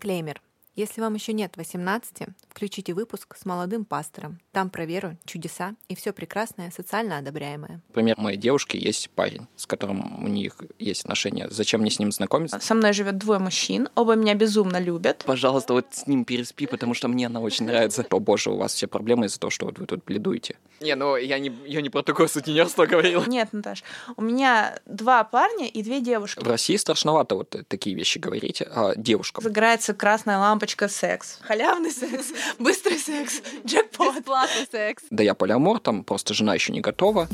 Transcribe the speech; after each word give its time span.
Дисклеймер. 0.00 0.40
Если 0.76 1.00
вам 1.00 1.14
еще 1.14 1.32
нет 1.32 1.56
18, 1.56 2.28
включите 2.48 2.94
выпуск 2.94 3.36
с 3.36 3.44
молодым 3.44 3.84
пастором. 3.84 4.38
Там 4.52 4.70
про 4.70 4.84
веру, 4.84 5.16
чудеса 5.24 5.74
и 5.88 5.96
все 5.96 6.12
прекрасное, 6.12 6.70
социально 6.70 7.18
одобряемое. 7.18 7.80
Например, 7.88 8.14
у 8.18 8.22
моей 8.22 8.38
девушки 8.38 8.76
есть 8.76 9.10
парень, 9.10 9.48
с 9.56 9.66
которым 9.66 10.24
у 10.24 10.28
них 10.28 10.56
есть 10.78 11.02
отношения. 11.02 11.48
Зачем 11.50 11.80
мне 11.80 11.90
с 11.90 11.98
ним 11.98 12.12
знакомиться? 12.12 12.60
Со 12.60 12.74
мной 12.74 12.92
живет 12.92 13.18
двое 13.18 13.40
мужчин, 13.40 13.88
оба 13.96 14.14
меня 14.14 14.34
безумно 14.34 14.78
любят. 14.78 15.24
Пожалуйста, 15.26 15.74
вот 15.74 15.86
с 15.90 16.06
ним 16.06 16.24
переспи, 16.24 16.66
потому 16.66 16.94
что 16.94 17.08
мне 17.08 17.26
она 17.26 17.40
очень 17.40 17.66
нравится. 17.66 18.06
О 18.08 18.20
боже, 18.20 18.50
у 18.50 18.56
вас 18.56 18.72
все 18.72 18.86
проблемы 18.86 19.26
из-за 19.26 19.40
того, 19.40 19.50
что 19.50 19.66
вот 19.66 19.78
вы 19.78 19.86
тут 19.86 20.04
бледуете. 20.04 20.56
Не, 20.80 20.94
ну 20.94 21.16
я 21.16 21.38
не, 21.38 21.52
я 21.66 21.82
не 21.82 21.90
про 21.90 22.02
такое 22.02 22.28
сутенерство 22.28 22.86
говорил. 22.86 23.24
Нет, 23.26 23.48
Наташ, 23.52 23.82
у 24.16 24.22
меня 24.22 24.78
два 24.86 25.24
парня 25.24 25.66
и 25.66 25.82
две 25.82 26.00
девушки. 26.00 26.42
В 26.42 26.48
России 26.48 26.76
страшновато 26.76 27.34
вот 27.34 27.54
такие 27.68 27.94
вещи 27.96 28.18
говорить, 28.18 28.62
а 28.62 28.94
девушкам. 28.96 29.42
Загорается 29.42 29.94
красная 29.94 30.38
лампочка 30.60 30.88
секс. 30.88 31.38
Халявный 31.40 31.90
секс, 31.90 32.32
быстрый 32.58 32.98
секс, 32.98 33.40
джекпот. 33.64 34.16
Бесплатный 34.16 34.66
секс. 34.70 35.04
Да 35.08 35.22
я 35.22 35.34
полиамор, 35.34 35.78
там 35.78 36.04
просто 36.04 36.34
жена 36.34 36.54
еще 36.54 36.74
не 36.74 36.82
готова. 36.82 37.28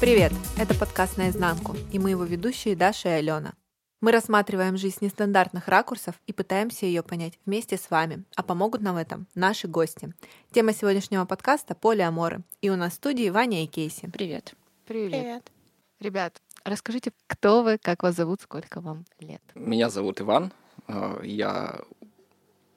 Привет! 0.00 0.32
Это 0.58 0.74
подкаст 0.74 1.16
«Наизнанку» 1.16 1.74
и 1.90 1.98
мы 1.98 2.10
его 2.10 2.24
ведущие 2.24 2.76
Даша 2.76 3.08
и 3.08 3.12
Алена. 3.12 3.54
Мы 4.02 4.12
рассматриваем 4.12 4.76
жизнь 4.76 4.98
с 4.98 5.00
нестандартных 5.00 5.66
ракурсов 5.68 6.16
и 6.26 6.34
пытаемся 6.34 6.84
ее 6.84 7.02
понять 7.02 7.38
вместе 7.46 7.78
с 7.78 7.90
вами, 7.90 8.24
а 8.36 8.42
помогут 8.42 8.82
нам 8.82 8.96
в 8.96 8.98
этом 8.98 9.28
наши 9.34 9.66
гости. 9.66 10.12
Тема 10.52 10.74
сегодняшнего 10.74 11.24
подкаста– 11.24 11.74
полиаморы. 11.80 12.42
И 12.60 12.68
у 12.68 12.76
нас 12.76 12.92
в 12.92 12.96
студии 12.96 13.30
Ваня 13.30 13.64
и 13.64 13.66
Кейси. 13.66 14.10
Привет. 14.12 14.54
Привет. 14.86 15.12
Привет. 15.12 15.53
Ребят, 16.00 16.40
расскажите, 16.64 17.12
кто 17.26 17.62
вы, 17.62 17.78
как 17.78 18.02
вас 18.02 18.14
зовут, 18.16 18.42
сколько 18.42 18.80
вам 18.80 19.04
лет? 19.20 19.42
Меня 19.54 19.88
зовут 19.90 20.20
Иван, 20.20 20.52
э, 20.88 21.20
я 21.24 21.80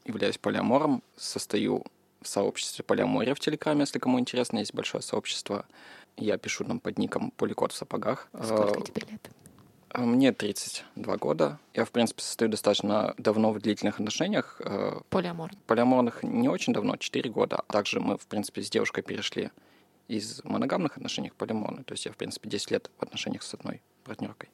являюсь 0.06 0.38
полиамором, 0.38 1.04
состою 1.18 1.84
в 2.22 2.28
сообществе 2.28 2.84
полиамория 2.86 3.36
в 3.36 3.40
Телеграме, 3.40 3.82
если 3.82 4.00
кому 4.00 4.20
интересно, 4.20 4.60
есть 4.60 4.74
большое 4.74 5.02
сообщество. 5.02 5.66
Я 6.16 6.38
пишу 6.38 6.64
там 6.64 6.80
под 6.80 6.98
ником 6.98 7.32
Поликот 7.32 7.72
в 7.72 7.76
сапогах. 7.76 8.28
Сколько 8.34 8.80
Э, 8.80 8.84
тебе 8.84 9.02
лет? 9.12 9.30
А 9.90 10.02
Мне 10.02 10.32
32 10.32 11.18
года. 11.18 11.60
Я, 11.74 11.86
в 11.86 11.92
принципе, 11.92 12.22
состою 12.24 12.50
достаточно 12.50 13.14
давно 13.18 13.52
в 13.52 13.60
длительных 13.60 14.00
отношениях. 14.00 14.60
э, 14.64 15.00
Полиамор. 15.10 15.52
Полиаморных 15.68 16.24
не 16.24 16.50
очень 16.50 16.74
давно, 16.74 16.98
4 16.98 17.30
года. 17.30 17.64
Также 17.68 18.00
мы, 18.00 18.18
в 18.18 18.26
принципе, 18.28 18.62
с 18.64 18.70
девушкой 18.70 19.02
перешли 19.04 19.52
из 20.08 20.44
моногамных 20.44 20.98
отношений 20.98 21.30
к 21.30 21.36
полиаморным. 21.36 21.84
То 21.84 21.94
есть 21.94 22.06
я, 22.06 22.12
в 22.12 22.18
принципе, 22.18 22.50
10 22.50 22.72
лет 22.72 22.92
в 22.98 23.04
отношениях 23.04 23.44
с 23.44 23.54
одной 23.54 23.82
партнеркой. 24.04 24.50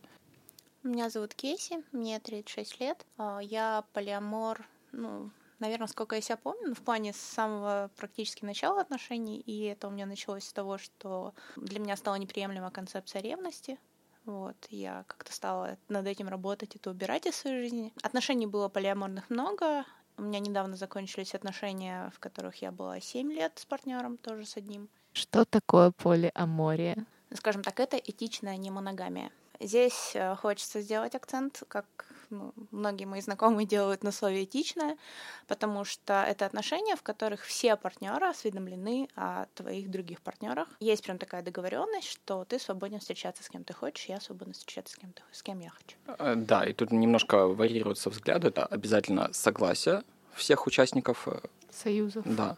Меня 0.84 1.10
зовут 1.10 1.34
Кейси, 1.34 1.84
мне 1.92 2.20
36 2.20 2.80
лет. 2.80 3.06
А, 3.18 3.40
Я 3.42 3.86
полиамор, 3.94 4.68
ну, 4.92 5.32
наверное, 5.60 5.88
сколько 5.88 6.16
я 6.16 6.22
себя 6.22 6.36
помню, 6.36 6.70
ну, 6.70 6.76
в 6.76 6.82
плане 6.82 7.14
с 7.14 7.18
самого 7.18 7.90
практически 7.96 8.44
начала 8.44 8.82
отношений, 8.82 9.40
и 9.40 9.64
это 9.64 9.88
у 9.88 9.92
меня 9.92 10.06
началось 10.06 10.44
с 10.44 10.52
того, 10.52 10.78
что 10.78 11.34
для 11.56 11.80
меня 11.80 11.96
стала 11.96 12.16
неприемлема 12.16 12.70
концепция 12.70 13.22
ревности. 13.22 13.80
Вот, 14.26 14.56
я 14.70 15.06
как-то 15.08 15.34
стала 15.34 15.78
над 15.88 16.08
этим 16.08 16.28
работать, 16.28 16.76
это 16.76 16.90
убирать 16.90 17.26
из 17.26 17.36
своей 17.36 17.62
жизни. 17.62 17.94
Отношений 18.02 18.48
было 18.48 18.68
полиаморных 18.70 19.30
много. 19.30 19.86
У 20.18 20.22
меня 20.22 20.40
недавно 20.40 20.76
закончились 20.76 21.34
отношения, 21.34 22.12
в 22.16 22.20
которых 22.20 22.58
я 22.62 22.72
была 22.72 23.00
7 23.00 23.32
лет 23.32 23.54
с 23.58 23.66
партнером, 23.66 24.18
тоже 24.18 24.46
с 24.46 24.58
одним. 24.58 24.90
Что 25.14 25.46
такое 25.46 25.92
полиамория? 25.92 27.06
скажем 27.36 27.64
так, 27.64 27.80
это 27.80 27.98
этичная 27.98 28.58
немоногамия. 28.58 29.32
Здесь 29.60 30.12
э, 30.14 30.36
хочется 30.36 30.82
сделать 30.82 31.16
акцент, 31.16 31.64
как 31.68 31.86
ну, 32.30 32.54
многие 32.72 33.06
мои 33.06 33.22
знакомые 33.22 33.68
делают 33.68 34.04
на 34.04 34.12
слове 34.12 34.44
этичное, 34.44 34.98
потому 35.48 35.86
что 35.86 36.24
это 36.24 36.46
отношения, 36.46 36.96
в 36.96 37.04
которых 37.04 37.42
все 37.44 37.76
партнеры 37.76 38.28
осведомлены 38.28 39.08
о 39.16 39.46
твоих 39.54 39.90
других 39.90 40.22
партнерах. 40.22 40.68
Есть 40.80 41.04
прям 41.04 41.18
такая 41.18 41.44
договоренность, 41.44 42.10
что 42.10 42.46
ты 42.46 42.60
свободен 42.60 43.00
встречаться 43.00 43.44
с 43.44 43.50
кем 43.50 43.64
ты 43.64 43.74
хочешь, 43.74 44.06
я 44.06 44.20
свободна 44.20 44.54
встречаться 44.54 44.96
с 44.96 44.98
кем, 44.98 45.14
ты, 45.14 45.22
с 45.32 45.44
кем 45.44 45.60
я 45.60 45.70
хочу. 45.70 45.98
Э, 46.08 46.36
Да, 46.36 46.66
и 46.66 46.74
тут 46.74 46.92
немножко 46.92 47.48
варьируются 47.48 48.10
взгляды. 48.10 48.50
Это 48.50 48.66
обязательно 48.66 49.32
согласие 49.34 50.04
всех 50.34 50.68
участников 50.68 51.28
э, 51.28 51.40
Союзов. 51.72 52.26
Да. 52.26 52.58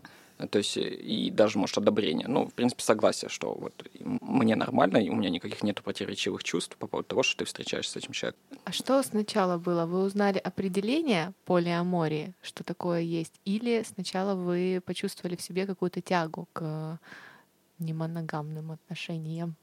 То 0.50 0.58
есть 0.58 0.78
э, 0.78 0.82
и 0.82 1.32
даже, 1.32 1.58
может, 1.58 1.78
одобрение. 1.78 2.28
Ну, 2.28 2.48
в 2.48 2.54
принципе, 2.54 2.84
согласие, 2.84 3.30
что 3.30 3.54
вот 3.54 3.74
мне 4.00 4.56
нормально, 4.56 4.98
и 4.98 5.10
у 5.10 5.16
меня 5.16 5.30
никаких 5.30 5.64
нет 5.64 5.82
противоречивых 5.82 6.44
чувств 6.44 6.76
по 6.78 6.88
поводу 6.88 7.08
того, 7.08 7.24
что 7.24 7.38
ты 7.38 7.46
встречаешься 7.46 7.94
с 7.94 7.96
этим 7.96 8.12
человеком. 8.12 8.42
А 8.66 8.72
что 8.72 9.02
сначала 9.04 9.58
было? 9.58 9.86
Вы 9.86 10.04
узнали 10.04 10.38
определение 10.38 11.34
полиамории, 11.46 12.34
что 12.42 12.64
такое 12.64 13.02
есть, 13.02 13.34
или 13.46 13.84
сначала 13.88 14.36
вы 14.36 14.82
почувствовали 14.86 15.36
в 15.36 15.42
себе 15.42 15.66
какую-то 15.66 16.02
тягу 16.02 16.48
к 16.54 17.00
немоногамным 17.80 18.72
отношениям? 18.72 19.56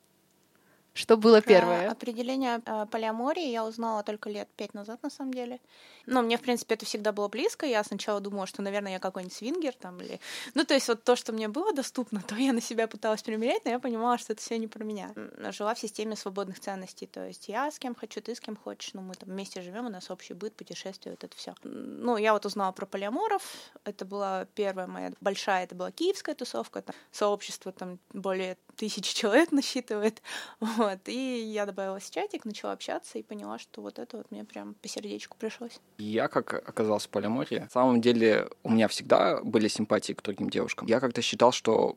Что 0.95 1.17
было 1.17 1.41
Про 1.41 1.49
первое? 1.49 1.91
определение 1.91 2.61
э, 2.67 2.87
полиамории 2.91 3.49
я 3.49 3.65
узнала 3.65 4.03
только 4.03 4.29
лет 4.29 4.49
пять 4.57 4.75
назад, 4.75 5.03
на 5.03 5.09
самом 5.09 5.33
деле. 5.33 5.59
Но 6.05 6.21
мне, 6.21 6.37
в 6.37 6.43
принципе, 6.43 6.75
это 6.75 6.85
всегда 6.85 7.13
было 7.13 7.29
близко. 7.29 7.65
Я 7.65 7.83
сначала 7.83 8.21
думала, 8.21 8.47
что, 8.47 8.61
наверное, 8.61 8.93
я 8.93 8.99
какой-нибудь 8.99 9.35
свингер 9.35 9.73
там 9.75 10.01
или... 10.01 10.21
Ну, 10.55 10.65
то 10.65 10.75
есть 10.75 10.89
вот 10.89 11.03
то, 11.03 11.17
что 11.17 11.33
мне 11.33 11.49
было 11.49 11.73
доступно, 11.73 12.21
то 12.29 12.35
я 12.35 12.53
на 12.53 12.61
себя 12.61 12.89
пыталась 12.89 13.23
примерять, 13.23 13.65
но 13.65 13.71
я 13.71 13.79
понимала, 13.79 14.19
что 14.19 14.35
это 14.35 14.43
все 14.43 14.59
не 14.59 14.67
про 14.67 14.85
меня. 14.85 15.13
Жила 15.51 15.75
в 15.75 15.79
системе 15.79 16.15
свободных 16.15 16.61
ценностей. 16.61 17.07
То 17.07 17.27
есть 17.27 17.49
я 17.49 17.71
с 17.71 17.79
кем 17.79 17.95
хочу, 17.95 18.21
ты 18.21 18.35
с 18.35 18.41
кем 18.41 18.57
хочешь. 18.57 18.93
Ну, 18.93 19.01
мы 19.01 19.15
там 19.15 19.31
вместе 19.31 19.63
живем, 19.63 19.87
у 19.87 19.91
нас 19.91 20.11
общий 20.11 20.35
быт, 20.35 20.55
путешествия, 20.55 21.13
вот 21.13 21.25
это 21.25 21.35
все. 21.37 21.55
Ну, 21.63 22.19
я 22.19 22.35
вот 22.35 22.45
узнала 22.45 22.73
про 22.73 22.85
полиаморов. 22.85 23.43
Это 23.85 24.05
была 24.05 24.47
первая 24.55 24.87
моя 24.87 25.13
большая, 25.21 25.65
это 25.65 25.75
была 25.75 25.91
киевская 25.91 26.35
тусовка. 26.35 26.83
Там 26.83 26.95
сообщество 27.13 27.73
там 27.73 27.99
более 28.13 28.59
тысячи 28.77 29.15
человек 29.19 29.53
насчитывает. 29.53 30.21
Вот. 30.83 31.09
И 31.09 31.53
я 31.53 31.67
добавилась 31.67 32.05
в 32.05 32.11
чатик, 32.11 32.45
начала 32.45 32.73
общаться 32.73 33.19
и 33.19 33.23
поняла, 33.23 33.59
что 33.59 33.83
вот 33.83 33.99
это 33.99 34.17
вот 34.17 34.31
мне 34.31 34.45
прям 34.45 34.75
по 34.75 34.89
сердечку 34.89 35.37
пришлось. 35.39 35.81
Я, 35.99 36.29
как 36.29 36.55
оказался 36.55 37.09
в 37.09 37.11
полиамории, 37.11 37.61
на 37.61 37.71
самом 37.71 38.01
деле 38.01 38.49
у 38.63 38.71
меня 38.71 38.89
всегда 38.89 39.41
были 39.43 39.69
симпатии 39.69 40.13
к 40.13 40.23
другим 40.23 40.51
девушкам. 40.51 40.89
Я 40.89 41.01
как-то 41.01 41.23
считал, 41.23 41.53
что 41.53 41.97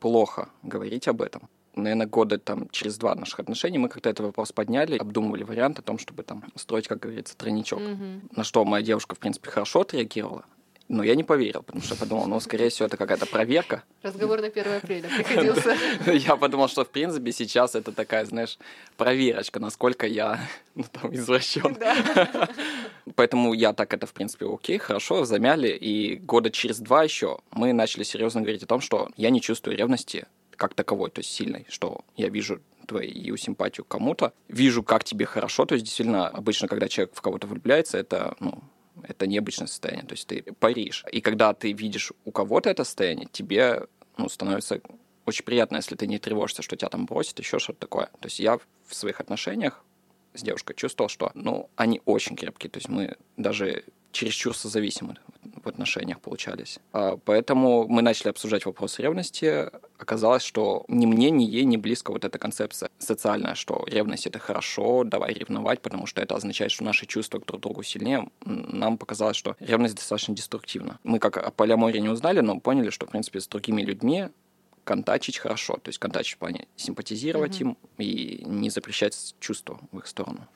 плохо 0.00 0.48
говорить 0.62 1.08
об 1.08 1.22
этом. 1.22 1.48
Наверное, 1.74 2.06
года 2.06 2.38
там 2.38 2.70
через 2.70 2.96
два 2.96 3.14
наших 3.14 3.38
отношений 3.40 3.76
мы 3.76 3.90
как-то 3.90 4.08
этот 4.08 4.24
вопрос 4.24 4.50
подняли, 4.50 4.96
обдумывали 4.96 5.42
вариант 5.42 5.78
о 5.78 5.82
том, 5.82 5.98
чтобы 5.98 6.22
там 6.22 6.42
строить, 6.54 6.88
как 6.88 7.00
говорится, 7.00 7.36
тройничок. 7.36 7.80
Мгм. 7.80 8.30
На 8.34 8.44
что 8.44 8.64
моя 8.64 8.82
девушка, 8.82 9.14
в 9.14 9.18
принципе, 9.18 9.50
хорошо 9.50 9.82
отреагировала. 9.82 10.46
Но 10.88 11.02
я 11.02 11.16
не 11.16 11.24
поверил, 11.24 11.62
потому 11.62 11.82
что 11.82 11.96
подумал, 11.96 12.26
ну, 12.26 12.38
скорее 12.38 12.68
всего, 12.68 12.86
это 12.86 12.96
какая-то 12.96 13.26
проверка. 13.26 13.82
Разговор 14.02 14.40
на 14.40 14.46
1 14.46 14.72
апреля 14.72 15.08
приходился. 15.08 15.76
Я 16.12 16.36
подумал, 16.36 16.68
что, 16.68 16.84
в 16.84 16.90
принципе, 16.90 17.32
сейчас 17.32 17.74
это 17.74 17.90
такая, 17.90 18.24
знаешь, 18.24 18.56
проверочка, 18.96 19.58
насколько 19.58 20.06
я 20.06 20.38
ну, 20.76 20.84
там, 20.92 21.12
извращен. 21.12 21.76
Поэтому 23.16 23.52
я 23.52 23.72
так 23.72 23.94
это, 23.94 24.06
в 24.06 24.12
принципе, 24.12 24.46
окей, 24.46 24.78
хорошо, 24.78 25.24
замяли. 25.24 25.68
И 25.68 26.16
года 26.16 26.50
через 26.50 26.78
два 26.78 27.02
еще 27.02 27.38
мы 27.50 27.72
начали 27.72 28.04
серьезно 28.04 28.42
говорить 28.42 28.62
о 28.62 28.66
том, 28.66 28.80
что 28.80 29.10
я 29.16 29.30
не 29.30 29.40
чувствую 29.40 29.76
ревности 29.76 30.26
как 30.54 30.74
таковой, 30.74 31.10
то 31.10 31.20
есть 31.20 31.30
сильной, 31.32 31.66
что 31.68 32.04
я 32.16 32.28
вижу 32.28 32.60
твою 32.86 33.36
симпатию 33.36 33.84
кому-то, 33.84 34.32
вижу, 34.48 34.82
как 34.82 35.04
тебе 35.04 35.26
хорошо, 35.26 35.66
то 35.66 35.74
есть 35.74 35.84
действительно 35.84 36.28
обычно, 36.28 36.68
когда 36.68 36.88
человек 36.88 37.14
в 37.14 37.20
кого-то 37.20 37.46
влюбляется, 37.46 37.98
это, 37.98 38.36
ну, 38.40 38.62
это 39.02 39.26
необычное 39.26 39.66
состояние, 39.66 40.06
то 40.06 40.12
есть 40.12 40.26
ты 40.26 40.42
паришь. 40.58 41.04
И 41.12 41.20
когда 41.20 41.52
ты 41.54 41.72
видишь 41.72 42.12
у 42.24 42.30
кого-то 42.30 42.70
это 42.70 42.84
состояние, 42.84 43.28
тебе 43.30 43.86
ну, 44.16 44.28
становится 44.28 44.80
очень 45.24 45.44
приятно, 45.44 45.76
если 45.76 45.96
ты 45.96 46.06
не 46.06 46.18
тревожишься, 46.18 46.62
что 46.62 46.76
тебя 46.76 46.88
там 46.88 47.06
бросит, 47.06 47.38
еще 47.38 47.58
что-то 47.58 47.80
такое. 47.80 48.06
То 48.20 48.26
есть 48.26 48.38
я 48.38 48.58
в 48.86 48.94
своих 48.94 49.20
отношениях 49.20 49.84
с 50.34 50.42
девушкой 50.42 50.74
чувствовал, 50.74 51.08
что, 51.08 51.30
ну, 51.34 51.68
они 51.76 52.00
очень 52.04 52.36
крепкие, 52.36 52.70
то 52.70 52.78
есть 52.78 52.88
мы 52.88 53.16
даже 53.36 53.84
чересчур 54.12 54.56
созависимы 54.56 55.16
в 55.62 55.68
отношениях 55.68 56.20
получались. 56.20 56.78
А, 56.92 57.16
Поэтому 57.24 57.86
мы 57.88 58.02
начали 58.02 58.28
обсуждать 58.28 58.66
вопрос 58.66 58.98
ревности. 58.98 59.70
Оказалось, 59.98 60.42
что 60.42 60.84
ни 60.88 61.06
мне, 61.06 61.30
ни 61.30 61.44
ей 61.44 61.64
не 61.64 61.76
близко 61.76 62.12
вот 62.12 62.24
эта 62.24 62.38
концепция 62.38 62.90
социальная, 62.98 63.54
что 63.54 63.84
ревность— 63.86 64.26
это 64.28 64.38
хорошо, 64.38 65.04
давай 65.04 65.34
ревновать, 65.34 65.80
потому 65.80 66.06
что 66.06 66.20
это 66.20 66.34
означает, 66.34 66.72
что 66.72 66.84
наши 66.84 67.06
чувства 67.06 67.38
к 67.38 67.46
друг 67.46 67.60
другу 67.60 67.82
сильнее. 67.82 68.28
Нам 68.44 68.98
показалось, 68.98 69.36
что 69.36 69.56
ревность 69.60 69.96
достаточно 69.96 70.34
деструктивна. 70.34 70.98
Мы 71.04 71.18
как 71.18 71.36
о 71.36 71.50
полиамории 71.50 71.98
не 72.00 72.08
узнали, 72.08 72.40
но 72.40 72.60
поняли, 72.60 72.90
что, 72.90 73.06
в 73.06 73.10
принципе, 73.10 73.40
с 73.40 73.48
другими 73.48 73.82
людьми 73.82 74.28
контачить 74.84 75.38
хорошо. 75.38 75.74
То 75.74 75.88
есть 75.88 75.98
контачить 75.98 76.36
в 76.36 76.38
плане 76.38 76.66
симпатизировать 76.76 77.60
им 77.60 77.76
и 77.98 78.42
не 78.46 78.70
запрещать 78.70 79.34
чувства 79.40 79.80
в 79.92 79.98
их 79.98 80.06
сторону. 80.06 80.46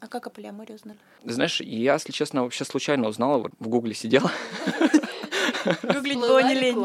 А 0.00 0.06
как 0.06 0.26
о 0.26 0.30
полиамории 0.30 0.74
узнали? 0.74 0.98
Знаешь, 1.24 1.60
я, 1.60 1.94
если 1.94 2.12
честно, 2.12 2.42
вообще 2.42 2.64
случайно 2.64 3.08
узнала, 3.08 3.38
вот 3.38 3.52
в 3.58 3.68
Гугле 3.68 3.94
сидела. 3.94 4.30
Гуглить 5.82 6.18
было 6.18 6.42
не 6.42 6.54
лень. 6.54 6.84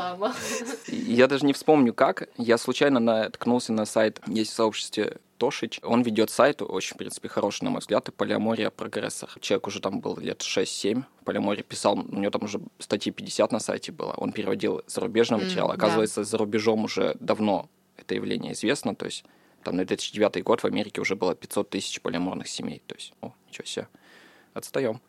Я 0.88 1.28
даже 1.28 1.46
не 1.46 1.54
вспомню 1.54 1.94
как. 1.94 2.30
Я 2.38 2.58
случайно 2.58 3.00
наткнулся 3.00 3.72
на 3.72 3.86
сайт, 3.86 4.20
есть 4.28 4.52
в 4.52 4.56
сообществе 4.56 5.18
Тошич. 5.38 5.80
Он 5.84 6.02
ведет 6.02 6.30
сайт, 6.30 6.62
очень, 6.62 6.96
в 6.96 6.98
принципе, 6.98 7.28
хороший, 7.28 7.66
на 7.66 7.70
мой 7.70 7.82
взгляд, 7.82 8.08
и 8.10 8.12
полиамория 8.12 8.70
прогрессор. 8.70 9.30
Человек 9.42 9.68
уже 9.68 9.80
там 9.80 10.00
был 10.00 10.18
лет 10.18 10.42
6-7. 10.42 11.04
Полиамория 11.26 11.64
писал, 11.64 12.00
у 12.00 12.20
него 12.20 12.32
там 12.32 12.44
уже 12.44 12.62
статьи 12.80 13.12
50 13.12 13.52
на 13.52 13.60
сайте 13.60 13.92
было. 13.92 14.14
Он 14.18 14.32
переводил 14.32 14.82
зарубежный 14.88 15.40
материал. 15.40 15.70
Оказывается, 15.70 16.24
за 16.24 16.38
рубежом 16.38 16.86
уже 16.86 17.16
давно 17.20 17.70
это 17.98 18.16
явление 18.16 18.54
известно. 18.54 18.96
То 18.96 19.06
есть 19.06 19.24
там 19.64 19.76
на 19.76 19.86
2009 19.86 20.44
год 20.44 20.62
в 20.62 20.66
Америке 20.66 21.02
уже 21.02 21.16
было 21.16 21.36
500 21.36 21.70
тысяч 21.70 22.02
полиаморных 22.02 22.48
семей. 22.48 22.82
То 22.86 22.96
есть, 22.96 23.14
о, 23.22 23.34
ничего 23.48 23.66
себе. 23.66 23.88
Отстаем. 24.54 25.02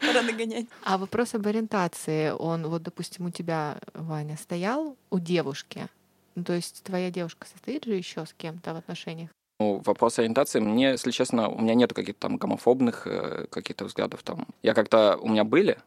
Пора 0.00 0.22
догонять. 0.22 0.66
А 0.84 0.96
вопрос 0.96 1.34
об 1.34 1.46
ориентации, 1.46 2.30
он 2.30 2.66
вот, 2.66 2.82
допустим, 2.82 3.26
у 3.26 3.30
тебя, 3.30 3.78
Ваня, 3.94 4.36
стоял 4.36 4.96
у 5.10 5.18
девушки? 5.18 5.88
Ну, 6.34 6.44
то 6.44 6.52
есть 6.54 6.82
твоя 6.84 7.10
девушка 7.10 7.46
состоит 7.46 7.84
же 7.84 7.94
еще 7.94 8.24
с 8.24 8.32
кем-то 8.32 8.72
в 8.72 8.76
отношениях? 8.76 9.30
Ну, 9.60 9.82
вопрос 9.84 10.20
ориентации, 10.20 10.60
мне, 10.60 10.90
если 10.90 11.10
честно, 11.10 11.48
у 11.48 11.60
меня 11.60 11.74
нету 11.74 11.94
каких-то 11.94 12.28
там 12.28 12.36
гомофобных 12.36 13.08
э, 13.08 13.46
каких-то 13.50 13.86
взглядов 13.86 14.22
там. 14.22 14.46
Я 14.62 14.72
как-то, 14.72 15.16
у 15.16 15.28
меня 15.28 15.42
были, 15.42 15.78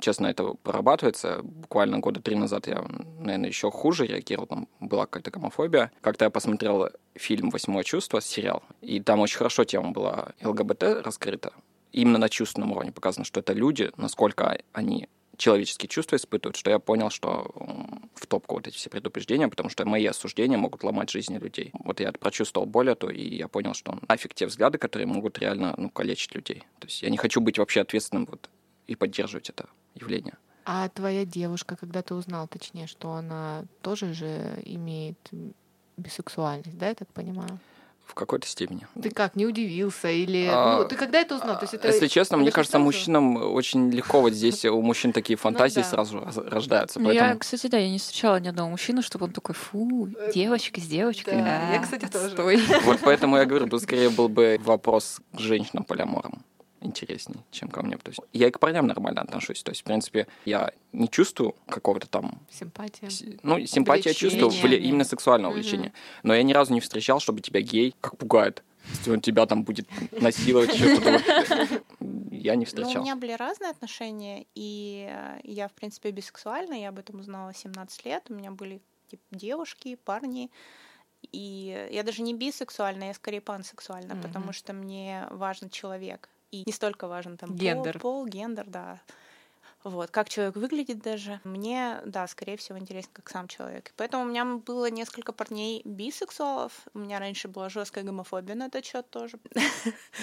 честно, 0.00 0.26
это 0.26 0.54
прорабатывается. 0.62 1.40
Буквально 1.42 1.98
года 1.98 2.20
три 2.20 2.36
назад 2.36 2.66
я, 2.66 2.84
наверное, 3.18 3.48
еще 3.48 3.70
хуже 3.70 4.06
реагировал, 4.06 4.46
там 4.46 4.68
была 4.80 5.06
какая-то 5.06 5.30
гомофобия. 5.30 5.90
Как-то 6.00 6.24
я 6.24 6.30
посмотрел 6.30 6.88
фильм 7.14 7.50
«Восьмое 7.50 7.84
чувство», 7.84 8.20
сериал, 8.20 8.62
и 8.80 9.00
там 9.00 9.20
очень 9.20 9.38
хорошо 9.38 9.64
тема 9.64 9.90
была 9.90 10.32
ЛГБТ 10.42 11.04
раскрыта. 11.04 11.52
Именно 11.92 12.18
на 12.18 12.28
чувственном 12.28 12.72
уровне 12.72 12.92
показано, 12.92 13.24
что 13.24 13.40
это 13.40 13.52
люди, 13.52 13.90
насколько 13.96 14.58
они 14.72 15.08
человеческие 15.36 15.88
чувства 15.88 16.16
испытывают, 16.16 16.56
что 16.56 16.70
я 16.70 16.78
понял, 16.78 17.10
что 17.10 17.52
в 18.14 18.26
топку 18.26 18.56
вот 18.56 18.68
эти 18.68 18.76
все 18.76 18.90
предупреждения, 18.90 19.48
потому 19.48 19.70
что 19.70 19.84
мои 19.84 20.06
осуждения 20.06 20.56
могут 20.56 20.84
ломать 20.84 21.10
жизни 21.10 21.38
людей. 21.38 21.70
Вот 21.72 22.00
я 22.00 22.12
прочувствовал 22.12 22.66
боль 22.66 22.90
эту, 22.90 23.08
и 23.08 23.36
я 23.36 23.48
понял, 23.48 23.74
что 23.74 23.98
нафиг 24.08 24.34
те 24.34 24.46
взгляды, 24.46 24.78
которые 24.78 25.06
могут 25.06 25.38
реально 25.38 25.74
ну, 25.76 25.90
калечить 25.90 26.34
людей. 26.34 26.64
То 26.78 26.86
есть 26.86 27.02
я 27.02 27.10
не 27.10 27.16
хочу 27.16 27.40
быть 27.40 27.58
вообще 27.58 27.80
ответственным 27.80 28.26
вот, 28.30 28.50
и 28.86 28.96
поддерживать 28.96 29.50
это 29.50 29.68
явление. 29.94 30.36
А 30.64 30.88
твоя 30.88 31.24
девушка, 31.24 31.76
когда 31.76 32.02
ты 32.02 32.14
узнал, 32.14 32.46
точнее, 32.46 32.86
что 32.86 33.12
она 33.12 33.64
тоже 33.80 34.14
же 34.14 34.60
имеет 34.64 35.18
бисексуальность, 35.96 36.78
да, 36.78 36.88
я 36.88 36.94
так 36.94 37.08
понимаю? 37.08 37.58
в 38.04 38.14
какой-то 38.14 38.46
степени. 38.46 38.86
Ты 39.00 39.10
как, 39.10 39.36
не 39.36 39.46
удивился? 39.46 40.08
Или 40.08 40.46
а, 40.50 40.78
ну, 40.78 40.88
ты 40.88 40.96
когда 40.96 41.20
это 41.20 41.36
узнал? 41.36 41.56
То 41.56 41.62
есть 41.62 41.74
это, 41.74 41.88
если 41.88 42.08
честно, 42.08 42.36
мне 42.36 42.50
кажется, 42.50 42.72
сразу? 42.72 42.84
мужчинам 42.84 43.36
очень 43.54 43.90
легко 43.90 44.20
вот 44.20 44.34
здесь 44.34 44.64
у 44.64 44.82
мужчин 44.82 45.12
такие 45.12 45.36
ну 45.42 45.42
фантазии 45.42 45.78
ну, 45.78 45.82
да. 45.82 45.88
сразу 45.88 46.20
рождаются. 46.50 46.98
Ну, 46.98 47.06
поэтому... 47.06 47.30
Я, 47.30 47.36
кстати, 47.36 47.68
да, 47.68 47.78
я 47.78 47.88
не 47.88 47.98
встречала 47.98 48.38
ни 48.38 48.48
одного 48.48 48.70
мужчины, 48.70 49.02
чтобы 49.02 49.26
он 49.26 49.32
такой, 49.32 49.54
фу, 49.54 50.10
девочка 50.34 50.80
с 50.80 50.84
девочкой. 50.84 51.36
Да, 51.36 51.44
да 51.44 51.72
я, 51.74 51.80
кстати, 51.80 52.04
отстой. 52.04 52.58
тоже. 52.58 52.80
Вот 52.84 53.00
поэтому 53.02 53.36
я 53.36 53.46
говорю, 53.46 53.68
тут 53.68 53.82
скорее 53.82 54.10
был 54.10 54.28
бы 54.28 54.60
вопрос 54.62 55.20
к 55.32 55.38
женщинам 55.38 55.84
полиаморам 55.84 56.44
интересней, 56.82 57.36
чем 57.50 57.68
ко 57.68 57.82
мне. 57.82 57.96
То 57.96 58.10
есть 58.10 58.20
я 58.32 58.48
и 58.48 58.50
к 58.50 58.58
парням 58.58 58.86
нормально 58.86 59.22
отношусь. 59.22 59.62
То 59.62 59.70
есть, 59.70 59.82
в 59.82 59.84
принципе, 59.84 60.26
я 60.44 60.72
не 60.92 61.08
чувствую 61.08 61.54
какого-то 61.68 62.06
там... 62.08 62.40
Симпатия. 62.50 63.08
Ну, 63.42 63.64
симпатия 63.66 64.10
я 64.10 64.14
чувствую, 64.14 64.50
вли... 64.50 64.76
именно 64.76 65.04
сексуального 65.04 65.52
влечения. 65.52 65.88
Угу. 65.88 65.96
Но 66.24 66.34
я 66.34 66.42
ни 66.42 66.52
разу 66.52 66.72
не 66.72 66.80
встречал, 66.80 67.20
чтобы 67.20 67.40
тебя 67.40 67.60
гей 67.60 67.94
как 68.00 68.16
пугает. 68.16 68.62
Если 68.90 69.12
он 69.12 69.20
тебя 69.20 69.46
там 69.46 69.62
будет 69.62 69.86
насиловать, 70.20 70.74
что-то 70.74 71.20
Я 72.30 72.56
не 72.56 72.64
встречал. 72.64 72.94
Ну, 72.94 73.00
у 73.00 73.04
меня 73.04 73.16
были 73.16 73.32
разные 73.32 73.70
отношения, 73.70 74.46
и 74.56 75.08
я, 75.44 75.68
в 75.68 75.72
принципе, 75.72 76.10
бисексуальна, 76.10 76.74
я 76.74 76.88
об 76.88 76.98
этом 76.98 77.20
узнала 77.20 77.54
17 77.54 78.04
лет. 78.04 78.24
У 78.28 78.34
меня 78.34 78.50
были 78.50 78.80
типа, 79.08 79.22
девушки, 79.30 79.96
парни, 80.04 80.50
и 81.30 81.88
я 81.92 82.02
даже 82.02 82.22
не 82.22 82.34
бисексуальна, 82.34 83.04
я 83.04 83.14
скорее 83.14 83.40
пансексуальна, 83.40 84.12
mm-hmm. 84.12 84.22
потому 84.22 84.52
что 84.52 84.72
мне 84.72 85.26
важен 85.30 85.70
человек 85.70 86.28
и 86.52 86.62
не 86.66 86.72
столько 86.72 87.08
важен 87.08 87.36
там 87.36 87.56
гендер. 87.56 87.98
Пол, 87.98 88.24
пол, 88.24 88.26
гендер, 88.26 88.66
да. 88.66 89.00
Вот, 89.84 90.10
как 90.10 90.28
человек 90.28 90.56
выглядит 90.56 91.00
даже. 91.00 91.40
Мне, 91.44 92.00
да, 92.04 92.26
скорее 92.26 92.56
всего, 92.56 92.78
интересен 92.78 93.10
как 93.12 93.28
сам 93.28 93.48
человек. 93.48 93.92
Поэтому 93.96 94.24
у 94.24 94.26
меня 94.26 94.44
было 94.44 94.90
несколько 94.90 95.32
парней 95.32 95.82
бисексуалов. 95.84 96.72
У 96.94 97.00
меня 97.00 97.18
раньше 97.18 97.48
была 97.48 97.68
жесткая 97.68 98.04
гомофобия 98.04 98.54
на 98.54 98.66
этот 98.66 98.84
счет 98.84 99.08
тоже. 99.10 99.38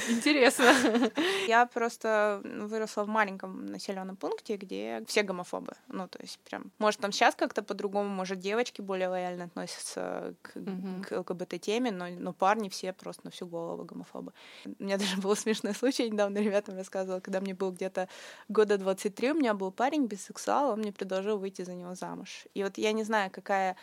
Интересно. 0.10 0.72
Я 1.48 1.66
просто 1.66 2.42
выросла 2.44 3.04
в 3.04 3.08
маленьком 3.08 3.66
населенном 3.66 4.16
пункте, 4.16 4.56
где 4.56 5.04
все 5.08 5.24
гомофобы. 5.24 5.74
Ну, 5.88 6.08
то 6.08 6.20
есть 6.22 6.40
прям, 6.40 6.72
может, 6.78 7.02
там 7.02 7.12
сейчас 7.12 7.36
как-то 7.36 7.62
по-другому, 7.62 8.10
может, 8.10 8.40
девочки 8.40 8.82
более 8.82 9.10
лояльно 9.10 9.46
относятся 9.46 10.36
к, 10.42 10.56
mm 10.56 11.04
к 11.04 11.12
ЛГБТ-теме, 11.12 11.92
но, 11.92 12.08
но 12.10 12.34
парни 12.34 12.70
все 12.70 12.94
просто 12.94 13.22
на 13.26 13.32
всю 13.32 13.48
голову 13.48 13.84
гомофобы. 13.84 14.34
У 14.66 14.84
меня 14.84 14.98
даже 14.98 15.18
был 15.18 15.36
смешной 15.36 15.74
случай, 15.74 16.10
недавно 16.10 16.38
ребятам 16.40 16.76
рассказывала, 16.76 17.20
когда 17.20 17.42
мне 17.42 17.54
было 17.54 17.72
где-то 17.72 18.08
года 18.48 18.78
23, 18.78 19.32
у 19.32 19.36
меня 19.36 19.49
меня 19.50 19.54
был 19.56 19.72
парень 19.72 20.06
бисексуал, 20.06 20.72
он 20.72 20.80
мне 20.80 20.92
предложил 20.92 21.38
выйти 21.38 21.64
за 21.64 21.74
него 21.74 21.96
замуж. 21.96 22.46
И 22.54 22.64
вот 22.64 22.78
я 22.78 22.92
не 22.92 23.04
знаю, 23.04 23.32
какая 23.32 23.76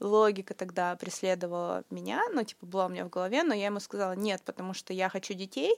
логика 0.00 0.54
тогда 0.54 0.96
преследовала 0.96 1.84
меня, 1.90 2.22
ну, 2.32 2.44
типа, 2.44 2.66
была 2.66 2.86
у 2.86 2.88
меня 2.88 3.04
в 3.04 3.10
голове, 3.10 3.42
но 3.42 3.54
я 3.54 3.66
ему 3.66 3.80
сказала 3.80 4.12
нет, 4.12 4.42
потому 4.44 4.74
что 4.74 4.92
я 4.92 5.08
хочу 5.08 5.34
детей, 5.34 5.74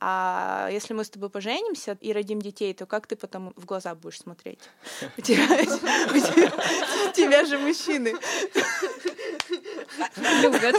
а 0.00 0.68
если 0.72 0.94
мы 0.94 1.04
с 1.04 1.10
тобой 1.10 1.28
поженимся 1.28 1.98
и 2.00 2.12
родим 2.12 2.40
детей, 2.40 2.72
то 2.72 2.86
как 2.86 3.06
ты 3.06 3.16
потом 3.16 3.52
в 3.54 3.66
глаза 3.66 3.94
будешь 3.94 4.18
смотреть? 4.18 4.60
У 7.10 7.12
тебя 7.12 7.44
же 7.44 7.58
мужчины 7.58 8.14
любят. 10.42 10.76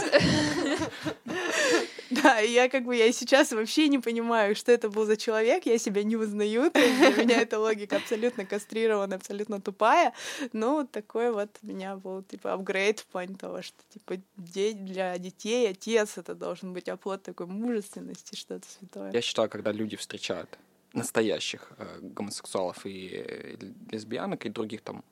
Да, 2.10 2.42
и 2.42 2.52
я 2.52 2.70
как 2.70 2.84
бы, 2.84 2.96
я 2.96 3.12
сейчас 3.12 3.52
вообще 3.52 3.88
не 3.88 4.00
понимаю, 4.00 4.56
что 4.56 4.72
это 4.72 4.90
был 4.90 5.06
за 5.06 5.18
человек, 5.18 5.66
я 5.66 5.78
себя 5.78 6.04
не 6.04 6.18
узнаю, 6.18 6.70
для 6.72 7.24
меня 7.24 7.42
эта 7.42 7.60
логика 7.60 7.98
абсолютно 7.98 8.46
кастрирована, 8.46 9.16
абсолютно 9.16 9.62
тупая, 9.62 10.14
но 10.54 10.86
такой 10.86 11.32
вот 11.32 11.50
у 11.64 11.68
меня 11.68 11.96
был, 11.96 12.24
типа, 12.24 12.54
апгрейд 12.54 13.00
в 13.00 13.06
плане 13.06 13.36
того, 13.36 13.62
что, 13.62 13.78
типа, 13.94 14.22
для 14.36 15.18
детей 15.18 15.70
отец 15.70 16.18
это 16.18 16.36
должен 16.36 16.74
быть 16.74 16.90
оплот 16.90 17.24
такой 17.24 17.46
мужественности, 17.46 18.36
что-то 18.36 18.68
святое. 18.68 19.12
Я 19.14 19.22
считаю, 19.22 19.50
когда 19.50 19.72
люди 19.72 19.96
встречают 19.96 20.58
настоящих 20.94 21.72
э, 21.78 22.00
гомосексуалов 22.02 22.86
и 22.86 23.58
лесбиянок 23.90 24.46
и 24.46 24.50
других 24.50 24.82
там 24.82 25.04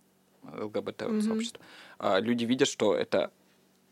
ЛГБТ-сообществ, 0.43 1.59
mm-hmm. 1.99 2.17
э, 2.17 2.21
люди 2.21 2.43
видят, 2.43 2.67
что 2.67 2.93
это 2.93 3.31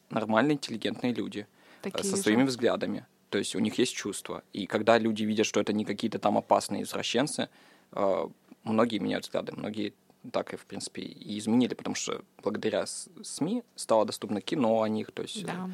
нормальные, 0.09 0.55
интеллигентные 0.55 1.13
люди— 1.13 1.47
Такие 1.93 2.15
со 2.15 2.21
своими 2.21 2.41
же. 2.41 2.47
взглядами. 2.47 3.05
То 3.29 3.37
есть 3.37 3.55
у 3.55 3.59
них 3.59 3.77
есть 3.77 3.93
чувства. 3.93 4.43
И 4.53 4.67
когда 4.67 4.97
люди 4.97 5.23
видят, 5.23 5.45
что 5.45 5.59
это 5.59 5.73
не 5.73 5.85
какие-то 5.85 6.19
там 6.19 6.37
опасные 6.37 6.83
извращенцы, 6.83 7.49
э, 7.91 8.27
многие 8.63 8.99
меняют 8.99 9.25
взгляды, 9.25 9.53
многие 9.53 9.93
так 10.31 10.53
и, 10.53 10.57
в 10.57 10.65
принципе, 10.65 11.01
и 11.01 11.37
изменили, 11.37 11.73
потому 11.73 11.95
что 11.95 12.23
благодаря 12.43 12.85
СМИ 12.85 13.63
стало 13.75 14.05
доступно 14.05 14.41
кино 14.41 14.81
о 14.81 14.89
них, 14.89 15.11
то 15.11 15.21
есть 15.21 15.45
да. 15.45 15.53
Э, 15.53 15.69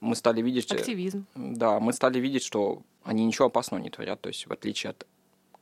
мы 0.00 0.14
стали 0.14 0.42
видеть... 0.42 0.70
Э, 0.72 0.76
Активизм. 0.76 1.26
Да, 1.34 1.80
мы 1.80 1.92
стали 1.92 2.18
видеть, 2.18 2.42
что 2.42 2.82
они 3.02 3.24
ничего 3.24 3.46
опасного 3.46 3.80
не 3.80 3.90
творят, 3.90 4.20
то 4.20 4.28
есть 4.28 4.46
в 4.46 4.52
отличие 4.52 4.90
от 4.90 5.06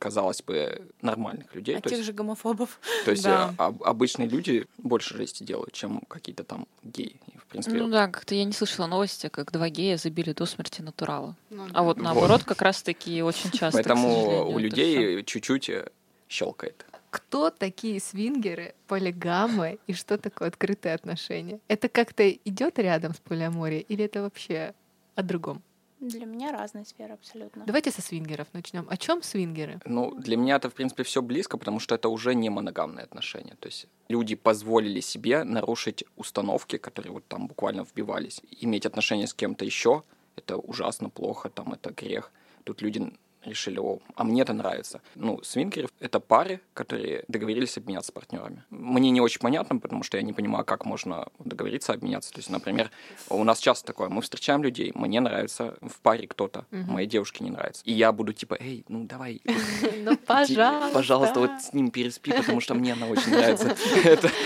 казалось 0.04 0.42
бы, 0.42 0.82
нормальных 1.00 1.54
людей. 1.54 1.78
А 1.78 1.80
тех 1.80 1.92
есть, 1.92 2.04
же 2.04 2.12
гомофобов. 2.12 2.78
То 3.06 3.10
есть 3.12 3.24
да. 3.24 3.54
а, 3.56 3.72
обычные 3.84 4.28
люди 4.28 4.66
больше 4.76 5.16
жести 5.16 5.44
делают, 5.44 5.72
чем 5.72 6.02
какие-то 6.08 6.44
там 6.44 6.66
геи. 6.82 7.18
В 7.38 7.46
принципе, 7.46 7.78
ну 7.78 7.88
да, 7.88 8.08
как-то 8.08 8.34
я 8.34 8.44
не 8.44 8.52
слышала 8.52 8.86
новости, 8.86 9.30
как 9.30 9.50
два 9.50 9.70
гея 9.70 9.96
забили 9.96 10.34
до 10.34 10.44
смерти 10.44 10.82
натурала. 10.82 11.34
Ну, 11.48 11.66
а 11.72 11.82
вот 11.82 11.96
наоборот, 11.96 12.40
вот. 12.40 12.44
как 12.44 12.60
раз-таки 12.60 13.22
очень 13.22 13.50
часто. 13.58 13.78
Поэтому 13.78 14.46
у 14.50 14.58
людей 14.58 15.24
чуть-чуть 15.24 15.70
э, 15.70 15.88
щелкает. 16.28 16.84
Кто 17.08 17.48
такие 17.48 17.98
свингеры, 17.98 18.74
полигамы 18.86 19.78
и 19.86 19.94
что 19.94 20.18
такое 20.18 20.48
открытые 20.48 20.94
отношения? 20.94 21.60
Это 21.68 21.88
как-то 21.88 22.28
идет 22.28 22.78
рядом 22.78 23.14
с 23.14 23.18
полиаморией 23.20 23.86
или 23.88 24.04
это 24.04 24.20
вообще 24.20 24.74
о 25.14 25.22
другом? 25.22 25.62
Для 26.08 26.26
меня 26.26 26.52
разные 26.52 26.84
сферы 26.84 27.14
абсолютно. 27.14 27.64
Давайте 27.64 27.90
со 27.90 28.02
свингеров 28.02 28.48
начнем. 28.52 28.86
О 28.90 28.96
чем 28.96 29.22
свингеры? 29.22 29.80
Ну, 29.86 30.14
для 30.14 30.36
меня 30.36 30.56
это, 30.56 30.68
в 30.68 30.74
принципе, 30.74 31.02
все 31.02 31.22
близко, 31.22 31.56
потому 31.56 31.80
что 31.80 31.94
это 31.94 32.10
уже 32.10 32.34
не 32.34 32.50
моногамные 32.50 33.04
отношения. 33.04 33.56
То 33.58 33.68
есть 33.68 33.86
люди 34.08 34.34
позволили 34.34 35.00
себе 35.00 35.44
нарушить 35.44 36.04
установки, 36.16 36.76
которые 36.76 37.12
вот 37.12 37.26
там 37.26 37.46
буквально 37.46 37.82
вбивались. 37.82 38.42
Иметь 38.60 38.84
отношения 38.84 39.26
с 39.26 39.32
кем-то 39.32 39.64
еще 39.64 40.02
это 40.36 40.56
ужасно 40.56 41.08
плохо, 41.08 41.48
там 41.48 41.72
это 41.72 41.90
грех. 41.90 42.32
Тут 42.64 42.82
люди 42.82 43.12
решили, 43.46 43.78
о, 43.78 43.98
а 44.14 44.24
мне 44.24 44.42
это 44.42 44.52
нравится. 44.52 45.00
Ну, 45.14 45.42
свингеры— 45.42 45.88
это 46.00 46.20
пары, 46.20 46.60
которые 46.74 47.24
договорились 47.28 47.76
обменяться 47.76 48.12
партнерами. 48.12 48.64
Мне 48.70 49.10
не 49.10 49.20
очень 49.20 49.40
понятно, 49.40 49.78
потому 49.78 50.02
что 50.02 50.16
я 50.16 50.22
не 50.22 50.32
понимаю, 50.32 50.64
как 50.64 50.84
можно 50.84 51.28
договориться 51.38 51.92
обменяться. 51.92 52.32
То 52.32 52.38
есть, 52.38 52.50
например, 52.50 52.90
у 53.28 53.44
нас 53.44 53.58
часто 53.58 53.86
такое, 53.86 54.08
мы 54.08 54.22
встречаем 54.22 54.62
людей, 54.62 54.92
мне 54.94 55.20
нравится 55.20 55.76
в 55.80 56.00
паре 56.00 56.26
кто-то, 56.26 56.66
угу. 56.70 56.92
моей 56.92 57.06
девушке 57.06 57.44
не 57.44 57.50
нравится. 57.50 57.82
И 57.84 57.92
я 57.92 58.12
буду 58.12 58.32
типа, 58.32 58.56
эй, 58.60 58.84
ну 58.88 59.04
давай. 59.04 59.40
Ну, 59.96 60.16
пожалуйста. 60.26 60.90
Пожалуйста, 60.92 61.40
вот 61.40 61.50
с 61.62 61.72
ним 61.72 61.90
переспи, 61.90 62.32
потому 62.32 62.60
что 62.60 62.74
мне 62.74 62.92
она 62.92 63.06
очень 63.06 63.30
нравится. 63.30 63.74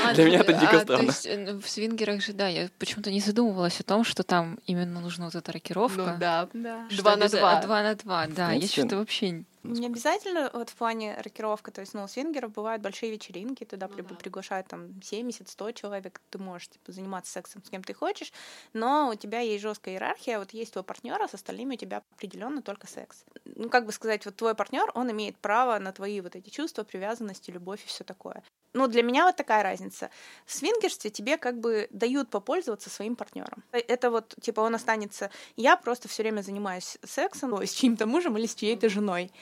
А, 0.04 0.14
для 0.14 0.24
меня 0.24 0.40
это 0.40 0.52
дико 0.52 0.76
а, 0.76 0.80
странно. 0.80 1.12
Э, 1.24 1.58
в 1.58 1.68
свингерах 1.68 2.22
же, 2.22 2.32
да, 2.32 2.48
я 2.48 2.68
почему-то 2.78 3.10
не 3.10 3.20
задумывалась 3.20 3.80
о 3.80 3.82
том, 3.82 4.04
что 4.04 4.22
там 4.22 4.58
именно 4.66 5.00
нужна 5.00 5.26
вот 5.26 5.34
эта 5.34 5.52
рокировка. 5.52 6.12
Ну 6.12 6.18
да, 6.18 6.48
два 6.96 7.16
на 7.16 7.28
два. 7.28 7.62
Два 7.62 7.82
на 7.82 7.94
два, 7.94 8.26
да. 8.26 8.52
Я 8.52 8.68
что-то 8.88 9.00
вообще 9.00 9.44
не 9.62 9.86
обязательно 9.86 10.50
вот 10.52 10.70
в 10.70 10.74
плане 10.74 11.16
рокировка, 11.20 11.70
то 11.70 11.80
есть, 11.80 11.94
ну, 11.94 12.04
у 12.04 12.08
свингеров 12.08 12.52
бывают 12.52 12.82
большие 12.82 13.12
вечеринки, 13.12 13.64
туда 13.64 13.88
ну, 13.88 14.02
да. 14.02 14.14
приглашают 14.14 14.68
там 14.68 14.86
70-100 15.00 15.72
человек, 15.74 16.20
ты 16.30 16.38
можешь 16.38 16.68
типа, 16.68 16.92
заниматься 16.92 17.32
сексом 17.32 17.62
с 17.64 17.70
кем 17.70 17.82
ты 17.82 17.94
хочешь, 17.94 18.32
но 18.72 19.10
у 19.10 19.14
тебя 19.14 19.40
есть 19.40 19.62
жесткая 19.62 19.94
иерархия, 19.94 20.38
вот 20.38 20.52
есть 20.52 20.72
твой 20.72 20.84
партнер, 20.84 21.20
а 21.20 21.28
с 21.28 21.34
остальными 21.34 21.74
у 21.74 21.78
тебя 21.78 22.02
определенно 22.14 22.62
только 22.62 22.86
секс. 22.86 23.24
Ну, 23.44 23.68
как 23.68 23.86
бы 23.86 23.92
сказать, 23.92 24.24
вот 24.24 24.36
твой 24.36 24.54
партнер, 24.54 24.90
он 24.94 25.10
имеет 25.10 25.36
право 25.38 25.78
на 25.78 25.92
твои 25.92 26.20
вот 26.20 26.36
эти 26.36 26.50
чувства, 26.50 26.84
привязанности, 26.84 27.50
любовь 27.50 27.82
и 27.84 27.88
все 27.88 28.04
такое. 28.04 28.42
Ну, 28.74 28.86
для 28.86 29.02
меня 29.02 29.24
вот 29.24 29.36
такая 29.36 29.62
разница. 29.62 30.10
В 30.44 30.52
свингерстве 30.52 31.10
тебе 31.10 31.38
как 31.38 31.58
бы 31.58 31.88
дают 31.90 32.28
попользоваться 32.30 32.90
своим 32.90 33.16
партнером. 33.16 33.64
Это 33.72 34.10
вот, 34.10 34.34
типа, 34.40 34.60
он 34.60 34.74
останется... 34.74 35.30
Я 35.56 35.76
просто 35.76 36.08
все 36.08 36.22
время 36.22 36.42
занимаюсь 36.42 36.98
сексом 37.04 37.60
с 37.62 37.72
чьим-то 37.72 38.06
мужем 38.06 38.36
или 38.36 38.46
с 38.46 38.54
чьей-то 38.54 38.88
женой. 38.88 39.32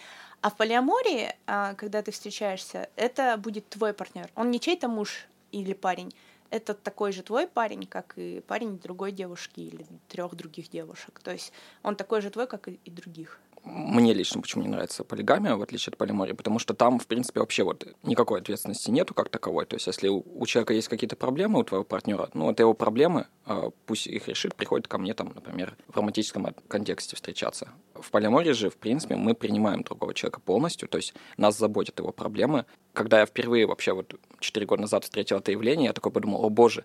А 0.40 0.50
в 0.50 0.56
полиамории, 0.56 1.34
а, 1.46 1.74
когда 1.74 2.02
ты 2.02 2.10
встречаешься, 2.12 2.88
это 2.96 3.36
будет 3.36 3.68
твой 3.68 3.92
партнер. 3.92 4.30
Он 4.36 4.50
не 4.50 4.60
чей-то 4.60 4.88
муж 4.88 5.26
или 5.52 5.72
парень. 5.72 6.14
Это 6.50 6.74
такой 6.74 7.12
же 7.12 7.22
твой 7.22 7.48
парень, 7.48 7.86
как 7.86 8.12
и 8.16 8.40
парень 8.46 8.78
другой 8.78 9.10
девушки 9.10 9.60
или 9.60 9.84
трех 10.08 10.34
других 10.36 10.68
девушек. 10.70 11.20
То 11.22 11.32
есть 11.32 11.52
он 11.82 11.96
такой 11.96 12.20
же 12.20 12.30
твой, 12.30 12.46
как 12.46 12.68
и 12.68 12.90
других 12.90 13.40
мне 13.66 14.14
лично 14.14 14.40
почему 14.40 14.62
не 14.62 14.68
нравится 14.68 15.02
полигамия, 15.02 15.56
в 15.56 15.62
отличие 15.62 15.90
от 15.90 15.98
полимории, 15.98 16.32
потому 16.32 16.60
что 16.60 16.72
там, 16.72 17.00
в 17.00 17.06
принципе, 17.06 17.40
вообще 17.40 17.64
вот 17.64 17.86
никакой 18.04 18.40
ответственности 18.40 18.90
нету 18.90 19.12
как 19.12 19.28
таковой. 19.28 19.66
То 19.66 19.74
есть, 19.74 19.88
если 19.88 20.08
у, 20.08 20.24
у 20.24 20.46
человека 20.46 20.72
есть 20.72 20.88
какие-то 20.88 21.16
проблемы 21.16 21.58
у 21.58 21.64
твоего 21.64 21.84
партнера, 21.84 22.30
ну, 22.32 22.50
это 22.50 22.62
его 22.62 22.74
проблемы, 22.74 23.26
а, 23.44 23.70
пусть 23.86 24.06
их 24.06 24.28
решит, 24.28 24.54
приходит 24.54 24.86
ко 24.86 24.98
мне 24.98 25.14
там, 25.14 25.32
например, 25.34 25.76
в 25.88 25.96
романтическом 25.96 26.54
контексте 26.68 27.16
встречаться. 27.16 27.68
В 27.94 28.10
полимории 28.10 28.52
же, 28.52 28.70
в 28.70 28.76
принципе, 28.76 29.16
мы 29.16 29.34
принимаем 29.34 29.82
другого 29.82 30.14
человека 30.14 30.40
полностью, 30.40 30.88
то 30.88 30.98
есть 30.98 31.14
нас 31.36 31.58
заботят 31.58 31.98
его 31.98 32.12
проблемы. 32.12 32.66
Когда 32.92 33.20
я 33.20 33.26
впервые 33.26 33.66
вообще 33.66 33.92
вот 33.92 34.14
4 34.38 34.64
года 34.64 34.82
назад 34.82 35.04
встретил 35.04 35.38
это 35.38 35.50
явление, 35.50 35.86
я 35.86 35.92
такой 35.92 36.12
подумал, 36.12 36.44
о 36.44 36.50
боже, 36.50 36.84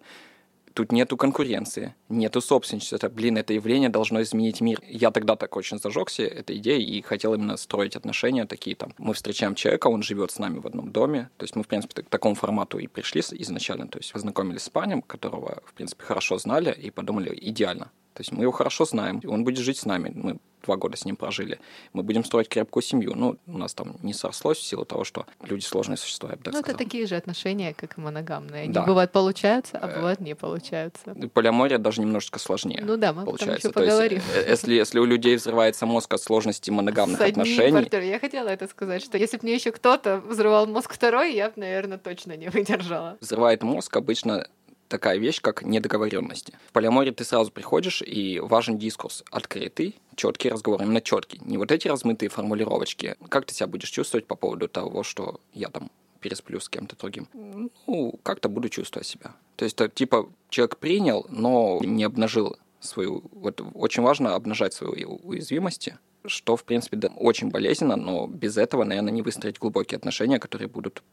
Тут 0.73 0.91
нету 0.91 1.17
конкуренции, 1.17 1.95
нету 2.09 2.41
собственности. 2.41 2.95
Это, 2.95 3.09
блин, 3.09 3.37
это 3.37 3.53
явление 3.53 3.89
должно 3.89 4.21
изменить 4.21 4.61
мир. 4.61 4.79
Я 4.87 5.11
тогда 5.11 5.35
так 5.35 5.55
очень 5.57 5.79
зажегся 5.79 6.23
этой 6.23 6.57
идеей 6.57 6.83
и 6.83 7.01
хотел 7.01 7.33
именно 7.33 7.57
строить 7.57 7.95
отношения 7.95 8.45
такие 8.45 8.75
там. 8.75 8.93
Мы 8.97 9.13
встречаем 9.13 9.55
человека, 9.55 9.87
он 9.87 10.03
живет 10.03 10.31
с 10.31 10.39
нами 10.39 10.59
в 10.59 10.67
одном 10.67 10.91
доме. 10.91 11.29
То 11.37 11.43
есть 11.43 11.55
мы, 11.55 11.63
в 11.63 11.67
принципе, 11.67 12.03
к 12.03 12.09
такому 12.09 12.35
формату 12.35 12.79
и 12.79 12.87
пришли 12.87 13.21
изначально. 13.21 13.87
То 13.87 13.99
есть 13.99 14.13
познакомились 14.13 14.63
с 14.63 14.69
парнем, 14.69 15.01
которого, 15.01 15.61
в 15.65 15.73
принципе, 15.73 16.03
хорошо 16.03 16.37
знали 16.37 16.71
и 16.71 16.89
подумали, 16.89 17.37
идеально. 17.41 17.91
То 18.13 18.21
есть 18.21 18.31
мы 18.31 18.43
его 18.43 18.51
хорошо 18.51 18.85
знаем, 18.85 19.21
он 19.25 19.43
будет 19.43 19.59
жить 19.59 19.77
с 19.77 19.85
нами. 19.85 20.11
Мы 20.13 20.37
два 20.63 20.75
года 20.77 20.97
с 20.97 21.05
ним 21.05 21.15
прожили. 21.15 21.59
Мы 21.93 22.03
будем 22.03 22.23
строить 22.23 22.49
крепкую 22.49 22.83
семью. 22.83 23.13
Ну, 23.15 23.37
у 23.47 23.57
нас 23.57 23.73
там 23.73 23.95
не 24.03 24.13
срослось 24.13 24.57
в 24.57 24.63
силу 24.63 24.85
того, 24.85 25.03
что 25.03 25.25
люди 25.43 25.63
сложные 25.63 25.97
существа, 25.97 26.29
я 26.29 26.35
бы 26.35 26.43
так 26.43 26.53
Ну, 26.53 26.59
сказал. 26.59 26.75
это 26.75 26.83
такие 26.83 27.07
же 27.07 27.15
отношения, 27.15 27.73
как 27.73 27.97
и 27.97 28.01
моногамные. 28.01 28.63
Они 28.63 28.73
да. 28.73 28.83
бывают 28.83 29.11
получаются, 29.11 29.77
а 29.77 29.89
э, 29.89 29.95
бывают 29.95 30.19
не 30.19 30.35
получаются. 30.35 31.15
Полиамория 31.33 31.77
даже 31.77 32.01
немножечко 32.01 32.39
сложнее. 32.39 32.81
Ну 32.83 32.97
да, 32.97 33.13
мы 33.13 33.25
получается. 33.25 33.69
потом 33.69 33.83
еще 33.83 33.91
поговорим. 33.91 34.17
есть, 34.19 34.47
э, 34.47 34.49
если, 34.49 34.73
если 34.73 34.99
у 34.99 35.05
людей 35.05 35.35
взрывается 35.35 35.85
мозг 35.85 36.13
от 36.13 36.21
сложности 36.21 36.69
моногамных 36.69 37.19
с 37.19 37.21
отношений... 37.21 37.71
Партнер. 37.71 38.01
Я 38.01 38.19
хотела 38.19 38.49
это 38.49 38.67
сказать, 38.67 39.03
что 39.03 39.17
если 39.17 39.37
бы 39.37 39.43
мне 39.43 39.55
еще 39.55 39.71
кто-то 39.71 40.19
взрывал 40.19 40.67
мозг 40.67 40.93
второй, 40.93 41.33
я 41.33 41.47
бы, 41.47 41.53
наверное, 41.57 41.97
точно 41.97 42.37
не 42.37 42.49
выдержала. 42.49 43.17
Взрывает 43.19 43.63
мозг 43.63 43.95
обычно 43.95 44.47
такая 44.91 45.17
вещь, 45.17 45.41
как 45.41 45.63
недоговоренности. 45.63 46.53
В 46.67 46.73
полиаморе 46.73 47.11
ты 47.11 47.23
сразу 47.23 47.49
приходишь, 47.51 48.01
и 48.01 48.39
важен 48.39 48.77
дискурс 48.77 49.23
открытый, 49.31 49.95
четкий 50.15 50.49
разговор, 50.49 50.81
именно 50.81 51.01
четкий. 51.01 51.39
Не 51.45 51.57
вот 51.57 51.71
эти 51.71 51.87
размытые 51.87 52.29
формулировочки. 52.29 53.15
Как 53.29 53.45
ты 53.45 53.53
себя 53.53 53.67
будешь 53.67 53.89
чувствовать 53.89 54.27
по 54.27 54.35
поводу 54.35 54.67
того, 54.67 55.03
что 55.03 55.39
я 55.53 55.69
там 55.69 55.89
пересплю 56.19 56.59
с 56.59 56.69
кем-то 56.69 56.97
другим? 56.97 57.27
Ну, 57.87 58.19
как-то 58.21 58.49
буду 58.49 58.69
чувствовать 58.69 59.07
себя. 59.07 59.33
То 59.55 59.65
есть, 59.65 59.79
это, 59.79 59.87
типа, 59.89 60.29
человек 60.49 60.77
принял, 60.77 61.25
но 61.29 61.79
не 61.81 62.03
обнажил 62.03 62.57
свою... 62.81 63.23
Вот 63.31 63.61
очень 63.73 64.03
важно 64.03 64.35
обнажать 64.35 64.73
свои 64.73 65.05
уязвимости, 65.05 65.97
что, 66.25 66.55
в 66.55 66.63
принципе, 66.63 66.97
да, 66.97 67.09
очень 67.15 67.49
болезненно, 67.49 67.95
но 67.95 68.27
без 68.27 68.57
этого, 68.57 68.83
наверное, 68.83 69.11
не 69.11 69.21
выстроить 69.21 69.59
глубокие 69.59 69.97
отношения, 69.97 70.39
которые 70.39 70.67
будут 70.67 71.03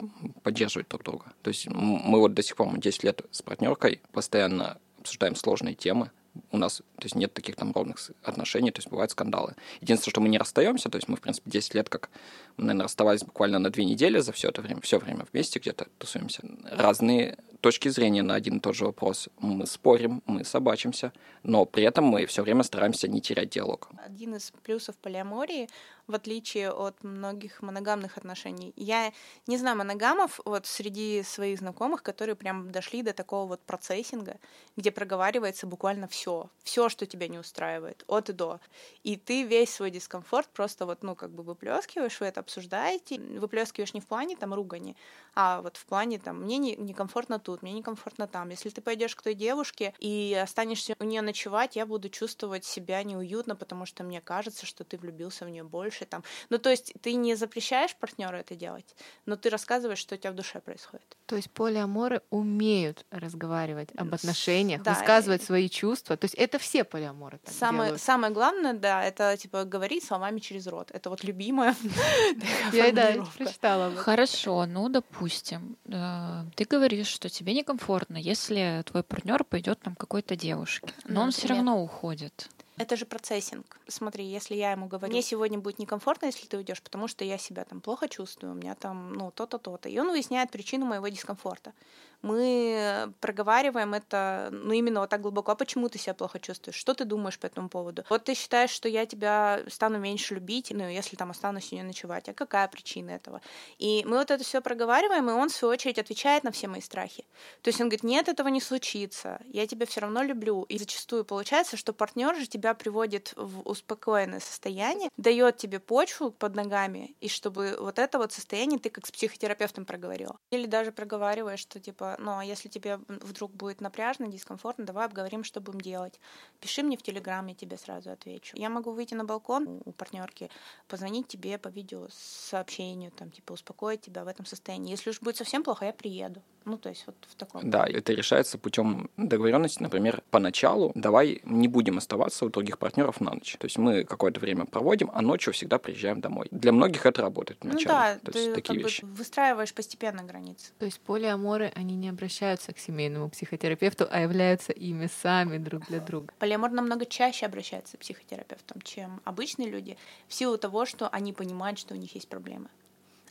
поддерживать 0.42 0.88
друг 0.88 1.02
друга. 1.02 1.26
То 1.42 1.48
есть 1.48 1.68
мы 1.68 2.18
вот 2.18 2.34
до 2.34 2.42
сих 2.42 2.56
пор, 2.56 2.68
мы 2.68 2.78
10 2.78 3.04
лет 3.04 3.22
с 3.30 3.42
партнеркой 3.42 4.00
постоянно 4.12 4.78
обсуждаем 4.98 5.36
сложные 5.36 5.74
темы, 5.74 6.10
у 6.52 6.58
нас 6.58 6.76
то 6.76 7.04
есть, 7.04 7.14
нет 7.14 7.32
таких 7.32 7.56
там 7.56 7.72
ровных 7.72 7.98
отношений, 8.22 8.70
то 8.70 8.78
есть 8.78 8.88
бывают 8.88 9.10
скандалы. 9.10 9.54
Единственное, 9.80 10.12
что 10.12 10.20
мы 10.20 10.28
не 10.28 10.38
расстаемся, 10.38 10.88
то 10.88 10.96
есть 10.96 11.08
мы, 11.08 11.16
в 11.16 11.20
принципе, 11.20 11.50
10 11.50 11.74
лет 11.74 11.88
как, 11.88 12.10
мы, 12.56 12.64
наверное, 12.64 12.84
расставались 12.84 13.24
буквально 13.24 13.58
на 13.58 13.70
две 13.70 13.84
недели 13.84 14.18
за 14.18 14.32
все 14.32 14.48
это 14.48 14.62
время, 14.62 14.80
все 14.80 14.98
время 14.98 15.26
вместе 15.32 15.58
где-то 15.58 15.88
тусуемся. 15.98 16.42
Разные 16.70 17.38
точки 17.60 17.88
зрения 17.88 18.22
на 18.22 18.34
один 18.34 18.58
и 18.58 18.60
тот 18.60 18.74
же 18.74 18.84
вопрос. 18.84 19.28
Мы 19.38 19.66
спорим, 19.66 20.22
мы 20.26 20.44
собачимся, 20.44 21.12
но 21.42 21.64
при 21.64 21.84
этом 21.84 22.04
мы 22.04 22.26
все 22.26 22.42
время 22.42 22.62
стараемся 22.62 23.08
не 23.08 23.20
терять 23.20 23.50
диалог. 23.50 23.88
Один 24.04 24.36
из 24.36 24.52
плюсов 24.62 24.96
полиамории 24.96 25.68
в 26.08 26.14
отличие 26.14 26.72
от 26.72 27.04
многих 27.04 27.62
моногамных 27.62 28.16
отношений. 28.16 28.72
Я 28.76 29.12
не 29.46 29.58
знаю 29.58 29.76
моногамов 29.76 30.40
вот 30.44 30.66
среди 30.66 31.22
своих 31.22 31.58
знакомых, 31.58 32.02
которые 32.02 32.34
прям 32.34 32.70
дошли 32.72 33.02
до 33.02 33.12
такого 33.12 33.46
вот 33.46 33.60
процессинга, 33.60 34.38
где 34.76 34.90
проговаривается 34.90 35.66
буквально 35.66 36.08
все, 36.08 36.48
все, 36.62 36.88
что 36.88 37.06
тебя 37.06 37.28
не 37.28 37.38
устраивает, 37.38 38.04
от 38.06 38.30
и 38.30 38.32
до. 38.32 38.58
И 39.04 39.16
ты 39.16 39.44
весь 39.44 39.70
свой 39.70 39.90
дискомфорт 39.90 40.48
просто 40.48 40.86
вот, 40.86 41.02
ну, 41.02 41.14
как 41.14 41.30
бы 41.30 41.42
выплескиваешь, 41.42 42.18
вы 42.20 42.26
это 42.26 42.40
обсуждаете, 42.40 43.20
выплескиваешь 43.20 43.94
не 43.94 44.00
в 44.00 44.06
плане 44.06 44.36
там 44.36 44.54
ругани, 44.54 44.96
а 45.34 45.60
вот 45.62 45.76
в 45.76 45.84
плане 45.86 46.18
там 46.18 46.42
мне 46.42 46.58
не, 46.58 46.74
некомфортно 46.74 47.38
тут, 47.38 47.62
мне 47.62 47.72
некомфортно 47.72 48.26
там. 48.26 48.48
Если 48.48 48.70
ты 48.70 48.80
пойдешь 48.80 49.14
к 49.14 49.22
той 49.22 49.34
девушке 49.34 49.94
и 49.98 50.38
останешься 50.42 50.96
у 50.98 51.04
нее 51.04 51.22
ночевать, 51.22 51.76
я 51.76 51.86
буду 51.86 52.08
чувствовать 52.08 52.64
себя 52.64 53.02
неуютно, 53.02 53.54
потому 53.54 53.86
что 53.86 54.04
мне 54.04 54.20
кажется, 54.20 54.66
что 54.66 54.84
ты 54.84 54.96
влюбился 54.96 55.44
в 55.44 55.50
нее 55.50 55.64
больше, 55.64 55.97
больше 55.98 56.06
там. 56.06 56.22
Ну, 56.50 56.58
то 56.58 56.70
есть 56.70 56.92
ты 57.00 57.14
не 57.14 57.36
запрещаешь 57.36 57.94
партнеру 57.96 58.36
это 58.36 58.54
делать, 58.54 58.94
но 59.26 59.36
ты 59.36 59.50
рассказываешь, 59.50 59.98
что 59.98 60.14
у 60.14 60.18
тебя 60.18 60.32
в 60.32 60.34
душе 60.34 60.60
происходит. 60.60 61.16
То 61.26 61.36
есть 61.36 61.50
полиаморы 61.50 62.22
умеют 62.30 63.04
разговаривать 63.10 63.88
об 63.96 64.14
отношениях, 64.14 64.82
да, 64.82 64.94
высказывать 64.94 65.42
и... 65.42 65.44
свои 65.44 65.68
чувства. 65.68 66.16
То 66.16 66.24
есть 66.24 66.34
это 66.34 66.58
все 66.58 66.84
полиаморы 66.84 67.38
так 67.38 67.54
самое, 67.54 67.88
делают. 67.88 68.02
Самое 68.02 68.32
главное, 68.32 68.72
да, 68.74 69.04
это 69.04 69.36
типа 69.36 69.64
говорить 69.64 70.04
словами 70.04 70.40
через 70.40 70.66
рот. 70.66 70.90
Это 70.92 71.10
вот 71.10 71.24
любимая 71.24 71.74
Я 72.72 72.92
да, 72.92 73.24
прочитала. 73.36 73.94
Хорошо, 73.96 74.66
ну, 74.66 74.88
допустим, 74.88 75.76
э, 75.86 76.44
ты 76.54 76.64
говоришь, 76.64 77.08
что 77.08 77.28
тебе 77.28 77.54
некомфортно, 77.54 78.16
если 78.16 78.82
твой 78.86 79.02
партнер 79.02 79.44
пойдет 79.44 79.80
там 79.80 79.94
какой-то 79.94 80.36
девушке, 80.36 80.92
но 81.04 81.22
он 81.22 81.30
все 81.30 81.48
равно 81.48 81.82
уходит. 81.82 82.48
Это 82.78 82.96
же 82.96 83.06
процессинг. 83.06 83.78
Смотри, 83.88 84.24
если 84.24 84.54
я 84.54 84.72
ему 84.72 84.86
говорю, 84.86 85.12
мне 85.12 85.22
сегодня 85.22 85.58
будет 85.58 85.78
некомфортно, 85.78 86.26
если 86.26 86.46
ты 86.46 86.56
уйдешь, 86.56 86.80
потому 86.80 87.08
что 87.08 87.24
я 87.24 87.38
себя 87.38 87.64
там 87.64 87.80
плохо 87.80 88.08
чувствую, 88.08 88.52
у 88.52 88.56
меня 88.56 88.74
там, 88.74 89.12
ну, 89.12 89.30
то-то, 89.30 89.58
то-то. 89.58 89.88
И 89.88 89.98
он 89.98 90.10
выясняет 90.10 90.50
причину 90.50 90.86
моего 90.86 91.08
дискомфорта 91.08 91.72
мы 92.22 93.12
проговариваем 93.20 93.94
это, 93.94 94.48
ну, 94.50 94.72
именно 94.72 95.00
вот 95.00 95.10
так 95.10 95.20
глубоко. 95.20 95.52
А 95.52 95.54
почему 95.54 95.88
ты 95.88 95.98
себя 95.98 96.14
плохо 96.14 96.38
чувствуешь? 96.38 96.76
Что 96.76 96.94
ты 96.94 97.04
думаешь 97.04 97.38
по 97.38 97.46
этому 97.46 97.68
поводу? 97.68 98.04
Вот 98.08 98.24
ты 98.24 98.34
считаешь, 98.34 98.70
что 98.70 98.88
я 98.88 99.06
тебя 99.06 99.60
стану 99.68 99.98
меньше 99.98 100.34
любить, 100.34 100.70
ну, 100.70 100.88
если 100.88 101.16
там 101.16 101.30
останусь 101.30 101.72
у 101.72 101.74
нее 101.76 101.84
ночевать. 101.84 102.28
А 102.28 102.34
какая 102.34 102.68
причина 102.68 103.10
этого? 103.10 103.40
И 103.78 104.04
мы 104.06 104.18
вот 104.18 104.30
это 104.30 104.42
все 104.42 104.60
проговариваем, 104.60 105.30
и 105.30 105.32
он, 105.32 105.48
в 105.48 105.52
свою 105.52 105.72
очередь, 105.72 105.98
отвечает 105.98 106.44
на 106.44 106.50
все 106.50 106.68
мои 106.68 106.80
страхи. 106.80 107.24
То 107.62 107.68
есть 107.68 107.80
он 107.80 107.88
говорит, 107.88 108.02
нет, 108.02 108.28
этого 108.28 108.48
не 108.48 108.60
случится, 108.60 109.40
я 109.46 109.66
тебя 109.66 109.86
все 109.86 110.00
равно 110.00 110.22
люблю. 110.22 110.62
И 110.64 110.78
зачастую 110.78 111.24
получается, 111.24 111.76
что 111.76 111.92
партнер 111.92 112.34
же 112.36 112.46
тебя 112.46 112.74
приводит 112.74 113.32
в 113.36 113.60
успокоенное 113.68 114.40
состояние, 114.40 115.10
дает 115.16 115.56
тебе 115.56 115.78
почву 115.78 116.30
под 116.30 116.54
ногами, 116.54 117.14
и 117.20 117.28
чтобы 117.28 117.76
вот 117.78 117.98
это 117.98 118.18
вот 118.18 118.32
состояние 118.32 118.78
ты 118.78 118.90
как 118.90 119.06
с 119.06 119.10
психотерапевтом 119.10 119.84
проговорила. 119.84 120.36
Или 120.50 120.66
даже 120.66 120.92
проговариваешь, 120.92 121.60
что 121.60 121.80
типа 121.80 122.07
типа, 122.08 122.22
ну, 122.22 122.38
а 122.38 122.44
если 122.44 122.68
тебе 122.68 122.98
вдруг 123.08 123.52
будет 123.52 123.80
напряжно, 123.80 124.28
дискомфортно, 124.28 124.84
давай 124.84 125.06
обговорим, 125.06 125.44
что 125.44 125.60
будем 125.60 125.80
делать. 125.80 126.20
Пиши 126.60 126.82
мне 126.82 126.96
в 126.96 127.02
Телеграм, 127.02 127.46
я 127.46 127.54
тебе 127.54 127.76
сразу 127.76 128.10
отвечу. 128.10 128.56
Я 128.56 128.68
могу 128.68 128.92
выйти 128.92 129.14
на 129.14 129.24
балкон 129.24 129.80
у 129.84 129.92
партнерки, 129.92 130.50
позвонить 130.86 131.28
тебе 131.28 131.58
по 131.58 131.68
видео 131.68 132.08
сообщению, 132.10 133.10
там, 133.10 133.30
типа, 133.30 133.52
успокоить 133.52 134.00
тебя 134.00 134.24
в 134.24 134.28
этом 134.28 134.46
состоянии. 134.46 134.90
Если 134.90 135.10
уж 135.10 135.20
будет 135.20 135.36
совсем 135.36 135.62
плохо, 135.62 135.84
я 135.86 135.92
приеду. 135.92 136.42
Ну, 136.68 136.76
то 136.76 136.90
есть 136.90 137.04
вот 137.06 137.16
в 137.26 137.34
таком. 137.34 137.70
Да, 137.70 137.86
это 137.86 138.12
решается 138.12 138.58
путем 138.58 139.08
договоренности, 139.16 139.82
например, 139.82 140.22
поначалу 140.30 140.92
давай 140.94 141.40
не 141.44 141.66
будем 141.66 141.96
оставаться 141.96 142.44
у 142.44 142.50
других 142.50 142.78
партнеров 142.78 143.22
на 143.22 143.32
ночь. 143.32 143.56
То 143.58 143.64
есть 143.64 143.78
мы 143.78 144.04
какое-то 144.04 144.38
время 144.38 144.66
проводим, 144.66 145.10
а 145.14 145.22
ночью 145.22 145.54
всегда 145.54 145.78
приезжаем 145.78 146.20
домой. 146.20 146.48
Для 146.50 146.72
многих 146.72 147.06
это 147.06 147.22
работает 147.22 147.58
вначале. 147.62 147.84
Ну 147.84 147.90
да, 147.90 148.18
то 148.22 148.32
ты 148.32 148.38
есть 148.38 148.54
такие 148.54 148.80
как 148.80 148.90
вещи. 148.90 149.04
бы 149.04 149.12
выстраиваешь 149.14 149.72
постепенно 149.72 150.22
границы. 150.22 150.72
То 150.78 150.84
есть 150.84 151.00
полиаморы, 151.00 151.72
они 151.74 151.96
не 151.96 152.10
обращаются 152.10 152.74
к 152.74 152.78
семейному 152.78 153.30
психотерапевту, 153.30 154.06
а 154.10 154.20
являются 154.20 154.72
ими 154.72 155.08
сами 155.22 155.56
друг 155.56 155.86
для 155.86 156.00
друга. 156.00 156.34
Полиамор 156.38 156.70
намного 156.70 157.06
чаще 157.06 157.46
обращается 157.46 157.96
к 157.96 158.00
психотерапевтам, 158.00 158.82
чем 158.82 159.22
обычные 159.24 159.70
люди, 159.70 159.96
в 160.28 160.34
силу 160.34 160.58
того, 160.58 160.84
что 160.84 161.08
они 161.08 161.32
понимают, 161.32 161.78
что 161.78 161.94
у 161.94 161.96
них 161.96 162.14
есть 162.14 162.28
проблемы. 162.28 162.68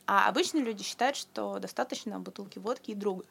А 0.08 0.30
обычные 0.30 0.64
люди 0.64 0.84
считают, 0.84 1.18
что 1.18 1.60
достаточно 1.60 2.20
бутылки 2.20 2.60
водки 2.60 2.92
и 2.92 2.96
друга. 2.96 3.26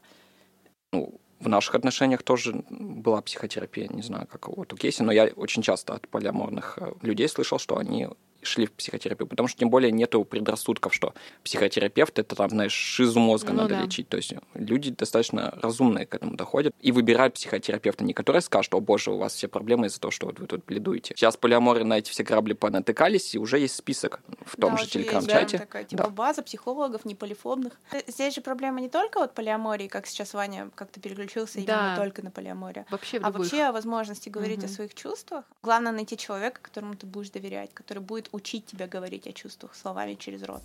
Ну, 0.93 1.19
в 1.41 1.49
наших 1.49 1.75
отношениях 1.75 2.23
тоже 2.23 2.65
была 2.71 3.21
психотерапия, 3.23 3.89
не 3.89 4.03
знаю, 4.03 4.27
как 4.27 4.49
у 4.49 4.65
Кейси, 4.65 5.03
но 5.03 5.13
я 5.13 5.27
очень 5.37 5.63
часто 5.63 5.95
от 5.95 6.09
полиаморных 6.09 6.79
э, 6.79 6.93
людей 7.03 7.29
слышал, 7.29 7.59
что 7.59 7.77
они 7.77 8.09
шли 8.47 8.67
в 8.67 8.73
психотерапию, 8.73 9.27
потому 9.27 9.49
что 9.49 9.59
тем 9.59 9.71
более 9.71 9.93
нету 9.93 10.25
предрассудков, 10.25 10.95
что 10.95 11.15
психотерапевт 11.45 12.19
это 12.19 12.35
там, 12.37 12.51
знаешь, 12.51 12.73
шизу 12.73 13.21
мозга 13.21 13.53
Ну 13.53 13.63
надо 13.63 13.75
да. 13.77 13.83
лечить. 13.83 14.09
То 14.09 14.17
есть 14.17 14.35
люди 14.55 14.91
достаточно 14.91 15.57
разумные 15.63 16.07
к 16.07 16.15
этому 16.15 16.37
доходят 16.37 16.75
и 16.81 16.93
выбирают 16.93 17.35
психотерапевта, 17.35 18.05
не 18.05 18.13
который 18.13 18.43
скажет, 18.43 18.75
о 18.75 18.81
боже, 18.81 19.11
у 19.13 19.19
вас 19.19 19.35
все 19.35 19.49
проблемы 19.49 19.87
из-за 19.87 20.01
того, 20.01 20.11
что 20.11 20.27
вот 20.27 20.39
вы 20.39 20.47
тут 20.47 20.65
бледуете. 20.65 21.15
Сейчас 21.17 21.37
полиаморы 21.37 21.85
на 21.85 21.99
эти 21.99 22.11
все 22.11 22.23
грабли 22.25 22.53
понатыкались, 22.55 23.35
и 23.35 23.39
уже 23.39 23.59
есть 23.59 23.77
список 23.77 24.21
в 24.45 24.57
том 24.57 24.73
Да, 24.73 24.79
же 24.83 24.89
телеграм-чате. 24.89 25.59
такая, 25.59 25.85
типа 25.85 26.05
Да. 26.05 26.11
база 26.11 26.43
психологов, 26.43 27.05
неполифобных. 27.05 27.73
Э, 27.93 28.01
Здесь 28.07 28.35
же 28.35 28.41
проблема 28.41 28.81
не 28.81 28.89
только 28.89 29.19
вот 29.19 29.35
полиамории, 29.35 29.89
как 29.89 30.07
сейчас 30.07 30.35
Ваня 30.35 30.71
как-то 30.75 31.01
переключился 31.01 31.55
Да. 31.61 31.61
именно 31.63 31.97
только 31.97 32.23
на 32.23 32.31
полиамории. 32.31 32.85
Вообще 32.91 33.19
А 33.19 33.31
вообще 33.31 33.63
о 33.65 33.73
возможности 33.73 34.29
говорить 34.29 34.61
о 34.65 34.67
Мгм. 34.67 34.75
своих 34.75 34.95
чувствах. 34.95 35.45
Главное 35.63 35.93
найти 35.93 36.17
человека, 36.17 36.61
которому 36.63 36.95
ты 36.95 37.07
будешь 37.07 37.31
доверять, 37.31 37.73
который 37.75 37.99
будет 38.01 38.29
учить 38.37 38.67
тебя 38.67 38.87
говорить 38.87 39.27
о 39.27 39.33
чувствах 39.33 39.75
словами 39.75 40.15
через 40.15 40.43
рот. 40.43 40.63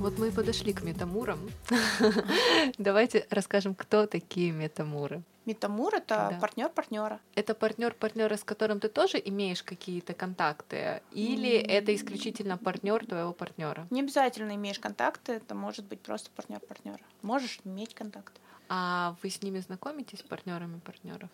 Вот 0.00 0.16
мы 0.16 0.28
и 0.28 0.30
подошли 0.30 0.72
к 0.72 0.84
метамурам. 0.84 1.40
Давайте 2.78 3.26
расскажем, 3.30 3.74
кто 3.74 4.06
такие 4.06 4.52
метамуры. 4.52 5.22
Метамур 5.44 5.92
это 5.94 6.28
Да. 6.30 6.38
партнер 6.40 6.68
партнера. 6.68 7.18
Это 7.34 7.54
партнер 7.54 7.94
партнера, 7.94 8.36
с 8.36 8.44
которым 8.44 8.78
ты 8.78 8.88
тоже 8.88 9.20
имеешь 9.24 9.62
какие-то 9.64 10.14
контакты, 10.14 11.02
или 11.10 11.50
это 11.50 11.92
исключительно 11.94 12.56
партнер 12.58 13.04
твоего 13.06 13.32
партнера? 13.32 13.88
Не 13.90 14.02
обязательно 14.02 14.54
имеешь 14.54 14.78
контакты, 14.78 15.32
это 15.32 15.54
может 15.56 15.84
быть 15.86 16.00
просто 16.00 16.30
партнер 16.36 16.60
партнера. 16.60 17.00
Можешь 17.22 17.58
иметь 17.64 17.94
контакты. 17.94 18.40
А 18.68 19.16
вы 19.22 19.30
с 19.30 19.42
ними 19.42 19.58
знакомитесь, 19.58 20.20
с 20.20 20.22
партнерами 20.22 20.78
партнеров? 20.80 21.30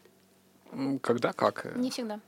Когда 1.02 1.32
как? 1.32 1.76
Не 1.76 1.90
всегда. 1.90 2.20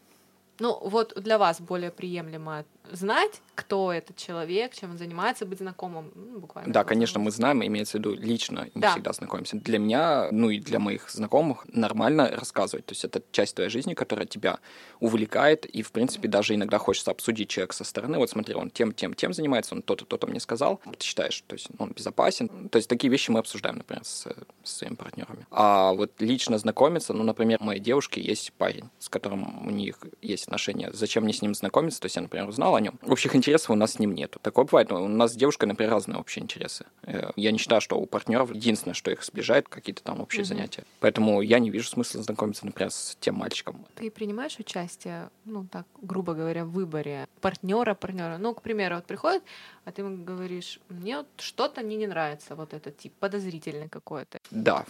Ну, 0.59 0.79
вот 0.83 1.13
для 1.17 1.39
вас 1.39 1.61
более 1.61 1.91
приемлемо 1.91 2.65
знать, 2.93 3.41
кто 3.55 3.93
этот 3.93 4.17
человек, 4.17 4.75
чем 4.75 4.93
он 4.93 4.99
занимается, 4.99 5.47
быть 5.47 5.59
знакомым, 5.59 6.13
ну, 6.15 6.39
буквально. 6.39 6.73
Да, 6.73 6.85
конечно, 6.85 7.21
мы 7.21 7.31
знаем, 7.31 7.65
имеется 7.65 7.97
в 7.97 8.01
виду 8.01 8.15
лично, 8.15 8.69
не 8.75 8.81
Да. 8.83 8.93
всегда 8.93 9.13
знакомимся. 9.13 9.57
Для 9.57 9.79
меня, 9.79 10.29
ну 10.31 10.51
и 10.51 10.61
для 10.61 10.79
моих 10.79 11.11
знакомых, 11.11 11.67
нормально 11.73 12.31
рассказывать. 12.31 12.87
То 12.87 12.93
есть 12.93 13.05
это 13.05 13.23
часть 13.33 13.55
твоей 13.55 13.71
жизни, 13.71 13.95
которая 13.95 14.27
тебя 14.27 14.59
увлекает, 15.01 15.67
и, 15.67 15.83
в 15.83 15.91
принципе, 15.93 16.29
даже 16.29 16.55
иногда 16.55 16.79
хочется 16.79 17.11
обсудить 17.11 17.49
человека 17.49 17.75
со 17.75 17.85
стороны. 17.85 18.19
Вот 18.19 18.31
смотри, 18.31 18.55
он 18.55 18.71
тем, 18.71 18.93
тем, 18.93 19.15
тем 19.15 19.33
занимается, 19.33 19.75
он 19.75 19.83
то-то, 19.83 20.05
то-то 20.05 20.27
мне 20.27 20.41
сказал. 20.41 20.81
Ты 20.99 21.05
считаешь, 21.05 21.43
то 21.47 21.55
есть 21.55 21.69
он 21.79 21.93
безопасен. 21.93 22.69
То 22.69 22.77
есть 22.77 22.89
такие 22.89 23.11
вещи 23.11 23.31
мы 23.31 23.41
обсуждаем, 23.41 23.79
например, 23.79 24.05
с, 24.05 24.27
с 24.63 24.71
своими 24.77 24.95
партнерами. 24.95 25.47
А 25.51 25.93
вот 25.93 26.13
лично 26.21 26.59
знакомиться, 26.59 27.13
ну, 27.13 27.25
например, 27.25 27.59
у 27.61 27.65
моей 27.65 27.81
девушки 27.81 28.21
есть 28.21 28.53
парень, 28.53 28.89
с 28.99 29.09
которым 29.09 29.67
у 29.67 29.71
них 29.71 29.99
есть 30.23 30.46
отношения. 30.47 30.91
Зачем 30.93 31.25
мне 31.25 31.33
с 31.33 31.43
ним 31.43 31.55
знакомиться? 31.55 32.00
То 32.00 32.07
есть 32.07 32.17
я, 32.17 32.23
например, 32.23 32.49
узнал 32.49 32.75
о 32.76 32.81
нем. 32.81 32.99
Общих 33.03 33.35
интересов 33.35 33.71
у 33.71 33.75
нас 33.75 33.93
с 33.95 33.99
ним 33.99 34.15
нет. 34.15 34.37
Такое 34.43 34.65
бывает. 34.65 34.91
У 34.93 35.09
нас 35.09 35.33
с 35.33 35.37
девушкой, 35.37 35.67
например, 35.67 35.93
разные 35.93 36.19
общие 36.19 36.43
интересы. 36.43 36.87
Э, 37.03 37.31
Я 37.37 37.53
не 37.53 37.59
считаю, 37.59 37.81
что 37.81 37.97
у 37.99 38.07
партнеров 38.07 38.55
единственное, 38.55 38.95
что 38.95 39.11
их 39.11 39.23
сближает, 39.25 39.69
какие-то 39.69 40.03
там 40.03 40.21
общие 40.21 40.41
Мгм. 40.43 40.49
занятия. 40.49 40.85
Поэтому 41.00 41.41
я 41.43 41.59
не 41.59 41.71
вижу 41.71 41.88
смысла 41.88 42.23
знакомиться, 42.23 42.65
например, 42.65 42.91
с 42.91 43.17
тем 43.21 43.35
мальчиком. 43.37 43.85
Ты 43.97 44.11
принимаешь 44.11 44.57
участие, 44.59 45.31
ну 45.44 45.66
так, 45.70 45.87
грубо 46.01 46.35
говоря, 46.35 46.64
в 46.64 46.70
выборе 46.70 47.27
партнера 47.40 47.94
партнера. 47.94 48.38
Ну, 48.38 48.55
к 48.55 48.62
примеру, 48.62 48.97
вот 48.97 49.05
приходит, 49.07 49.42
а 49.87 49.92
ты 49.92 50.03
ему 50.03 50.25
говоришь, 50.25 50.81
мне 50.88 51.18
вот 51.18 51.29
что-то 51.38 51.81
мне 51.83 51.96
не 51.96 52.09
нравится, 52.09 52.57
вот 52.57 52.75
этот 52.75 52.99
тип, 52.99 53.12
подозрительный 53.20 53.88
какой-то. 53.88 54.40
Да, 54.51 54.85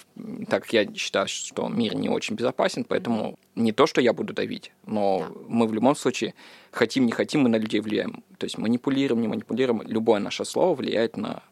так 0.49 0.63
как 0.65 0.73
я 0.73 0.95
считаю, 0.95 1.29
что 1.29 1.69
мир 1.69 1.95
не 1.95 2.09
очень 2.09 2.35
безопасен, 2.35 2.83
поэтому 2.85 3.39
не 3.55 3.73
то, 3.73 3.87
что 3.87 4.01
я 4.01 4.15
буду 4.15 4.33
давить, 4.33 4.73
но 4.87 5.19
Да. 5.19 5.41
мы 5.49 5.67
в 5.67 5.75
любом 5.75 5.95
случае 5.97 6.35
хотим, 6.71 7.05
не 7.05 7.13
хотим, 7.13 7.43
мы 7.43 7.51
на 7.51 7.57
людей 7.57 7.81
влияем. 7.81 8.25
То 8.39 8.45
есть 8.47 8.57
манипулируем, 8.57 9.21
не 9.21 9.29
манипулируем, 9.29 9.83
любое 9.83 10.19
наше 10.19 10.47
слово 10.47 10.75
влияет 10.75 11.19
на 11.19 11.43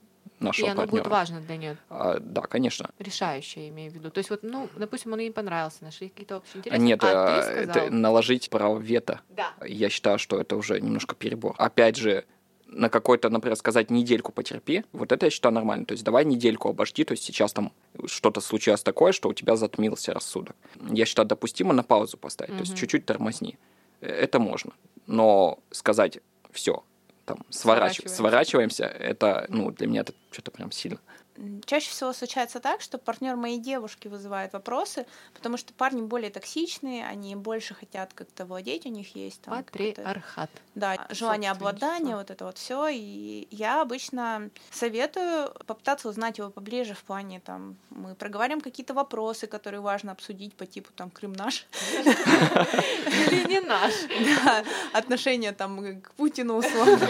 нашего 0.40 0.66
И 0.66 0.70
оно 0.70 0.80
партнера. 0.80 1.02
будет 1.02 1.12
важно 1.12 1.40
для 1.42 1.56
нее, 1.58 1.76
А, 1.90 2.18
да, 2.20 2.40
конечно. 2.42 2.90
решающее, 2.98 3.68
имею 3.68 3.90
в 3.90 3.94
виду. 3.94 4.10
То 4.10 4.18
есть 4.18 4.30
вот, 4.30 4.42
ну, 4.42 4.70
допустим, 4.76 5.12
он 5.12 5.18
ей 5.18 5.30
понравился, 5.30 5.84
нашли 5.84 6.08
какие-то 6.08 6.38
общие 6.38 6.60
интересы, 6.60 6.82
Нет, 6.82 7.04
а 7.04 7.40
а, 7.40 7.50
это 7.52 7.90
наложить 7.90 8.48
право 8.48 8.78
вето. 8.78 9.20
Да. 9.28 9.52
Я 9.66 9.90
считаю, 9.90 10.18
что 10.18 10.40
это 10.40 10.56
уже 10.56 10.80
немножко 10.80 11.14
перебор. 11.14 11.54
Опять 11.58 11.96
же, 11.96 12.24
на 12.66 12.88
какой-то, 12.88 13.30
например, 13.30 13.56
сказать 13.56 13.90
недельку 13.90 14.32
потерпи, 14.32 14.84
вот 14.92 15.12
это 15.12 15.26
я 15.26 15.30
считаю 15.30 15.54
нормально. 15.54 15.84
То 15.86 15.92
есть 15.92 16.04
давай 16.04 16.24
недельку 16.24 16.68
обожди, 16.68 17.04
то 17.04 17.12
есть 17.12 17.22
сейчас 17.22 17.52
там 17.52 17.72
что-то 18.06 18.40
случилось 18.40 18.82
такое, 18.82 19.12
что 19.12 19.28
у 19.28 19.32
тебя 19.32 19.56
затмился 19.56 20.12
рассудок. 20.12 20.56
Я 20.90 21.04
считаю 21.06 21.28
допустимо 21.28 21.72
на 21.72 21.82
паузу 21.82 22.16
поставить, 22.16 22.54
то 22.54 22.60
есть 22.60 22.76
чуть-чуть 22.76 23.06
тормозни. 23.06 23.58
Это 24.00 24.38
можно. 24.38 24.72
Но 25.06 25.58
сказать 25.70 26.18
все, 26.50 26.82
там, 27.24 27.38
сворач... 27.50 27.96
Сворачиваемся. 27.96 28.14
сворачиваемся, 28.16 28.84
это, 28.84 29.46
ну, 29.48 29.70
для 29.70 29.86
меня 29.86 30.00
это 30.00 30.14
что-то 30.30 30.50
прям 30.50 30.70
сильно. 30.72 30.98
Чаще 31.66 31.90
всего 31.90 32.12
случается 32.12 32.60
так, 32.60 32.80
что 32.80 32.96
партнер 32.98 33.34
моей 33.36 33.58
девушки 33.58 34.06
вызывает 34.08 34.52
вопросы, 34.52 35.04
потому 35.34 35.56
что 35.56 35.72
парни 35.72 36.00
более 36.02 36.30
токсичные, 36.30 37.04
они 37.06 37.34
больше 37.34 37.74
хотят 37.74 38.12
как-то 38.14 38.46
владеть, 38.46 38.86
у 38.86 38.88
них 38.88 39.16
есть 39.16 39.40
там 39.42 39.64
Патриархат. 39.64 40.50
Да, 40.74 41.06
желание 41.10 41.50
обладания, 41.50 42.16
вот 42.16 42.30
это 42.30 42.44
вот 42.44 42.58
все. 42.58 42.88
И 42.88 43.48
я 43.50 43.80
обычно 43.82 44.50
советую 44.70 45.52
попытаться 45.66 46.08
узнать 46.08 46.38
его 46.38 46.50
поближе 46.50 46.94
в 46.94 47.02
плане 47.02 47.40
там 47.40 47.76
мы 47.90 48.14
проговорим 48.14 48.60
какие-то 48.60 48.94
вопросы, 48.94 49.46
которые 49.46 49.80
важно 49.80 50.12
обсудить 50.12 50.54
по 50.54 50.66
типу 50.66 50.92
там 50.94 51.10
Крым 51.10 51.32
наш, 51.32 51.66
Или 51.94 53.46
не 53.48 53.60
наш. 53.60 53.92
Отношения 54.92 55.52
там 55.52 56.00
к 56.00 56.12
Путину 56.12 56.56
условно, 56.56 57.08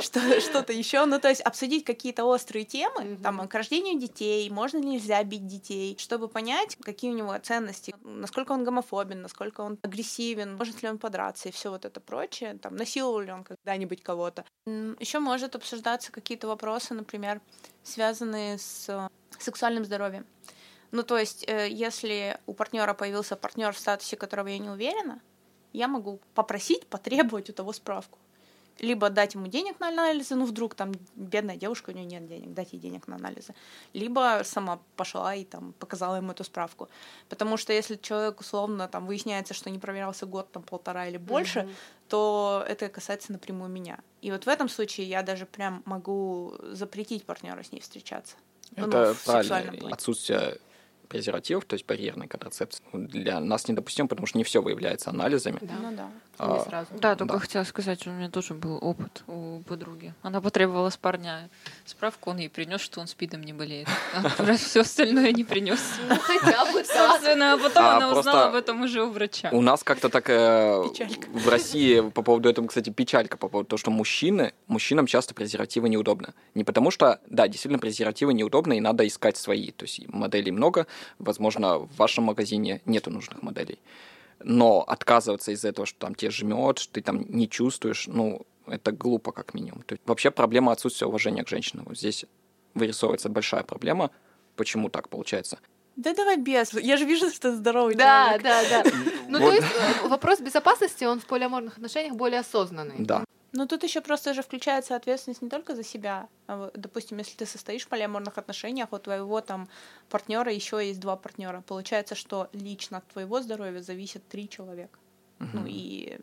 что- 0.00 0.40
что-то 0.40 0.72
еще. 0.72 1.04
Ну, 1.06 1.18
то 1.20 1.28
есть 1.28 1.40
обсудить 1.40 1.84
какие-то 1.84 2.24
острые 2.24 2.64
темы, 2.64 3.16
там, 3.22 3.40
рождению 3.60 4.00
детей, 4.00 4.48
можно 4.48 4.78
ли 4.78 4.86
нельзя 4.86 5.22
бить 5.22 5.46
детей, 5.46 5.96
чтобы 5.98 6.28
понять, 6.28 6.76
какие 6.82 7.10
у 7.10 7.14
него 7.14 7.36
ценности, 7.38 7.94
насколько 8.02 8.52
он 8.52 8.64
гомофобен, 8.64 9.20
насколько 9.20 9.60
он 9.60 9.78
агрессивен, 9.82 10.56
может 10.56 10.82
ли 10.82 10.88
он 10.88 10.96
подраться 10.96 11.50
и 11.50 11.52
все 11.52 11.70
вот 11.70 11.84
это 11.84 12.00
прочее, 12.00 12.58
там, 12.62 12.76
насиловал 12.76 13.20
ли 13.20 13.32
он 13.32 13.44
когда-нибудь 13.44 14.02
кого-то. 14.02 14.46
Еще 14.66 15.18
может 15.18 15.56
обсуждаться 15.56 16.10
какие-то 16.10 16.48
вопросы, 16.48 16.94
например, 16.94 17.42
связанные 17.82 18.56
с 18.56 18.88
э, 18.88 19.08
сексуальным 19.38 19.84
здоровьем. 19.84 20.24
Ну, 20.90 21.02
то 21.02 21.18
есть, 21.18 21.44
э, 21.46 21.68
если 21.68 22.38
у 22.46 22.54
партнера 22.54 22.94
появился 22.94 23.36
партнер 23.36 23.72
в 23.72 23.78
статусе, 23.78 24.16
которого 24.16 24.48
я 24.48 24.58
не 24.58 24.70
уверена, 24.70 25.20
я 25.74 25.86
могу 25.86 26.18
попросить, 26.34 26.86
потребовать 26.86 27.50
у 27.50 27.52
того 27.52 27.74
справку. 27.74 28.18
Либо 28.80 29.10
дать 29.10 29.34
ему 29.34 29.46
денег 29.46 29.78
на 29.78 29.88
анализы, 29.88 30.34
ну 30.34 30.46
вдруг 30.46 30.74
там 30.74 30.92
бедная 31.14 31.56
девушка, 31.56 31.90
у 31.90 31.92
нее 31.92 32.06
нет 32.06 32.26
денег, 32.26 32.54
дать 32.54 32.72
ей 32.72 32.78
денег 32.78 33.06
на 33.08 33.16
анализы. 33.16 33.54
Либо 33.92 34.40
сама 34.44 34.80
пошла 34.96 35.34
и 35.34 35.44
там 35.44 35.72
показала 35.74 36.16
ему 36.16 36.32
эту 36.32 36.44
справку. 36.44 36.88
Потому 37.28 37.56
что 37.58 37.72
если 37.72 37.96
человек 37.96 38.40
условно 38.40 38.88
там 38.88 39.06
выясняется, 39.06 39.54
что 39.54 39.70
не 39.70 39.78
проверялся 39.78 40.26
год, 40.26 40.50
там 40.52 40.62
полтора 40.62 41.06
или 41.08 41.18
больше, 41.18 41.60
Мгм. 41.62 41.70
то 42.08 42.64
это 42.66 42.88
касается 42.88 43.32
напрямую 43.32 43.70
меня. 43.70 43.98
И 44.22 44.30
вот 44.32 44.44
в 44.44 44.48
этом 44.48 44.68
случае 44.68 45.08
я 45.08 45.22
даже 45.22 45.46
прям 45.46 45.82
могу 45.84 46.54
запретить 46.72 47.24
партнера 47.24 47.62
с 47.62 47.72
ней 47.72 47.80
встречаться. 47.80 48.36
Ну, 48.76 48.86
Это 48.86 49.14
в 49.14 49.18
сексуальном 49.18 49.48
правильно. 49.48 49.78
плане. 49.80 49.94
Отсутствие 49.94 50.58
презервативов, 51.10 51.64
то 51.64 51.74
есть 51.74 51.84
барьерной 51.84 52.28
контрацепции, 52.28 52.82
для 52.92 53.40
нас 53.40 53.68
недопустимо, 53.68 54.08
потому 54.08 54.26
что 54.26 54.38
не 54.38 54.44
все 54.44 54.62
выявляется 54.62 55.10
анализами. 55.10 55.58
Да. 55.60 55.74
Ну 55.82 55.96
да. 55.96 56.10
А, 56.38 56.64
сразу. 56.66 56.88
Да, 56.98 57.16
только 57.16 57.34
да. 57.34 57.40
хотела 57.40 57.64
сказать, 57.64 58.00
что 58.00 58.10
у 58.10 58.12
меня 58.14 58.30
тоже 58.30 58.54
был 58.54 58.78
опыт 58.80 59.24
у 59.26 59.60
подруги. 59.68 60.14
Она 60.22 60.40
потребовала 60.40 60.88
с 60.88 60.96
парня 60.96 61.50
справку, 61.84 62.30
он 62.30 62.38
ей 62.38 62.48
принес, 62.48 62.80
что 62.80 63.00
он 63.00 63.08
спидом 63.08 63.42
не 63.42 63.52
болеет. 63.52 63.88
А 64.14 64.54
все 64.56 64.80
остальное 64.80 65.32
не 65.32 65.44
принес. 65.44 65.80
Ну, 66.08 66.16
хотя 66.16 66.64
бы 66.72 66.82
Собственно, 66.84 67.52
а 67.52 67.58
потом 67.58 67.84
а, 67.84 67.96
она 67.96 68.18
узнала 68.18 68.48
об 68.48 68.54
этом 68.54 68.82
уже 68.82 69.02
у 69.02 69.10
врача. 69.10 69.50
У 69.52 69.60
нас 69.60 69.84
как-то 69.84 70.08
так 70.08 70.28
э, 70.28 70.82
в 71.32 71.48
России 71.48 72.00
по 72.00 72.22
поводу 72.22 72.48
этого, 72.48 72.66
кстати, 72.66 72.90
печалька 72.90 73.36
по 73.36 73.48
поводу 73.48 73.68
того, 73.68 73.78
что 73.78 73.90
мужчины, 73.90 74.52
мужчинам 74.66 75.06
часто 75.06 75.34
презервативы 75.34 75.88
неудобно. 75.88 76.34
Не 76.54 76.64
потому 76.64 76.90
что, 76.90 77.20
да, 77.26 77.48
действительно, 77.48 77.78
презервативы 77.78 78.34
неудобно, 78.34 78.72
и 78.74 78.80
надо 78.80 79.06
искать 79.06 79.36
свои. 79.36 79.70
То 79.70 79.84
есть 79.84 80.06
моделей 80.08 80.52
много, 80.52 80.86
возможно, 81.18 81.78
в 81.78 81.96
вашем 81.96 82.24
магазине 82.24 82.80
нету 82.86 83.10
нужных 83.10 83.42
моделей 83.42 83.78
но 84.42 84.82
отказываться 84.82 85.52
из 85.52 85.64
этого, 85.64 85.86
что 85.86 85.98
там 85.98 86.14
тебе 86.14 86.30
жмет, 86.30 86.78
что 86.78 86.94
ты 86.94 87.02
там 87.02 87.24
не 87.28 87.48
чувствуешь, 87.48 88.06
ну, 88.06 88.46
это 88.66 88.92
глупо 88.92 89.32
как 89.32 89.54
минимум. 89.54 89.82
То 89.82 89.94
есть, 89.94 90.02
вообще 90.06 90.30
проблема 90.30 90.72
отсутствия 90.72 91.06
уважения 91.06 91.44
к 91.44 91.48
женщинам. 91.48 91.84
Вот 91.88 91.98
здесь 91.98 92.24
вырисовывается 92.74 93.28
большая 93.28 93.62
проблема. 93.62 94.10
Почему 94.56 94.88
так 94.88 95.08
получается? 95.08 95.58
Да 95.96 96.14
давай 96.14 96.36
без. 96.36 96.72
Я 96.72 96.96
же 96.96 97.04
вижу, 97.04 97.28
что 97.30 97.50
ты 97.50 97.56
здоровый 97.56 97.94
да, 97.94 98.38
человек. 98.38 98.42
Да, 98.42 98.62
да, 98.62 98.82
да. 98.84 98.90
Ну, 99.28 99.38
то 99.38 99.52
есть 99.52 99.66
э, 99.66 100.08
вопрос 100.08 100.40
безопасности, 100.40 101.04
он 101.04 101.20
в 101.20 101.26
полиаморных 101.26 101.76
отношениях 101.76 102.14
более 102.14 102.40
осознанный. 102.40 102.96
Да. 102.98 103.24
Ну, 103.52 103.66
тут 103.66 103.82
еще 103.82 104.00
просто 104.00 104.32
же 104.32 104.42
включается 104.42 104.94
ответственность 104.94 105.42
не 105.42 105.48
только 105.48 105.74
за 105.74 105.82
себя. 105.82 106.28
А, 106.46 106.70
допустим, 106.74 107.18
если 107.18 107.36
ты 107.36 107.46
состоишь 107.46 107.84
в 107.84 107.88
полиаморных 107.88 108.38
отношениях, 108.38 108.92
у 108.92 108.98
твоего 108.98 109.40
там 109.40 109.68
партнера 110.08 110.52
еще 110.52 110.86
есть 110.86 111.00
два 111.00 111.16
партнера. 111.16 111.62
Получается, 111.62 112.14
что 112.14 112.48
лично 112.52 112.98
от 112.98 113.08
твоего 113.08 113.40
здоровья 113.42 113.80
зависит 113.80 114.26
три 114.28 114.48
человека. 114.48 114.98
Угу. 115.40 115.48
Ну 115.52 115.64
и 115.66 116.18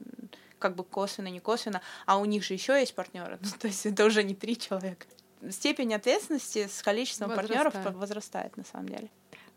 как 0.59 0.75
бы 0.75 0.83
косвенно, 0.83 1.27
не 1.27 1.39
косвенно, 1.39 1.81
а 2.05 2.17
у 2.17 2.25
них 2.25 2.43
же 2.43 2.53
еще 2.53 2.79
есть 2.79 2.95
партнеры. 2.95 3.39
Ну, 3.41 3.49
то 3.59 3.67
есть 3.67 3.85
это 3.85 4.05
уже 4.05 4.23
не 4.23 4.33
три 4.33 4.57
человека. 4.57 5.05
Степень 5.49 5.93
ответственности 5.93 6.67
с 6.67 6.81
количеством 6.81 7.31
партнеров 7.31 7.75
возрастает 7.93 8.57
на 8.57 8.63
самом 8.63 8.89
деле. 8.89 9.09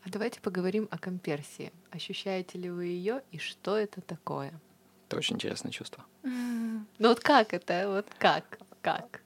А 0.02 0.10
давайте 0.10 0.40
поговорим 0.40 0.88
о 0.90 0.98
комперсии. 0.98 1.72
Ощущаете 1.90 2.58
ли 2.58 2.70
вы 2.70 2.86
ее 2.86 3.22
и 3.32 3.38
что 3.38 3.76
это 3.76 4.00
такое? 4.00 4.52
Это 5.10 5.16
очень 5.16 5.34
интересное 5.34 5.72
чувство. 5.72 6.04
Ну 6.22 7.08
вот 7.08 7.18
как 7.18 7.52
это? 7.52 7.88
Вот 7.88 8.06
как? 8.16 8.60
Как? 8.80 9.22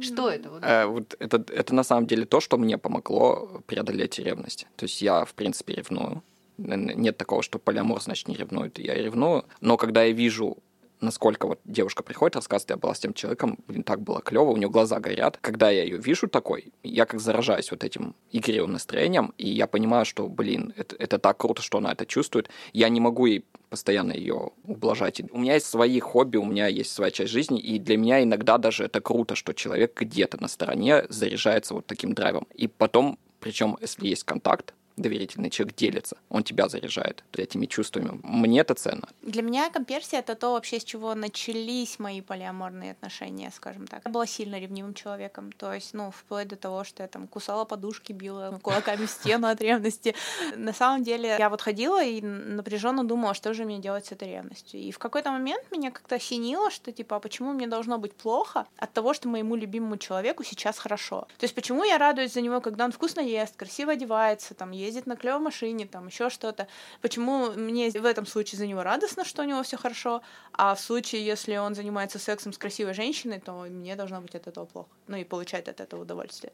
Что 0.00 0.28
это? 0.28 0.50
Вот? 0.50 0.64
Э, 0.64 0.86
вот 0.86 1.14
это, 1.20 1.36
это 1.52 1.72
на 1.76 1.84
самом 1.84 2.08
деле 2.08 2.24
то, 2.24 2.40
что 2.40 2.58
мне 2.58 2.76
помогло 2.76 3.62
преодолеть 3.66 4.18
ревность. 4.18 4.66
То 4.74 4.86
есть 4.86 5.00
я, 5.00 5.24
в 5.24 5.34
принципе, 5.34 5.74
ревную. 5.74 6.24
Нет 6.58 7.16
такого, 7.16 7.44
что 7.44 7.60
полиамор, 7.60 8.02
значит, 8.02 8.26
не 8.26 8.34
ревнует. 8.34 8.80
Я 8.80 8.94
ревную. 8.94 9.44
Но 9.60 9.76
когда 9.76 10.02
я 10.02 10.12
вижу 10.12 10.58
насколько 11.00 11.46
вот 11.46 11.60
девушка 11.64 12.02
приходит, 12.02 12.36
рассказывает, 12.36 12.70
я 12.70 12.76
была 12.76 12.94
с 12.94 12.98
тем 12.98 13.14
человеком, 13.14 13.58
блин, 13.66 13.82
так 13.82 14.00
было 14.00 14.20
клево, 14.20 14.50
у 14.50 14.56
нее 14.56 14.68
глаза 14.68 15.00
горят. 15.00 15.38
Когда 15.40 15.70
я 15.70 15.82
ее 15.84 15.98
вижу 15.98 16.28
такой, 16.28 16.72
я 16.82 17.06
как 17.06 17.20
заражаюсь 17.20 17.70
вот 17.70 17.84
этим 17.84 18.14
игривым 18.30 18.72
настроением, 18.72 19.32
и 19.38 19.48
я 19.48 19.66
понимаю, 19.66 20.04
что, 20.04 20.28
блин, 20.28 20.72
это, 20.76 20.96
это 20.96 21.18
так 21.18 21.38
круто, 21.38 21.62
что 21.62 21.78
она 21.78 21.92
это 21.92 22.06
чувствует. 22.06 22.50
Я 22.72 22.88
не 22.88 23.00
могу 23.00 23.26
ей 23.26 23.44
постоянно 23.68 24.12
ее 24.12 24.50
ублажать. 24.64 25.22
У 25.30 25.38
меня 25.38 25.54
есть 25.54 25.66
свои 25.66 26.00
хобби, 26.00 26.36
у 26.36 26.44
меня 26.44 26.66
есть 26.66 26.92
своя 26.92 27.10
часть 27.10 27.30
жизни, 27.30 27.60
и 27.60 27.78
для 27.78 27.96
меня 27.96 28.22
иногда 28.22 28.58
даже 28.58 28.84
это 28.84 29.00
круто, 29.00 29.36
что 29.36 29.54
человек 29.54 29.98
где-то 29.98 30.40
на 30.40 30.48
стороне 30.48 31.04
заряжается 31.08 31.74
вот 31.74 31.86
таким 31.86 32.12
драйвом. 32.12 32.46
И 32.54 32.66
потом, 32.66 33.18
причем, 33.38 33.78
если 33.80 34.08
есть 34.08 34.24
контакт, 34.24 34.74
доверительный 34.96 35.50
человек 35.50 35.76
делится, 35.76 36.16
он 36.28 36.42
тебя 36.42 36.68
заряжает 36.68 37.24
этими 37.40 37.66
чувствами. 37.66 38.20
Мне 38.22 38.60
это 38.60 38.74
ценно. 38.74 39.08
Для 39.22 39.42
меня 39.42 39.70
комперсия— 39.70 40.18
это 40.20 40.34
то 40.34 40.52
вообще, 40.52 40.78
с 40.78 40.84
чего 40.84 41.14
начались 41.14 41.98
мои 41.98 42.20
полиаморные 42.20 42.92
отношения, 42.92 43.50
скажем 43.54 43.86
так. 43.86 44.02
Я 44.04 44.10
была 44.10 44.26
сильно 44.26 44.58
ревнивым 44.60 44.94
человеком, 44.94 45.52
то 45.52 45.72
есть, 45.72 45.94
ну, 45.94 46.10
вплоть 46.10 46.48
до 46.48 46.56
того, 46.56 46.84
что 46.84 47.02
я 47.02 47.08
там 47.08 47.26
кусала 47.26 47.64
подушки, 47.64 48.12
била 48.12 48.58
кулаками 48.62 49.06
в 49.06 49.10
стену 49.10 49.48
от 49.48 49.60
ревности. 49.60 50.14
На 50.56 50.72
самом 50.72 51.02
деле, 51.02 51.36
я 51.38 51.48
вот 51.48 51.62
ходила 51.62 52.04
и 52.04 52.20
напряженно 52.20 53.04
думала, 53.04 53.34
что 53.34 53.54
же 53.54 53.64
мне 53.64 53.78
делать 53.78 54.06
с 54.06 54.12
этой 54.12 54.28
ревностью. 54.28 54.80
И 54.80 54.92
в 54.92 54.98
какой-то 54.98 55.30
момент 55.30 55.64
меня 55.70 55.90
как-то 55.90 56.16
осенило, 56.16 56.70
что, 56.70 56.92
типа, 56.92 57.16
а 57.16 57.20
почему 57.20 57.52
мне 57.52 57.66
должно 57.66 57.98
быть 57.98 58.14
плохо 58.14 58.66
от 58.76 58.92
того, 58.92 59.14
что 59.14 59.28
моему 59.28 59.56
любимому 59.56 59.96
человеку 59.96 60.44
сейчас 60.44 60.78
хорошо? 60.78 61.26
То 61.38 61.44
есть, 61.44 61.54
почему 61.54 61.84
я 61.84 61.98
радуюсь 61.98 62.32
за 62.32 62.40
него, 62.40 62.60
когда 62.60 62.84
он 62.84 62.92
вкусно 62.92 63.20
ест, 63.20 63.56
красиво 63.56 63.92
одевается, 63.92 64.54
там, 64.54 64.72
ездит 64.80 65.06
на 65.06 65.16
клевой 65.16 65.40
машине, 65.40 65.86
там 65.86 66.06
еще 66.06 66.30
что-то. 66.30 66.66
Почему 67.00 67.50
мне 67.52 67.90
в 67.90 68.04
этом 68.04 68.26
случае 68.26 68.58
за 68.58 68.66
него 68.66 68.82
радостно, 68.82 69.24
что 69.24 69.42
у 69.42 69.44
него 69.44 69.62
все 69.62 69.76
хорошо, 69.76 70.22
а 70.52 70.74
в 70.74 70.80
случае, 70.80 71.24
если 71.24 71.56
он 71.56 71.74
занимается 71.74 72.18
сексом 72.18 72.52
с 72.52 72.58
красивой 72.58 72.94
женщиной, 72.94 73.40
то 73.40 73.52
мне 73.68 73.96
должно 73.96 74.20
быть 74.20 74.34
от 74.34 74.46
этого 74.46 74.64
плохо. 74.66 74.88
Ну 75.06 75.16
и 75.16 75.24
получать 75.24 75.68
от 75.68 75.80
этого 75.80 76.02
удовольствие. 76.02 76.52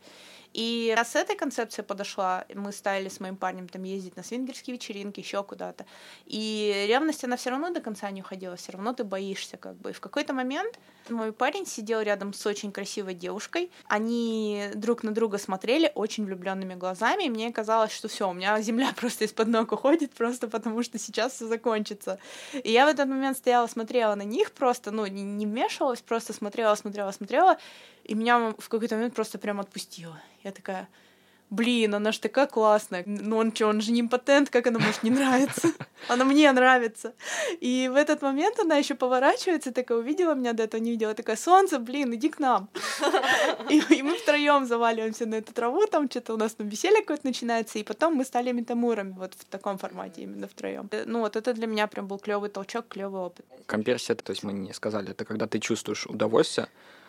И 0.56 0.94
раз 0.96 1.10
с 1.10 1.16
этой 1.16 1.36
концепцией 1.36 1.84
подошла, 1.84 2.46
мы 2.54 2.72
стали 2.72 3.10
с 3.10 3.20
моим 3.20 3.36
парнем 3.36 3.68
там 3.68 3.82
ездить 3.82 4.16
на 4.16 4.22
свингерские 4.22 4.74
вечеринки, 4.74 5.20
еще 5.20 5.42
куда-то. 5.44 5.84
И 6.24 6.86
ревность, 6.88 7.22
она 7.24 7.36
все 7.36 7.50
равно 7.50 7.68
до 7.68 7.82
конца 7.82 8.10
не 8.10 8.22
уходила, 8.22 8.56
все 8.56 8.72
равно 8.72 8.94
ты 8.94 9.04
боишься 9.04 9.58
как 9.58 9.76
бы. 9.76 9.90
И 9.90 9.92
в 9.92 10.00
какой-то 10.00 10.32
момент 10.32 10.78
мой 11.10 11.34
парень 11.34 11.66
сидел 11.66 12.00
рядом 12.00 12.32
с 12.32 12.46
очень 12.46 12.72
красивой 12.72 13.12
девушкой. 13.12 13.70
Они 13.84 14.70
друг 14.74 15.02
на 15.02 15.12
друга 15.12 15.36
смотрели 15.36 15.92
очень 15.94 16.24
влюбленными 16.24 16.74
глазами, 16.74 17.24
и 17.24 17.28
мне 17.28 17.52
казалось, 17.52 17.92
что 17.92 18.08
все, 18.08 18.26
у 18.26 18.32
меня 18.32 18.58
земля 18.62 18.92
просто 18.96 19.26
из-под 19.26 19.48
ног 19.48 19.72
уходит, 19.72 20.14
просто 20.14 20.48
потому 20.48 20.82
что 20.82 20.98
сейчас 20.98 21.34
все 21.34 21.46
закончится. 21.46 22.18
И 22.54 22.72
я 22.72 22.86
в 22.86 22.88
этот 22.88 23.06
момент 23.06 23.36
стояла, 23.36 23.66
смотрела 23.66 24.14
на 24.14 24.24
них 24.24 24.52
просто, 24.52 24.90
ну, 24.90 25.04
не, 25.04 25.22
не 25.22 25.44
вмешивалась, 25.44 26.00
просто 26.00 26.32
смотрела, 26.32 26.74
смотрела, 26.76 27.12
смотрела, 27.12 27.58
и 28.04 28.14
меня 28.14 28.54
в 28.56 28.68
какой-то 28.68 28.94
момент 28.94 29.14
просто 29.14 29.36
прям 29.38 29.60
отпустило. 29.60 30.16
Я 30.46 30.52
такая, 30.52 30.88
блин, 31.50 31.94
она 31.96 32.12
ж 32.12 32.18
такая 32.18 32.46
классная. 32.46 33.02
Ну 33.04 33.36
он 33.36 33.52
что, 33.52 33.66
он 33.66 33.80
же 33.80 33.90
не 33.90 34.00
импотент, 34.00 34.48
как 34.48 34.68
она 34.68 34.78
может 34.78 35.02
не 35.02 35.10
нравиться? 35.10 35.72
Она 36.08 36.24
мне 36.24 36.52
нравится. 36.52 37.14
И 37.60 37.90
в 37.92 37.96
этот 37.96 38.22
момент 38.22 38.60
она 38.60 38.76
еще 38.76 38.94
поворачивается, 38.94 39.72
такая 39.72 39.98
увидела 39.98 40.34
меня, 40.34 40.52
до 40.52 40.62
этого 40.62 40.80
не 40.80 40.92
видела, 40.92 41.14
такая, 41.14 41.36
солнце, 41.36 41.80
блин, 41.80 42.14
иди 42.14 42.28
к 42.28 42.38
нам. 42.38 42.68
И, 43.70 43.82
и 43.94 44.02
мы 44.02 44.14
втроем 44.14 44.66
заваливаемся 44.66 45.26
на 45.26 45.36
эту 45.36 45.52
траву, 45.52 45.86
там 45.86 46.08
что-то 46.08 46.34
у 46.34 46.36
нас 46.36 46.54
там 46.54 46.68
веселье 46.68 47.00
какое-то 47.00 47.26
начинается, 47.26 47.80
и 47.80 47.82
потом 47.82 48.14
мы 48.14 48.24
стали 48.24 48.52
метамурами 48.52 49.14
вот 49.18 49.34
в 49.34 49.44
таком 49.46 49.78
формате 49.78 50.22
именно 50.22 50.46
втроем. 50.46 50.88
Ну 51.06 51.20
вот 51.20 51.34
это 51.34 51.54
для 51.54 51.66
меня 51.66 51.88
прям 51.88 52.06
был 52.06 52.18
клевый 52.18 52.50
толчок, 52.50 52.86
клевый 52.88 53.20
опыт. 53.20 53.44
Комперсия, 53.66 54.14
то 54.14 54.30
есть 54.30 54.44
мы 54.44 54.52
не 54.52 54.72
сказали, 54.72 55.10
это 55.10 55.24
когда 55.24 55.46
ты 55.48 55.58
чувствуешь 55.58 56.06
удовольствие 56.06 56.68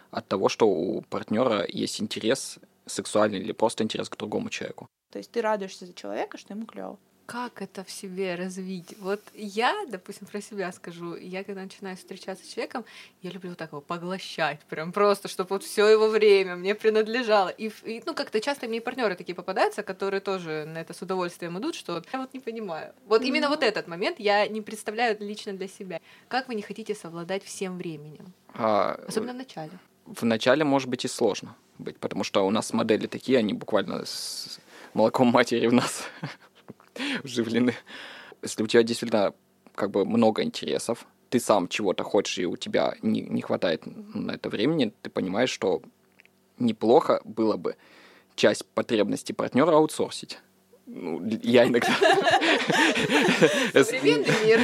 от 0.10 0.28
того, 0.28 0.50
что 0.50 0.68
у 0.68 1.02
партнера 1.02 1.66
есть 1.68 2.02
интерес 2.02 2.60
сексуальный 2.88 3.40
или 3.40 3.52
просто 3.52 3.84
интерес 3.84 4.10
к 4.10 4.18
другому 4.18 4.50
человеку. 4.50 4.88
То 5.12 5.20
есть 5.20 5.32
ты 5.32 5.42
радуешься 5.42 5.86
за 5.86 5.94
человека, 5.94 6.38
что 6.38 6.54
ему 6.54 6.66
клево. 6.66 7.00
Как 7.28 7.62
это 7.62 7.84
в 7.84 7.92
себе 7.92 8.36
развить? 8.36 8.96
Вот 9.00 9.22
я, 9.34 9.86
допустим, 9.90 10.28
про 10.28 10.40
себя 10.40 10.72
скажу, 10.72 11.18
я 11.18 11.44
когда 11.44 11.62
начинаю 11.62 11.98
встречаться 11.98 12.46
с 12.46 12.48
человеком, 12.48 12.86
я 13.22 13.32
люблю 13.32 13.50
вот 13.50 13.58
так 13.58 13.74
его 13.74 13.82
поглощать, 13.82 14.62
прям 14.70 14.94
просто, 14.94 15.28
чтобы 15.28 15.50
вот 15.50 15.64
все 15.64 15.88
его 15.88 16.08
время 16.08 16.56
мне 16.56 16.74
принадлежало. 16.74 17.50
И, 17.50 17.70
и 17.84 18.02
ну, 18.06 18.14
как-то 18.14 18.40
часто 18.40 18.70
мне 18.70 18.80
партнеры 18.80 19.16
такие 19.16 19.36
попадаются, 19.36 19.84
которые 19.84 20.22
тоже 20.22 20.64
на 20.66 20.78
это 20.78 20.94
с 20.94 21.02
удовольствием 21.02 21.60
идут, 21.60 21.76
что 21.76 22.02
я 22.14 22.20
вот 22.20 22.34
не 22.34 22.40
понимаю. 22.40 22.94
Вот 23.06 23.22
mm-hmm. 23.22 23.26
именно 23.26 23.50
вот 23.50 23.62
этот 23.62 23.88
момент 23.90 24.22
я 24.22 24.48
не 24.48 24.62
представляю 24.62 25.18
лично 25.20 25.52
для 25.52 25.68
себя. 25.68 26.00
Как 26.30 26.48
вы 26.48 26.56
не 26.56 26.62
хотите 26.62 26.96
совладать 26.96 27.44
всем 27.44 27.78
временем? 27.78 28.34
А... 28.54 28.94
Особенно 29.06 29.34
в 29.34 29.38
начале. 29.38 29.78
В 30.08 30.24
начале, 30.24 30.64
может 30.64 30.90
быть, 30.90 31.06
и 31.06 31.08
сложно 31.08 31.56
быть, 31.80 31.98
потому 31.98 32.24
что 32.24 32.46
у 32.46 32.50
нас 32.50 32.74
модели 32.74 33.08
такие, 33.08 33.38
они 33.38 33.54
буквально 33.54 34.06
с 34.06 34.60
молоком 34.94 35.28
матери 35.28 35.68
в 35.68 35.74
нас 35.74 36.04
вживлены. 37.24 37.76
Если 38.42 38.64
у 38.64 38.68
тебя 38.68 38.84
действительно 38.84 39.34
как 39.76 39.92
бы 39.92 40.06
много 40.06 40.44
интересов, 40.44 41.06
ты 41.30 41.40
сам 41.40 41.68
чего-то 41.68 42.04
хочешь, 42.04 42.40
и 42.40 42.46
у 42.46 42.58
тебя 42.58 42.96
не, 43.02 43.22
не 43.22 43.42
хватает 43.42 43.84
на 43.86 44.32
это 44.32 44.50
времени, 44.50 44.94
ты 45.02 45.10
понимаешь, 45.10 45.50
что 45.50 45.82
неплохо 46.58 47.22
было 47.26 47.58
бы 47.58 47.76
часть 48.36 48.66
потребностей 48.66 49.34
партнера 49.34 49.72
аутсорсить. 49.72 50.40
Ну, 50.90 51.22
я 51.44 51.68
иногда... 51.68 51.88
Современный 53.74 54.46
мир. 54.46 54.62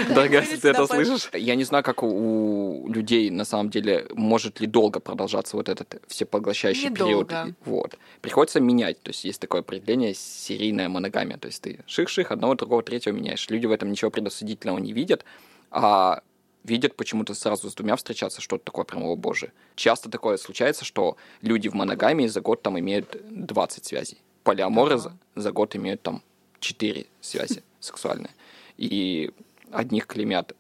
Ты 0.62 0.70
это 0.70 0.88
слышишь, 0.88 1.30
я 1.34 1.56
не 1.56 1.66
знаю, 1.66 1.84
как 1.84 2.02
у 2.02 2.88
людей 2.88 3.30
на 3.30 3.44
самом 3.44 3.70
деле 3.70 4.08
может 4.14 4.62
ли 4.62 4.68
долго 4.68 5.02
продолжаться 5.02 5.58
вот 5.58 5.68
этот 5.68 6.02
всепоглощающий 6.08 6.92
период. 6.92 7.34
Вот. 7.66 7.98
Приходится 8.22 8.62
менять. 8.62 9.02
То 9.02 9.10
есть 9.10 9.26
есть 9.26 9.42
такое 9.42 9.62
определение 9.62 10.14
серийная 10.14 10.88
моногамия. 10.88 11.38
То 11.38 11.48
есть 11.48 11.62
ты 11.62 11.80
ших-ших, 11.88 12.32
одного, 12.32 12.56
другого, 12.56 12.84
третьего 12.84 13.14
меняешь. 13.14 13.50
Люди 13.50 13.66
в 13.66 13.72
этом 13.72 13.92
ничего 13.92 14.10
предосудительного 14.10 14.78
не 14.80 14.94
видят, 14.94 15.26
а 15.72 16.22
видят 16.64 16.96
почему-то 16.96 17.34
сразу 17.34 17.70
с 17.70 17.76
двумя 17.76 17.98
встречаться, 17.98 18.40
что-то 18.40 18.64
такое 18.64 18.86
прямо, 18.86 19.08
о 19.08 19.18
боже. 19.18 19.52
Часто 19.76 20.10
такое 20.10 20.38
случается, 20.38 20.86
что 20.86 21.18
люди 21.42 21.68
в 21.68 21.74
моногамии 21.74 22.28
за 22.28 22.40
год 22.40 22.62
там 22.62 22.80
имеют 22.80 23.18
20 23.30 23.84
связей 23.84 24.23
полиаморы 24.44 24.98
за, 24.98 25.18
за 25.36 25.52
год 25.52 25.76
имеют 25.76 26.02
там 26.02 26.22
четыре 26.60 27.06
связи 27.22 27.64
сексуальные. 27.80 28.32
И 28.78 29.32
одних 29.72 30.08
клеймят 30.08 30.54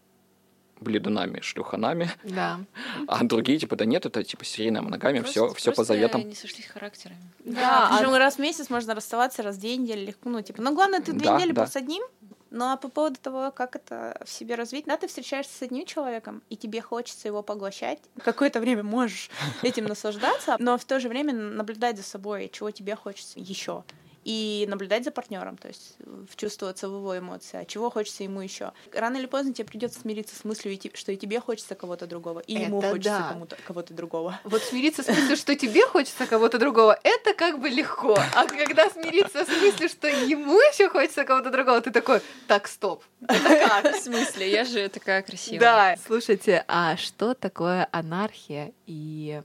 бледунами, 0.80 1.40
шлюханами, 1.40 2.12
Да. 2.26 2.60
а 3.08 3.24
другие, 3.24 3.58
типа, 3.58 3.78
да 3.78 3.86
нет, 3.86 4.06
это, 4.06 4.22
типа, 4.22 4.44
серийная 4.44 4.82
моногамия, 4.82 5.24
все, 5.24 5.42
Просто- 5.46 5.58
все 5.60 5.72
по 5.72 5.86
заветам. 5.86 6.22
Они 6.22 6.36
сошлись 6.36 6.66
характерами. 6.66 7.22
Да, 7.46 7.88
а- 7.90 7.98
причем 8.00 8.14
раз 8.16 8.36
в 8.36 8.40
месяц 8.40 8.70
можно 8.70 8.94
расставаться, 8.94 9.44
раз 9.44 9.56
в 9.56 9.60
две 9.62 9.78
недели 9.78 10.08
легко. 10.08 10.30
Ну, 10.30 10.42
типа, 10.42 10.62
ну, 10.62 10.76
главное, 10.76 11.00
ты 11.00 11.14
две 11.14 11.26
Да, 11.26 11.36
недели 11.38 11.54
да. 11.54 11.62
был 11.64 11.72
с 11.72 11.76
одним. 11.78 12.04
Ну, 12.54 12.66
а 12.66 12.78
по 12.78 12.88
поводу 12.88 13.20
того, 13.20 13.52
как 13.52 13.76
это 13.76 14.22
в 14.24 14.30
себе 14.30 14.54
развить, 14.54 14.86
да, 14.86 14.96
ты 14.96 15.08
встречаешься 15.08 15.52
с 15.58 15.62
одним 15.64 15.88
человеком, 15.88 16.44
и 16.52 16.56
тебе 16.56 16.82
хочется 16.82 17.28
его 17.28 17.42
поглощать. 17.42 17.98
Какое-то 18.24 18.60
время 18.60 18.84
можешь 18.84 19.32
этим 19.64 19.86
наслаждаться, 19.90 20.58
но 20.60 20.78
в 20.78 20.86
то 20.86 21.00
же 21.00 21.10
время 21.10 21.34
наблюдать 21.34 21.98
за 21.98 22.04
собой, 22.04 22.52
чего 22.54 22.70
тебе 22.70 22.96
хочется 22.96 23.40
еще. 23.40 23.84
И 24.24 24.66
наблюдать 24.70 25.04
за 25.04 25.12
партнером, 25.12 25.58
то 25.58 25.68
есть 25.68 25.96
э, 26.00 26.26
вчувствоваться 26.30 26.88
в 26.88 26.96
его 26.96 27.18
эмоции, 27.18 27.58
а 27.58 27.66
чего 27.66 27.90
хочется 27.90 28.24
ему 28.24 28.42
еще. 28.42 28.72
Рано 28.94 29.18
или 29.18 29.26
поздно 29.26 29.54
тебе 29.54 29.66
придется 29.66 30.00
смириться 30.00 30.36
с 30.36 30.44
мыслью, 30.44 30.80
что 30.94 31.12
и 31.12 31.18
тебе 31.18 31.40
хочется 31.40 31.76
кого-то 31.76 32.08
другого, 32.08 32.40
и 32.40 32.54
ему 32.54 32.80
Это 32.80 32.92
хочется 32.92 33.20
да. 33.20 33.30
кому-то, 33.30 33.58
кого-то 33.68 33.94
другого. 33.94 34.40
Вот 34.54 34.62
смириться 34.62 35.04
с 35.04 35.08
мыслью, 35.08 35.36
что 35.36 35.56
тебе 35.56 35.86
хочется 35.88 36.26
кого-то 36.26 36.58
другого, 36.60 36.98
это 37.04 37.34
как 37.34 37.60
бы 37.60 37.70
легко. 37.70 38.18
А 38.36 38.46
когда 38.46 38.90
смириться 38.90 39.46
с 39.46 39.48
мыслью, 39.48 39.90
что 39.90 40.08
ему 40.08 40.60
еще 40.60 40.90
хочется 40.90 41.26
кого-то 41.26 41.50
другого, 41.50 41.82
ты 41.82 41.92
такой, 41.92 42.22
так, 42.48 42.68
стоп. 42.68 43.04
Это 43.28 43.68
как? 43.68 43.96
В 43.96 44.00
смысле? 44.00 44.50
Я 44.52 44.64
же 44.64 44.88
такая 44.90 45.22
красивая. 45.22 45.60
Да. 45.60 45.96
Слушайте, 46.06 46.64
а 46.68 46.98
что 46.98 47.34
такое 47.34 47.88
анархия 47.92 48.74
и 48.86 49.42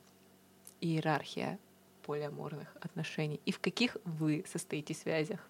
иерархия 0.81 1.59
полиаморных 2.09 2.69
отношений? 2.81 3.39
И 3.45 3.53
в 3.53 3.61
каких 3.61 3.99
вы 4.05 4.43
состоите 4.51 4.95
связях? 4.95 5.41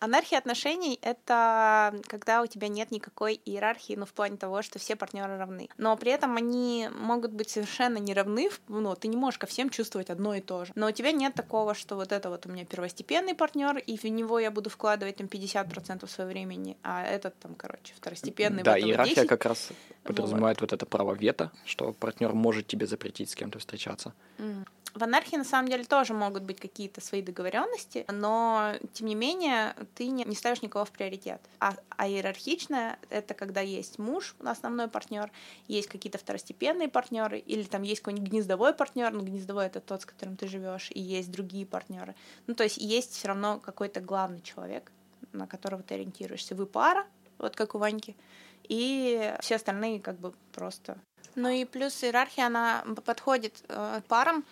Анархия 0.00 0.38
отношений— 0.38 0.98
это 1.02 1.92
когда 2.06 2.42
у 2.42 2.46
тебя 2.46 2.68
нет 2.68 2.92
никакой 2.92 3.40
иерархии, 3.44 3.94
ну, 3.94 4.06
в 4.06 4.12
плане 4.12 4.36
того, 4.36 4.62
что 4.62 4.78
все 4.78 4.94
партнеры 4.94 5.36
равны. 5.38 5.68
Но 5.76 5.96
при 5.96 6.12
этом 6.12 6.36
они 6.36 6.88
могут 6.96 7.32
быть 7.32 7.50
совершенно 7.50 7.98
не 7.98 8.14
равны, 8.14 8.48
ну, 8.68 8.94
ты 8.94 9.08
не 9.08 9.16
можешь 9.16 9.38
ко 9.38 9.46
всем 9.46 9.70
чувствовать 9.70 10.10
одно 10.10 10.34
и 10.34 10.40
то 10.40 10.64
же. 10.64 10.72
Но 10.76 10.86
у 10.86 10.92
тебя 10.92 11.10
нет 11.10 11.34
такого, 11.34 11.74
что 11.74 11.96
вот 11.96 12.12
это 12.12 12.30
вот 12.30 12.46
у 12.46 12.50
меня 12.50 12.64
первостепенный 12.64 13.34
партнер, 13.34 13.78
и 13.78 13.96
в 13.96 14.04
него 14.04 14.38
я 14.38 14.52
буду 14.52 14.70
вкладывать 14.70 15.16
там 15.16 15.26
50% 15.26 16.08
своего 16.08 16.30
времени, 16.30 16.76
а 16.84 17.04
этот 17.04 17.36
там, 17.40 17.56
короче, 17.56 17.92
второстепенный. 17.96 18.62
Да, 18.62 18.74
вот 18.74 18.80
иерархия 18.80 19.14
10. 19.16 19.28
как 19.28 19.46
раз 19.46 19.70
подразумевает 20.04 20.60
вот 20.60 20.72
это 20.72 20.86
право 20.86 21.14
вето, 21.14 21.50
что 21.64 21.92
партнер 21.92 22.34
может 22.34 22.68
тебе 22.68 22.86
запретить 22.86 23.30
с 23.30 23.34
кем-то 23.34 23.58
встречаться. 23.58 24.14
М. 24.38 24.64
В 24.98 25.04
анархии 25.04 25.36
на 25.36 25.44
самом 25.44 25.68
деле 25.68 25.84
тоже 25.84 26.12
могут 26.12 26.42
быть 26.42 26.58
какие-то 26.58 27.00
свои 27.00 27.22
договоренности, 27.22 28.04
но 28.08 28.72
тем 28.92 29.06
не 29.06 29.14
менее 29.14 29.76
ты 29.94 30.08
не, 30.08 30.24
не 30.24 30.34
ставишь 30.34 30.60
никого 30.60 30.84
в 30.84 30.90
приоритет. 30.90 31.40
А, 31.60 31.76
а 31.90 32.08
иерархичная 32.08 32.98
это 33.08 33.34
когда 33.34 33.60
есть 33.60 34.00
муж, 34.00 34.34
основной 34.40 34.88
партнер, 34.88 35.30
есть 35.68 35.86
какие-то 35.86 36.18
второстепенные 36.18 36.88
партнеры, 36.88 37.38
или 37.38 37.62
там 37.62 37.82
есть 37.82 38.00
какой-нибудь 38.00 38.28
гнездовой 38.28 38.74
партнер, 38.74 39.12
ну 39.12 39.22
гнездовой 39.22 39.66
это 39.66 39.80
тот, 39.80 40.02
с 40.02 40.04
которым 40.04 40.36
ты 40.36 40.48
живешь, 40.48 40.90
и 40.92 41.00
есть 41.00 41.30
другие 41.30 41.64
партнеры. 41.64 42.16
Ну 42.48 42.54
то 42.54 42.64
есть 42.64 42.78
есть 42.78 43.12
все 43.12 43.28
равно 43.28 43.60
какой-то 43.60 44.00
главный 44.00 44.40
человек, 44.40 44.90
на 45.32 45.46
которого 45.46 45.84
ты 45.84 45.94
ориентируешься. 45.94 46.56
Вы 46.56 46.66
пара, 46.66 47.06
вот 47.38 47.54
как 47.54 47.76
у 47.76 47.78
Ваньки, 47.78 48.16
и 48.64 49.32
все 49.38 49.54
остальные 49.54 50.00
как 50.00 50.18
бы 50.18 50.34
просто. 50.52 50.98
Ну 51.36 51.48
и 51.50 51.64
плюс 51.64 52.02
иерархия, 52.02 52.46
она 52.46 52.84
подходит 53.04 53.62
э, 53.68 54.00
парам, 54.08 54.44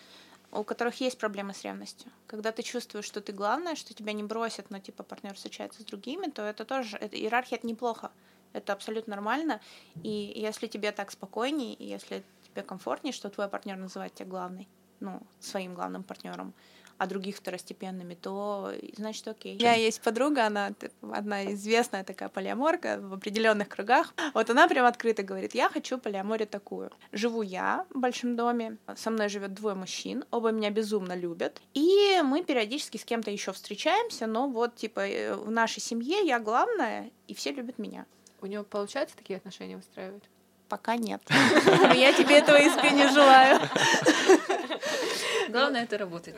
у 0.58 0.64
которых 0.64 1.00
есть 1.00 1.18
проблемы 1.18 1.54
с 1.54 1.62
ревностью. 1.62 2.10
Когда 2.26 2.52
ты 2.52 2.62
чувствуешь, 2.62 3.04
что 3.04 3.20
ты 3.20 3.32
главное, 3.32 3.74
что 3.74 3.94
тебя 3.94 4.12
не 4.12 4.22
бросят, 4.22 4.70
но 4.70 4.78
типа 4.78 5.02
партнер 5.02 5.34
встречается 5.34 5.82
с 5.82 5.84
другими, 5.84 6.30
то 6.30 6.42
это 6.42 6.64
тоже, 6.64 6.96
это, 6.96 7.16
иерархия 7.16 7.58
это 7.58 7.66
неплохо. 7.66 8.10
Это 8.52 8.72
абсолютно 8.72 9.16
нормально. 9.16 9.60
И 10.02 10.32
если 10.34 10.66
тебе 10.66 10.92
так 10.92 11.10
спокойней, 11.10 11.74
и 11.74 11.84
если 11.84 12.22
тебе 12.42 12.62
комфортнее, 12.62 13.12
что 13.12 13.28
твой 13.28 13.48
партнер 13.48 13.76
называет 13.76 14.14
тебя 14.14 14.28
главной, 14.28 14.68
ну, 15.00 15.20
своим 15.40 15.74
главным 15.74 16.02
партнером, 16.02 16.54
а 16.98 17.06
других 17.06 17.36
второстепенными, 17.36 18.14
то 18.14 18.72
значит 18.96 19.26
окей. 19.28 19.56
У 19.56 19.58
меня 19.58 19.74
есть 19.74 20.00
подруга, 20.00 20.46
она 20.46 20.72
одна 21.12 21.52
известная 21.52 22.04
такая 22.04 22.28
полиаморка 22.28 22.98
в 23.00 23.14
определенных 23.14 23.68
кругах. 23.68 24.14
Вот 24.34 24.50
она 24.50 24.68
прям 24.68 24.86
открыто 24.86 25.22
говорит, 25.22 25.54
я 25.54 25.68
хочу 25.68 25.98
полиаморию 25.98 26.48
такую. 26.48 26.90
Живу 27.12 27.42
я 27.42 27.86
в 27.90 27.98
большом 27.98 28.36
доме, 28.36 28.78
со 28.96 29.10
мной 29.10 29.28
живет 29.28 29.54
двое 29.54 29.74
мужчин, 29.74 30.24
оба 30.30 30.50
меня 30.50 30.70
безумно 30.70 31.14
любят, 31.14 31.60
и 31.74 32.20
мы 32.24 32.42
периодически 32.42 32.96
с 32.96 33.04
кем-то 33.04 33.30
еще 33.30 33.52
встречаемся, 33.52 34.26
но 34.26 34.48
вот 34.48 34.76
типа 34.76 35.00
э, 35.00 35.34
в 35.34 35.50
нашей 35.50 35.80
семье 35.80 36.26
я 36.26 36.38
главная, 36.38 37.10
и 37.28 37.34
все 37.34 37.52
любят 37.52 37.78
меня. 37.78 38.06
У 38.40 38.46
него 38.46 38.64
получается 38.64 39.16
такие 39.16 39.38
отношения 39.38 39.76
выстраивать? 39.76 40.22
Пока 40.68 40.96
нет. 40.96 41.22
Но 41.30 41.92
Я 41.94 42.12
тебе 42.12 42.38
этого 42.38 42.56
искренне 42.56 43.08
желаю. 43.08 43.60
Главное, 45.52 45.84
это 45.84 45.98
работает. 45.98 46.36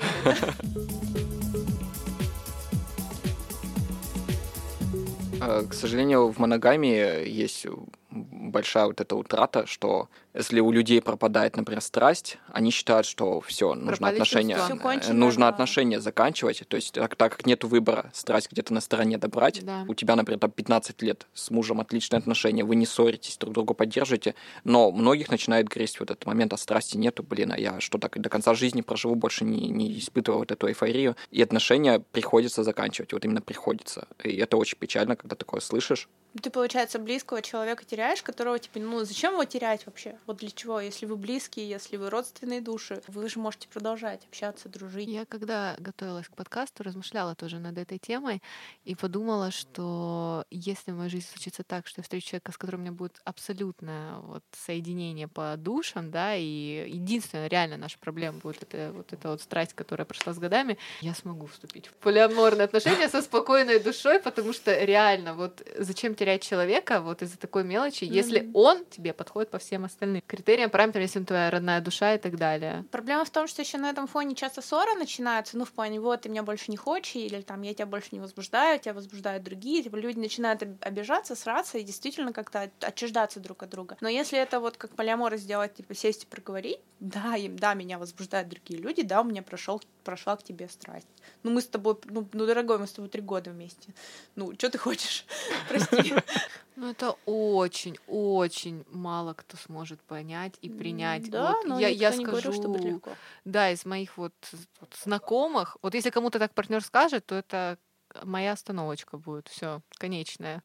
Э, 5.41 5.63
К 5.69 5.75
сожалению, 5.75 6.29
в 6.33 6.39
моногамии 6.39 7.29
есть 7.29 7.67
большая 8.11 8.87
вот 8.87 9.01
эта 9.01 9.15
утрата, 9.17 9.67
что 9.67 10.09
если 10.39 10.61
у 10.61 10.71
людей 10.71 11.03
пропадает, 11.03 11.57
например, 11.57 11.81
страсть, 11.83 12.39
они 12.53 12.71
считают, 12.71 13.07
что 13.07 13.41
все, 13.41 13.75
нужно 13.75 14.09
отношения, 14.09 14.57
кончено, 14.81 15.11
э, 15.11 15.13
нужно 15.13 15.47
да. 15.47 15.49
отношения 15.49 16.01
заканчивать. 16.01 16.63
То 16.69 16.77
есть 16.77 16.93
так, 16.93 17.17
так 17.17 17.37
как 17.37 17.45
нет 17.45 17.65
выбора, 17.65 18.11
страсть 18.15 18.51
где-то 18.53 18.73
на 18.73 18.81
стороне 18.81 19.19
добрать. 19.19 19.65
Да. 19.65 19.85
У 19.89 19.95
тебя, 19.95 20.15
например, 20.15 20.39
там 20.39 20.53
15 20.53 21.03
лет 21.03 21.27
с 21.35 21.51
мужем 21.51 21.81
отличные 21.81 22.19
отношения, 22.19 22.63
вы 22.63 22.77
не 22.77 22.87
ссоритесь, 22.87 23.37
друг 23.37 23.53
друга 23.53 23.75
поддерживаете, 23.75 24.37
но 24.63 24.93
многих 24.93 25.29
начинает 25.29 25.67
грезть 25.67 25.99
вот 25.99 26.13
этот 26.13 26.25
момент, 26.25 26.53
а 26.53 26.57
страсти 26.57 26.97
нету, 26.97 27.25
блин, 27.25 27.53
а 27.53 27.59
я 27.59 27.81
что 27.81 27.99
так 27.99 28.19
до 28.21 28.29
конца 28.29 28.55
жизни 28.55 28.81
проживу, 28.81 29.17
больше 29.17 29.45
не, 29.45 29.69
не 29.69 29.99
испытываю 29.99 30.41
вот 30.41 30.53
эту 30.53 30.69
эйфорию. 30.69 31.17
И 31.33 31.43
отношения 31.43 31.99
приходится 32.13 32.63
заканчивать, 32.63 33.13
вот 33.13 33.25
именно 33.25 33.43
приходится. 33.43 34.07
И 34.23 34.37
это 34.37 34.57
очень 34.57 34.79
печально, 34.79 35.17
когда 35.17 35.35
такое 35.35 35.61
слышишь. 35.61 36.09
Ты, 36.41 36.51
получается, 36.51 36.99
близкого 36.99 37.43
человека 37.43 37.85
теряешь, 37.85 38.23
которого, 38.23 38.59
типа, 38.59 38.79
ну, 38.79 39.05
зачем 39.05 39.33
его 39.33 39.45
терять 39.45 39.87
вообще? 39.87 40.17
Вот 40.29 40.37
для 40.37 40.51
чего? 40.51 40.79
Если 40.79 41.07
вы 41.07 41.17
близкие, 41.17 41.67
если 41.67 41.97
вы 41.97 42.11
родственные 42.11 42.61
души, 42.61 43.01
вы 43.09 43.31
же 43.31 43.39
можете 43.39 43.67
продолжать 43.67 44.27
общаться, 44.27 44.69
дружить. 44.69 45.09
Я 45.09 45.25
когда 45.25 45.75
готовилась 45.79 46.29
к 46.29 46.37
подкасту, 46.37 46.83
размышляла 46.83 47.35
тоже 47.35 47.59
над 47.59 47.79
этой 47.79 47.99
темой 47.99 48.43
и 48.85 48.95
подумала, 48.95 49.51
что 49.51 50.45
если 50.51 50.93
в 50.93 50.97
моей 50.97 51.09
жизни 51.09 51.31
случится 51.31 51.65
так, 51.65 51.87
что 51.87 52.01
я 52.01 52.03
встречу 52.03 52.29
человека, 52.29 52.53
с 52.53 52.59
которым 52.59 52.81
у 52.81 52.85
меня 52.85 52.93
будет 52.93 53.23
абсолютное 53.25 54.17
вот 54.19 54.45
соединение 54.53 55.29
по 55.29 55.55
душам, 55.57 56.11
да, 56.11 56.37
и 56.37 56.45
единственная 56.91 57.49
реально 57.49 57.79
наша 57.79 57.99
проблема 57.99 58.37
будет 58.39 58.63
это 58.63 58.93
вот 58.93 59.15
эта 59.15 59.31
вот 59.31 59.41
страсть, 59.41 59.73
которая 59.73 60.05
прошла 60.05 60.35
с 60.35 60.39
годами, 60.39 60.77
я 61.01 61.15
смогу 61.15 61.47
вступить 61.47 61.87
в 61.87 61.95
полиаморные 61.95 62.67
отношения 62.67 63.09
со 63.09 63.23
спокойной 63.23 63.81
душой, 63.81 64.21
потому 64.21 64.53
что 64.53 64.79
реально 64.85 65.33
вот 65.33 65.67
зачем 65.79 66.15
терять 66.15 66.43
человека 66.43 67.01
вот 67.01 67.23
из-за 67.23 67.39
такой 67.39 67.65
мелочи, 67.65 68.05
если 68.05 68.51
он 68.53 68.85
тебе 68.85 69.15
подходит 69.15 69.51
по 69.51 69.59
всем 69.59 69.87
остальным 69.87 70.18
критериям, 70.27 70.71
параметрам, 70.71 71.03
если 71.03 71.19
он 71.19 71.25
твоя 71.25 71.51
родная 71.51 71.81
душа 71.81 72.15
и 72.15 72.19
так 72.19 72.37
далее. 72.37 72.85
Проблема 72.91 73.25
в 73.25 73.31
том, 73.31 73.47
что 73.47 73.63
еще 73.63 73.79
на 73.79 73.91
этом 73.91 74.07
фоне 74.07 74.35
часто 74.35 74.63
ссоры 74.63 74.95
начинаются, 74.95 75.57
ну, 75.59 75.65
в 75.65 75.73
плане, 75.73 76.01
вот, 76.01 76.23
ты 76.23 76.29
меня 76.29 76.43
больше 76.43 76.71
не 76.71 76.77
хочешь, 76.77 77.17
или 77.17 77.41
там, 77.43 77.63
я 77.63 77.75
тебя 77.75 77.87
больше 77.87 78.09
не 78.13 78.21
возбуждаю, 78.21 78.79
тебя 78.79 78.95
возбуждают 78.95 79.43
другие, 79.43 79.83
типа, 79.83 79.97
люди 79.97 80.19
начинают 80.19 80.63
об- 80.63 80.77
обижаться, 80.81 81.35
сраться 81.35 81.79
и 81.79 81.83
действительно 81.83 82.33
как-то 82.33 82.63
от- 82.63 82.85
отчуждаться 82.85 83.41
друг 83.41 83.63
от 83.63 83.71
друга. 83.71 83.97
Но 84.01 84.09
если 84.09 84.39
это 84.39 84.61
вот 84.61 84.77
как 84.77 84.95
полиамор 84.95 85.37
сделать, 85.37 85.75
типа, 85.75 85.95
сесть 85.95 86.25
и 86.25 86.27
проговорить, 86.27 86.81
да, 87.01 87.37
им, 87.37 87.57
да, 87.57 87.75
меня 87.75 87.99
возбуждают 87.99 88.49
другие 88.49 88.81
люди, 88.81 89.03
да, 89.03 89.21
у 89.21 89.25
меня 89.25 89.43
прошел, 89.43 89.81
прошла 90.09 90.37
к 90.37 90.43
тебе 90.43 90.71
страсть. 90.71 91.07
Ну, 91.43 91.51
мы 91.51 91.61
с 91.61 91.67
тобой, 91.67 91.95
ну, 92.05 92.27
ну, 92.33 92.47
дорогой, 92.47 92.79
мы 92.79 92.87
с 92.87 92.93
тобой 92.93 93.11
три 93.11 93.21
года 93.21 93.51
вместе. 93.51 93.93
Ну, 94.37 94.55
что 94.55 94.71
ты 94.71 94.79
хочешь? 94.79 95.27
Прости. 95.69 96.15
Ну, 96.77 96.91
это 96.91 97.17
очень-очень 97.27 98.85
мало 98.91 99.35
кто 99.35 99.57
сможет 99.57 100.01
понять 100.01 100.55
и 100.63 100.71
принять. 100.71 101.29
Да, 101.29 101.55
Вот 101.57 101.67
но 101.67 101.81
я, 101.81 101.91
никто 101.91 102.03
я 102.03 102.11
не 102.11 102.25
скажу, 102.25 102.31
говорил, 102.31 102.53
что 102.53 102.69
будет 102.69 102.85
легко. 102.85 103.11
да, 103.45 103.73
из 103.73 103.85
моих 103.85 104.17
вот, 104.17 104.33
вот 104.81 104.95
знакомых, 105.03 105.77
вот 105.83 105.95
если 105.95 106.11
кому-то 106.11 106.39
так 106.39 106.55
партнер 106.55 106.81
скажет, 106.85 107.27
то 107.27 107.35
это 107.35 107.79
моя 108.23 108.53
остановочка 108.53 109.19
будет, 109.19 109.49
все, 109.49 109.81
конечная. 109.99 110.63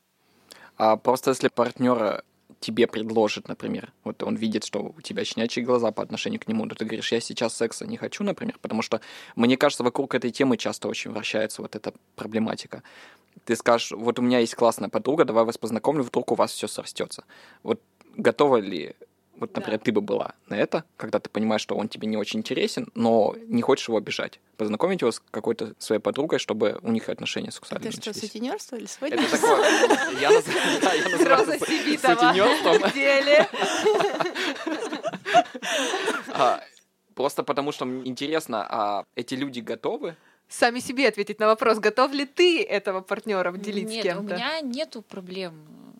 А 0.77 0.97
просто 0.97 1.31
если 1.31 1.47
партнера 1.47 2.23
тебе 2.63 2.87
предложит, 2.87 3.49
например, 3.49 3.91
вот 4.05 4.23
он 4.23 4.35
видит, 4.35 4.63
что 4.63 4.93
у 4.97 5.01
тебя 5.01 5.25
щенячьи 5.25 5.61
глаза 5.63 5.91
по 5.91 6.01
отношению 6.01 6.39
к 6.39 6.47
нему, 6.47 6.65
то 6.67 6.75
ты 6.75 6.85
говоришь, 6.85 7.11
я 7.11 7.19
сейчас 7.19 7.55
секса 7.55 7.85
не 7.85 7.97
хочу, 7.97 8.23
например, 8.23 8.57
потому 8.61 8.81
что, 8.81 9.01
мне 9.35 9.57
кажется, 9.57 9.83
вокруг 9.83 10.15
этой 10.15 10.31
темы 10.31 10.55
часто 10.57 10.87
очень 10.87 11.11
вращается 11.11 11.61
вот 11.61 11.75
эта 11.75 11.93
проблематика. 12.15 12.81
Ты 13.45 13.55
скажешь, 13.55 13.91
вот 13.91 14.19
у 14.19 14.21
меня 14.21 14.39
есть 14.39 14.55
классная 14.55 14.89
подруга, 14.89 15.25
давай 15.25 15.43
вас 15.43 15.57
познакомлю, 15.57 16.03
вдруг 16.03 16.31
у 16.31 16.35
вас 16.35 16.51
все 16.51 16.67
срастется. 16.67 17.25
Вот 17.63 17.81
готова 18.15 18.57
ли 18.57 18.95
Вот, 19.35 19.55
например, 19.55 19.79
да. 19.79 19.83
ты 19.83 19.91
бы 19.91 20.01
была 20.01 20.33
на 20.47 20.55
это, 20.55 20.83
когда 20.95 21.19
ты 21.19 21.29
понимаешь, 21.29 21.61
что 21.61 21.75
он 21.75 21.89
тебе 21.89 22.07
не 22.07 22.17
очень 22.17 22.39
интересен, 22.39 22.89
но 22.95 23.35
не 23.47 23.61
хочешь 23.61 23.87
его 23.87 23.97
обижать. 23.97 24.39
Познакомить 24.57 25.01
его 25.01 25.11
с 25.11 25.21
какой-то 25.31 25.73
своей 25.79 26.01
подругой, 26.01 26.39
чтобы 26.39 26.79
у 26.81 26.91
них 26.91 27.09
отношения 27.09 27.51
сексуальные 27.51 27.89
Это 27.89 27.97
начались. 27.97 28.17
что, 28.17 28.27
сутенерство 28.27 28.75
или 28.75 28.85
свадьба? 28.85 29.17
Это 29.17 29.31
такое... 29.31 30.21
Я 30.21 30.29
называю 30.29 31.49
это 31.49 31.65
сутенерством. 31.65 32.83
А, 36.35 36.61
просто 37.13 37.43
потому, 37.43 37.71
что 37.71 37.85
интересно, 37.85 38.65
а 38.67 39.05
эти 39.15 39.35
люди 39.35 39.59
готовы 39.59 40.15
сами 40.53 40.79
себе 40.79 41.07
ответить 41.07 41.39
на 41.39 41.47
вопрос, 41.47 41.79
готов 41.79 42.13
ли 42.13 42.25
ты 42.25 42.63
этого 42.63 43.01
партнера 43.01 43.51
делить 43.53 43.87
Нет, 43.87 44.01
с 44.01 44.03
кем-то? 44.03 44.21
у 44.21 44.23
меня 44.23 44.61
нету 44.61 45.01
проблем 45.01 45.53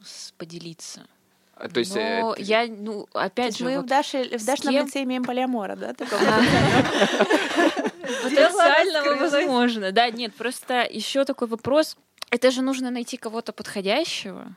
с 0.03 0.31
поделиться. 0.33 1.07
А, 1.55 1.69
То 1.69 1.79
есть, 1.79 1.95
Но 1.95 2.33
э, 2.33 2.35
ты- 2.37 2.41
я, 2.43 2.65
ну, 2.67 3.07
опять 3.13 3.57
же, 3.57 3.63
Мы 3.63 3.77
вот 3.77 3.85
в 3.85 3.87
Даше, 3.87 4.23
в 4.37 4.45
Дашном 4.45 4.73
кем? 4.73 4.85
лице 4.85 5.03
имеем 5.03 5.23
полиамора, 5.23 5.75
да? 5.75 5.93
такого? 5.93 6.19
потенциально 8.23 9.15
возможно. 9.15 9.91
Да, 9.91 10.09
нет, 10.09 10.33
просто 10.33 10.87
еще 10.89 11.25
такой 11.25 11.47
вопрос. 11.47 11.97
Это 12.31 12.49
же 12.51 12.61
нужно 12.61 12.89
найти 12.89 13.17
кого-то 13.17 13.53
подходящего. 13.53 14.55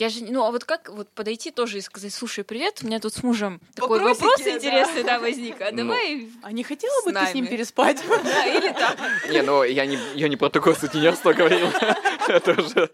Я 0.00 0.08
же, 0.08 0.24
ну, 0.24 0.42
а 0.46 0.50
вот 0.50 0.64
как 0.64 0.88
вот 0.88 1.10
подойти 1.10 1.50
тоже 1.50 1.76
и 1.76 1.82
сказать, 1.82 2.14
слушай, 2.14 2.42
привет, 2.42 2.78
у 2.82 2.86
меня 2.86 3.00
тут 3.00 3.12
с 3.12 3.22
мужем 3.22 3.60
такой 3.74 3.98
Вопросики, 3.98 4.22
вопрос 4.22 4.42
да. 4.42 4.56
интересный, 4.56 5.02
да, 5.04 5.18
возник, 5.20 5.60
а 5.60 5.70
Ну. 5.72 5.76
давай, 5.76 6.30
А 6.42 6.52
не 6.52 6.64
хотела 6.64 7.04
бы 7.04 7.12
ты 7.12 7.26
с 7.26 7.34
ним 7.34 7.46
переспать? 7.46 8.02
да, 8.24 8.46
или 8.46 8.72
так. 8.72 8.96
Не, 9.30 9.42
ну 9.42 9.62
я 9.62 9.84
не, 9.84 9.98
я 10.14 10.28
не 10.28 10.36
про 10.36 10.48
такое 10.48 10.72
сутенерство 10.72 11.34
говорил. 11.34 11.66
Просто 12.30 12.88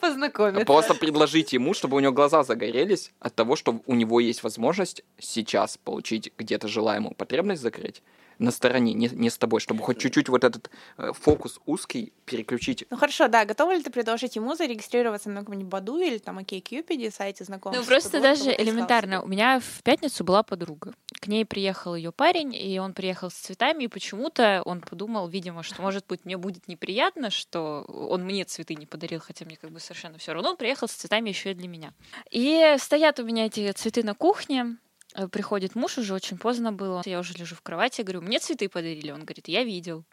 познакомиться. 0.00 0.64
Просто 0.64 0.94
предложить 0.94 1.52
ему, 1.52 1.74
чтобы 1.74 1.98
у 1.98 2.00
него 2.00 2.12
глаза 2.12 2.42
загорелись 2.42 3.12
от 3.20 3.34
того, 3.34 3.54
что 3.54 3.82
у 3.84 3.94
него 3.94 4.18
есть 4.18 4.42
возможность 4.42 5.02
сейчас 5.18 5.76
получить 5.76 6.32
где-то 6.38 6.68
желаемую 6.68 7.14
потребность 7.14 7.60
закрыть 7.60 8.02
на 8.38 8.50
стороне, 8.50 8.92
не, 8.92 9.08
не 9.08 9.30
с 9.30 9.38
тобой, 9.38 9.60
чтобы 9.60 9.82
хоть 9.82 9.98
чуть-чуть 9.98 10.28
вот 10.28 10.44
этот 10.44 10.70
э, 10.98 11.12
фокус 11.12 11.60
узкий 11.66 12.12
переключить. 12.24 12.84
Ну 12.90 12.96
хорошо, 12.96 13.28
да, 13.28 13.44
готова 13.44 13.74
ли 13.74 13.82
ты 13.82 13.90
предложить 13.90 14.36
ему 14.36 14.54
зарегистрироваться 14.54 15.30
на 15.30 15.40
каком-нибудь 15.40 15.70
Баду 15.70 15.98
или 15.98 16.18
там 16.18 16.38
OkCupid, 16.38 17.10
сайте 17.12 17.44
знакомств? 17.44 17.80
Ну, 17.80 17.86
просто 17.86 18.20
даже 18.20 18.50
элементарно. 18.50 19.22
У 19.22 19.26
меня 19.26 19.60
в 19.60 19.82
пятницу 19.82 20.24
была 20.24 20.42
подруга. 20.42 20.92
К 21.20 21.28
ней 21.28 21.44
приехал 21.44 21.94
ее 21.94 22.12
парень, 22.12 22.54
и 22.54 22.78
он 22.78 22.92
приехал 22.92 23.30
с 23.30 23.34
цветами, 23.34 23.84
и 23.84 23.88
почему-то 23.88 24.62
он 24.64 24.80
подумал, 24.80 25.28
видимо, 25.28 25.62
что, 25.62 25.80
может 25.82 26.06
быть, 26.06 26.24
мне 26.24 26.36
будет 26.36 26.68
неприятно, 26.68 27.30
что 27.30 27.84
он 27.88 28.24
мне 28.24 28.44
цветы 28.44 28.74
не 28.74 28.86
подарил, 28.86 29.20
хотя 29.20 29.44
мне 29.44 29.56
как 29.56 29.70
бы 29.70 29.80
совершенно 29.80 30.18
все 30.18 30.32
равно. 30.32 30.50
Он 30.50 30.56
приехал 30.56 30.88
с 30.88 30.92
цветами 30.92 31.30
еще 31.30 31.52
и 31.52 31.54
для 31.54 31.68
меня. 31.68 31.92
И 32.30 32.76
стоят 32.78 33.18
у 33.18 33.24
меня 33.24 33.46
эти 33.46 33.72
цветы 33.72 34.02
на 34.02 34.14
кухне, 34.14 34.76
Приходит 35.30 35.74
муж, 35.74 35.98
уже 35.98 36.14
очень 36.14 36.38
поздно 36.38 36.72
было. 36.72 37.02
Я 37.04 37.20
уже 37.20 37.34
лежу 37.34 37.54
в 37.54 37.62
кровати, 37.62 38.00
я 38.00 38.04
говорю, 38.04 38.22
мне 38.22 38.38
цветы 38.38 38.68
подарили. 38.68 39.10
Он 39.10 39.24
говорит, 39.24 39.48
я 39.48 39.64
видел. 39.64 40.04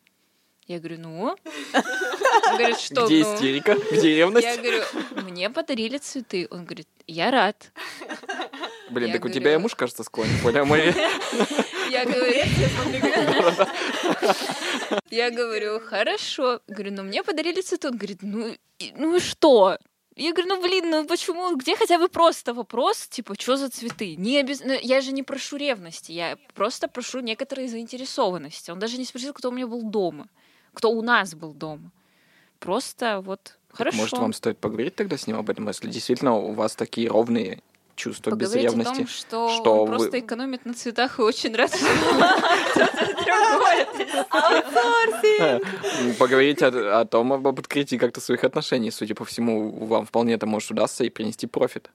Я 0.66 0.80
говорю, 0.80 1.00
ну? 1.00 1.36
Он 1.74 2.58
говорит, 2.58 2.80
что 2.80 3.06
Где 3.06 3.24
ну? 3.24 3.36
истерика? 3.36 3.76
Где 3.92 4.16
ревность? 4.16 4.46
Я 4.46 4.58
говорю, 4.58 4.84
мне 5.24 5.50
подарили 5.50 5.98
цветы. 5.98 6.48
Он 6.50 6.64
говорит, 6.64 6.88
я 7.06 7.32
рад. 7.32 7.72
Блин, 8.90 9.08
я 9.08 9.14
так 9.14 9.26
у 9.26 9.30
тебя 9.30 9.54
и 9.54 9.58
муж, 9.58 9.76
кажется, 9.76 10.04
склонен 10.04 10.38
к 10.40 10.44
полиамории. 10.44 10.94
Я 11.90 12.06
говорю, 12.06 12.34
я 15.12 15.30
говорю, 15.30 15.80
хорошо. 15.80 16.60
Говорю, 16.68 16.94
ну 16.94 17.04
мне 17.04 17.22
подарили 17.22 17.62
цветы. 17.62 17.90
Он 17.90 17.98
говорит, 17.98 18.20
ну, 18.24 18.56
ну 18.98 19.16
и 19.16 19.20
что? 19.20 19.78
Я 20.16 20.32
говорю, 20.32 20.56
ну 20.56 20.62
блин, 20.62 20.90
ну 20.90 21.06
почему? 21.08 21.56
Где 21.56 21.76
хотя 21.76 21.98
бы 21.98 22.08
просто 22.08 22.54
вопрос, 22.54 23.08
типа, 23.08 23.36
что 23.40 23.58
за 23.58 23.70
цветы? 23.70 24.16
Не 24.16 24.40
обез... 24.40 24.62
ну, 24.64 24.78
Я 24.82 25.02
же 25.02 25.12
не 25.12 25.24
прошу 25.24 25.58
ревности, 25.58 26.12
я 26.12 26.38
просто 26.54 26.88
прошу 26.88 27.20
некоторой 27.22 27.68
заинтересованности. 27.68 28.70
Он 28.70 28.80
даже 28.80 28.98
не 28.98 29.06
спросил, 29.06 29.34
кто 29.34 29.50
у 29.50 29.52
меня 29.52 29.66
был 29.66 29.82
дома, 29.82 30.28
кто 30.74 30.92
у 30.92 31.02
нас 31.02 31.34
был 31.34 31.54
дома. 31.54 31.92
Просто 32.60 33.22
вот 33.22 33.58
хорошо. 33.70 33.98
Может, 33.98 34.14
вам 34.14 34.34
стоит 34.34 34.60
поговорить 34.60 34.96
тогда 34.96 35.18
с 35.18 35.26
ним 35.26 35.38
об 35.38 35.50
этом, 35.50 35.68
если 35.68 35.90
действительно 35.90 36.34
у 36.36 36.54
вас 36.54 36.76
такие 36.76 37.10
ровные 37.10 37.62
чувства 37.96 38.32
без 38.32 38.50
Поговорить 38.50 38.72
о 38.74 38.76
ревности? 38.76 38.96
том, 38.98 39.08
что, 39.08 39.50
что 39.50 39.74
он 39.84 39.90
вы- 39.92 39.98
просто 39.98 40.20
экономит 40.20 40.66
на 40.66 40.74
цветах 40.74 41.20
и 41.20 41.22
очень 41.22 41.56
рад, 41.56 41.72
М, 45.40 46.16
Поговорить 46.16 46.62
о, 46.62 47.02
о 47.02 47.06
том, 47.06 47.34
об 47.34 47.48
открытии 47.48 47.96
как-то 47.98 48.22
своих 48.22 48.44
отношений. 48.44 48.92
Судя 48.92 49.16
по 49.16 49.26
всему, 49.26 49.86
вам 49.86 50.06
вполне 50.06 50.34
это 50.34 50.46
может 50.46 50.72
удастся 50.72 51.04
и 51.04 51.10
принести 51.10 51.48
профит. 51.48 51.90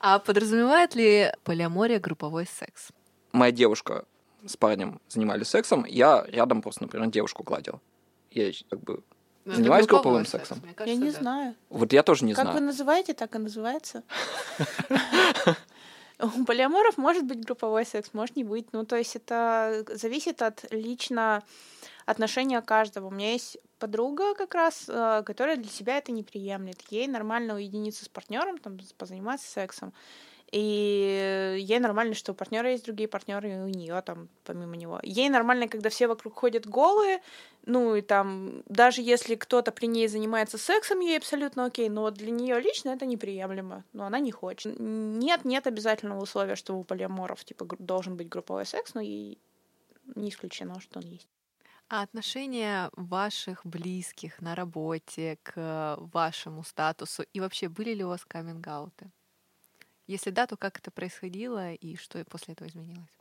А 0.00 0.18
подразумевает 0.18 0.94
ли 0.94 1.32
полиамория 1.44 1.98
групповой 2.00 2.46
секс? 2.46 2.88
Моя 3.32 3.52
девушка 3.52 4.04
с 4.46 4.56
парнем 4.56 5.00
занимались 5.08 5.48
сексом, 5.48 5.84
я 5.86 6.24
рядом 6.28 6.62
просто, 6.62 6.82
например, 6.84 7.08
девушку 7.10 7.42
гладил. 7.42 7.80
Я 8.30 8.50
как 8.70 8.80
бы... 8.80 9.02
Ну, 9.44 9.54
Занимаюсь 9.54 9.86
групповым 9.86 10.26
секс, 10.26 10.48
сексом? 10.48 10.58
мне 10.62 10.70
Я 10.70 10.74
кажется, 10.74 11.02
не 11.02 11.10
да. 11.10 11.18
знаю. 11.18 11.54
Вот 11.70 11.92
я 11.92 12.02
тоже 12.02 12.24
не 12.24 12.34
Как 12.34 12.46
вы 12.46 12.52
знаю. 12.52 12.66
называете, 12.66 13.14
так 13.14 13.34
и 13.34 13.38
называется. 13.38 14.02
У 16.18 16.44
полиаморов 16.44 16.98
может 16.98 17.24
быть 17.24 17.44
групповой 17.44 17.86
секс, 17.86 18.10
может 18.12 18.36
не 18.36 18.44
быть. 18.44 18.72
Ну, 18.72 18.84
то 18.84 18.96
есть 18.96 19.16
это 19.16 19.84
зависит 19.94 20.42
от 20.42 20.64
лично 20.70 21.42
отношения 22.04 22.60
каждого. 22.60 23.06
У 23.06 23.10
меня 23.10 23.32
есть 23.32 23.58
подруга 23.78 24.34
как 24.34 24.54
раз, 24.54 24.84
э, 24.88 25.22
которая 25.24 25.56
для 25.56 25.70
себя 25.70 25.96
это 25.96 26.12
не 26.12 26.22
приемлет. 26.22 26.80
Ей 26.90 27.06
нормально 27.06 27.54
уединиться 27.54 28.04
с 28.04 28.08
партнером, 28.08 28.58
там, 28.58 28.78
позаниматься 28.98 29.50
сексом. 29.50 29.94
И 30.52 31.56
ей 31.60 31.78
нормально, 31.78 32.14
что 32.14 32.32
у 32.32 32.34
партнера 32.34 32.70
есть 32.70 32.84
другие 32.84 33.08
партнеры, 33.08 33.52
и 33.52 33.56
у 33.56 33.68
нее 33.68 34.00
там 34.02 34.28
помимо 34.44 34.76
него. 34.76 34.98
Ей 35.02 35.28
нормально, 35.28 35.68
когда 35.68 35.90
все 35.90 36.08
вокруг 36.08 36.34
ходят 36.34 36.66
голые, 36.66 37.22
ну 37.66 37.94
и 37.94 38.02
там, 38.02 38.62
даже 38.66 39.00
если 39.00 39.36
кто-то 39.36 39.70
при 39.70 39.86
ней 39.86 40.08
занимается 40.08 40.58
сексом, 40.58 41.00
ей 41.00 41.18
абсолютно 41.18 41.66
окей, 41.66 41.88
но 41.88 42.10
для 42.10 42.32
нее 42.32 42.60
лично 42.60 42.90
это 42.90 43.06
неприемлемо, 43.06 43.84
но 43.92 44.04
она 44.06 44.18
не 44.18 44.32
хочет. 44.32 44.74
Нет, 44.78 45.44
нет 45.44 45.66
обязательного 45.68 46.20
условия, 46.20 46.56
что 46.56 46.76
у 46.76 46.84
полиаморов 46.84 47.44
типа 47.44 47.66
должен 47.78 48.16
быть 48.16 48.28
групповой 48.28 48.66
секс, 48.66 48.94
но 48.94 49.00
и 49.00 49.38
не 50.16 50.30
исключено, 50.30 50.80
что 50.80 51.00
он 51.00 51.06
есть. 51.06 51.28
А 51.88 52.02
отношения 52.02 52.90
ваших 52.96 53.66
близких 53.66 54.40
на 54.40 54.54
работе 54.54 55.38
к 55.42 55.96
вашему 56.00 56.62
статусу 56.64 57.24
и 57.32 57.40
вообще 57.40 57.68
были 57.68 57.94
ли 57.94 58.04
у 58.04 58.08
вас 58.08 58.24
каминг-ауты? 58.24 59.10
Если 60.10 60.30
да, 60.30 60.48
то 60.48 60.56
как 60.56 60.78
это 60.78 60.90
происходило 60.90 61.72
и 61.72 61.94
что 61.94 62.24
после 62.24 62.54
этого 62.54 62.66
изменилось? 62.66 63.16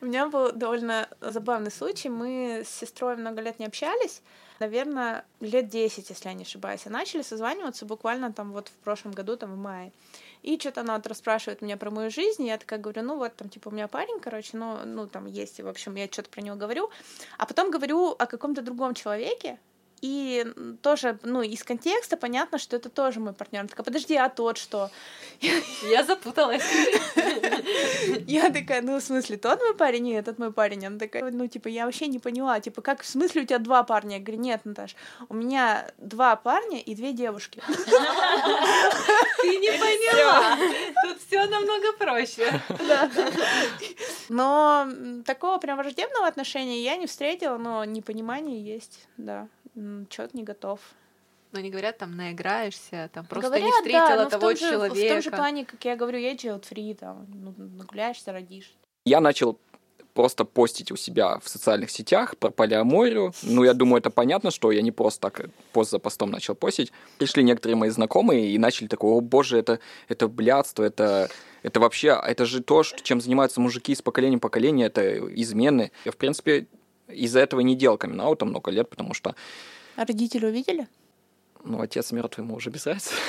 У 0.00 0.06
меня 0.06 0.26
был 0.26 0.52
довольно 0.52 1.06
забавный 1.20 1.70
случай. 1.70 2.08
Мы 2.08 2.62
с 2.64 2.70
сестрой 2.70 3.14
много 3.16 3.42
лет 3.42 3.58
не 3.58 3.66
общались. 3.66 4.22
Наверное, 4.58 5.26
лет 5.40 5.68
10, 5.68 6.08
если 6.08 6.28
я 6.28 6.34
не 6.34 6.44
ошибаюсь. 6.44 6.86
А 6.86 6.90
начали 6.90 7.20
созваниваться 7.20 7.84
буквально 7.84 8.32
там 8.32 8.52
вот 8.52 8.68
в 8.68 8.72
прошлом 8.84 9.12
году, 9.12 9.36
там 9.36 9.52
в 9.52 9.58
мае. 9.58 9.92
И 10.42 10.58
что-то 10.58 10.80
она 10.80 10.96
вот 10.96 11.06
расспрашивает 11.06 11.60
меня 11.60 11.76
про 11.76 11.90
мою 11.90 12.10
жизнь, 12.10 12.44
и 12.44 12.48
я 12.48 12.56
такая 12.56 12.78
говорю, 12.78 13.02
ну 13.02 13.18
вот 13.18 13.36
там, 13.36 13.50
типа, 13.50 13.68
у 13.68 13.72
меня 13.72 13.86
парень, 13.86 14.20
короче, 14.20 14.56
ну, 14.56 14.78
ну 14.86 15.06
там 15.06 15.26
есть, 15.26 15.58
и, 15.58 15.62
в 15.62 15.68
общем, 15.68 15.94
я 15.96 16.06
что-то 16.06 16.30
про 16.30 16.40
него 16.40 16.56
говорю. 16.56 16.90
А 17.36 17.44
потом 17.44 17.70
говорю 17.70 18.12
о 18.18 18.26
каком-то 18.26 18.62
другом 18.62 18.94
человеке, 18.94 19.58
и 20.00 20.46
тоже, 20.82 21.18
ну, 21.22 21.42
из 21.42 21.64
контекста 21.64 22.16
понятно, 22.16 22.58
что 22.58 22.76
это 22.76 22.88
тоже 22.88 23.20
мой 23.20 23.32
партнер. 23.32 23.60
Она 23.60 23.68
такая, 23.68 23.84
подожди, 23.84 24.14
а 24.16 24.28
тот 24.28 24.58
что? 24.58 24.90
Я 25.40 26.04
запуталась. 26.04 26.64
Я 28.26 28.50
такая, 28.50 28.82
ну, 28.82 28.98
в 28.98 29.02
смысле, 29.02 29.36
тот 29.36 29.60
мой 29.60 29.74
парень, 29.74 30.04
нет, 30.04 30.26
этот 30.26 30.38
мой 30.38 30.52
парень. 30.52 30.86
Она 30.86 30.98
такая, 30.98 31.30
ну, 31.30 31.46
типа, 31.46 31.68
я 31.68 31.86
вообще 31.86 32.06
не 32.06 32.18
поняла, 32.18 32.60
типа, 32.60 32.82
как, 32.82 33.02
в 33.02 33.06
смысле 33.06 33.42
у 33.42 33.44
тебя 33.44 33.58
два 33.58 33.82
парня? 33.82 34.18
Я 34.18 34.22
говорю, 34.22 34.40
нет, 34.40 34.60
Наташ, 34.64 34.96
у 35.28 35.34
меня 35.34 35.90
два 35.98 36.36
парня 36.36 36.80
и 36.80 36.94
две 36.94 37.12
девушки. 37.12 37.62
Ты 37.66 39.56
не 39.58 39.70
поняла. 39.70 40.56
Тут 41.04 41.18
все 41.26 41.46
намного 41.46 41.92
проще. 41.92 42.60
Но 44.28 44.88
такого 45.24 45.58
прям 45.58 45.78
враждебного 45.78 46.26
отношения 46.26 46.82
я 46.82 46.96
не 46.96 47.06
встретила, 47.06 47.58
но 47.58 47.84
непонимание 47.84 48.62
есть, 48.62 49.06
да. 49.16 49.48
Чё-то 50.08 50.36
не 50.36 50.42
готов. 50.44 50.80
Но 51.52 51.60
не 51.60 51.70
говорят, 51.70 51.96
там 51.98 52.14
наиграешься, 52.16 53.08
там 53.14 53.24
просто 53.24 53.48
Говорят, 53.48 53.64
не 53.66 53.70
да, 53.70 53.76
встретила 54.06 54.22
но 54.24 54.28
в 54.28 54.30
того 54.32 54.48
том 54.48 54.56
же- 54.56 54.66
В 54.76 54.88
том 54.88 54.96
же 54.96 55.02
человека. 55.02 55.30
плане, 55.36 55.64
как 55.64 55.84
я 55.84 55.96
говорю, 55.96 56.18
я 56.18 56.34
child 56.34 56.64
free, 56.70 56.94
там, 56.94 57.26
ну, 57.32 57.54
нагуляешься, 57.56 58.32
родишь. 58.32 58.74
Я 59.06 59.20
начал 59.20 59.58
просто 60.12 60.44
постить 60.44 60.90
у 60.92 60.96
себя 60.96 61.38
в 61.38 61.48
социальных 61.48 61.90
сетях 61.90 62.36
про 62.36 62.50
полиаморию. 62.50 63.32
Ну, 63.44 63.64
я 63.64 63.72
думаю, 63.72 64.00
это 64.00 64.10
понятно, 64.10 64.50
что 64.50 64.72
я 64.72 64.82
не 64.82 64.90
просто 64.92 65.20
так 65.30 65.40
э, 65.40 65.48
пост 65.72 65.90
за 65.92 65.98
постом 66.00 66.30
начал 66.32 66.54
постить. 66.56 66.92
Пришли 67.18 67.42
некоторые 67.44 67.76
мои 67.76 67.88
знакомые 67.90 68.48
и 68.50 68.58
начали 68.58 68.88
такое, 68.88 69.12
о 69.12 69.20
боже, 69.20 69.58
это, 69.58 69.78
это 70.08 70.26
блядство, 70.28 70.82
это, 70.82 71.30
это 71.62 71.78
вообще, 71.80 72.08
это 72.22 72.44
же 72.46 72.62
то, 72.62 72.82
что- 72.82 73.00
чем 73.02 73.20
занимаются 73.20 73.60
мужики 73.60 73.92
из 73.92 74.02
поколения 74.02 74.36
в 74.36 74.40
поколение, 74.40 74.88
это 74.88 75.18
измены. 75.34 75.92
Я, 76.04 76.10
в 76.12 76.16
принципе, 76.16 76.66
из-за 77.08 77.40
этого 77.40 77.60
не 77.60 77.74
делал 77.74 77.98
камин 77.98 78.20
много 78.40 78.70
лет, 78.70 78.88
потому 78.88 79.14
что 79.14 79.34
А 79.96 80.04
родители 80.04 80.46
увидели? 80.46 80.86
Ну, 81.64 81.80
отец 81.80 82.12
мертвый, 82.12 82.46
ему 82.46 82.56
уже 82.56 82.70
без 82.70 82.86
разницы. 82.86 83.14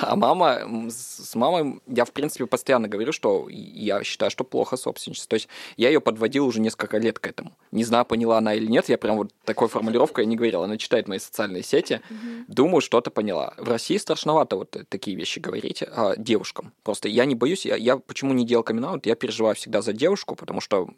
А 0.00 0.16
мама, 0.16 0.88
с 0.90 1.34
мамой 1.34 1.80
я, 1.86 2.04
в 2.04 2.12
принципе, 2.12 2.46
постоянно 2.46 2.88
говорю, 2.88 3.12
что 3.12 3.46
я 3.48 4.02
считаю, 4.04 4.30
что 4.30 4.44
плохо 4.44 4.76
собственничество. 4.76 5.30
То 5.30 5.34
есть 5.34 5.48
я 5.76 5.88
ее 5.88 6.00
подводил 6.00 6.46
уже 6.46 6.60
несколько 6.60 6.98
лет 6.98 7.18
к 7.18 7.26
этому. 7.26 7.52
Не 7.72 7.84
знаю, 7.84 8.04
поняла 8.04 8.38
она 8.38 8.54
или 8.54 8.66
нет, 8.66 8.88
я 8.88 8.98
прям 8.98 9.16
вот 9.16 9.32
такой 9.44 9.68
формулировкой 9.68 10.26
не 10.26 10.36
говорил. 10.36 10.62
Она 10.62 10.76
читает 10.76 11.08
мои 11.08 11.18
социальные 11.18 11.62
сети, 11.62 12.00
думаю, 12.48 12.80
что-то 12.80 13.10
поняла. 13.10 13.54
В 13.56 13.68
России 13.68 13.96
страшновато 13.96 14.56
вот 14.56 14.76
такие 14.88 15.16
вещи 15.16 15.38
говорить 15.38 15.82
а, 15.82 16.14
девушкам. 16.16 16.72
Просто 16.82 17.08
я 17.08 17.24
не 17.24 17.34
боюсь, 17.34 17.66
я, 17.66 17.76
я 17.76 17.96
почему 17.96 18.32
не 18.32 18.46
делал 18.46 18.62
камин 18.62 18.78
я 19.04 19.14
переживаю 19.14 19.54
всегда 19.54 19.82
за 19.82 19.92
девушку, 19.92 20.34
потому 20.34 20.60
что 20.60 20.88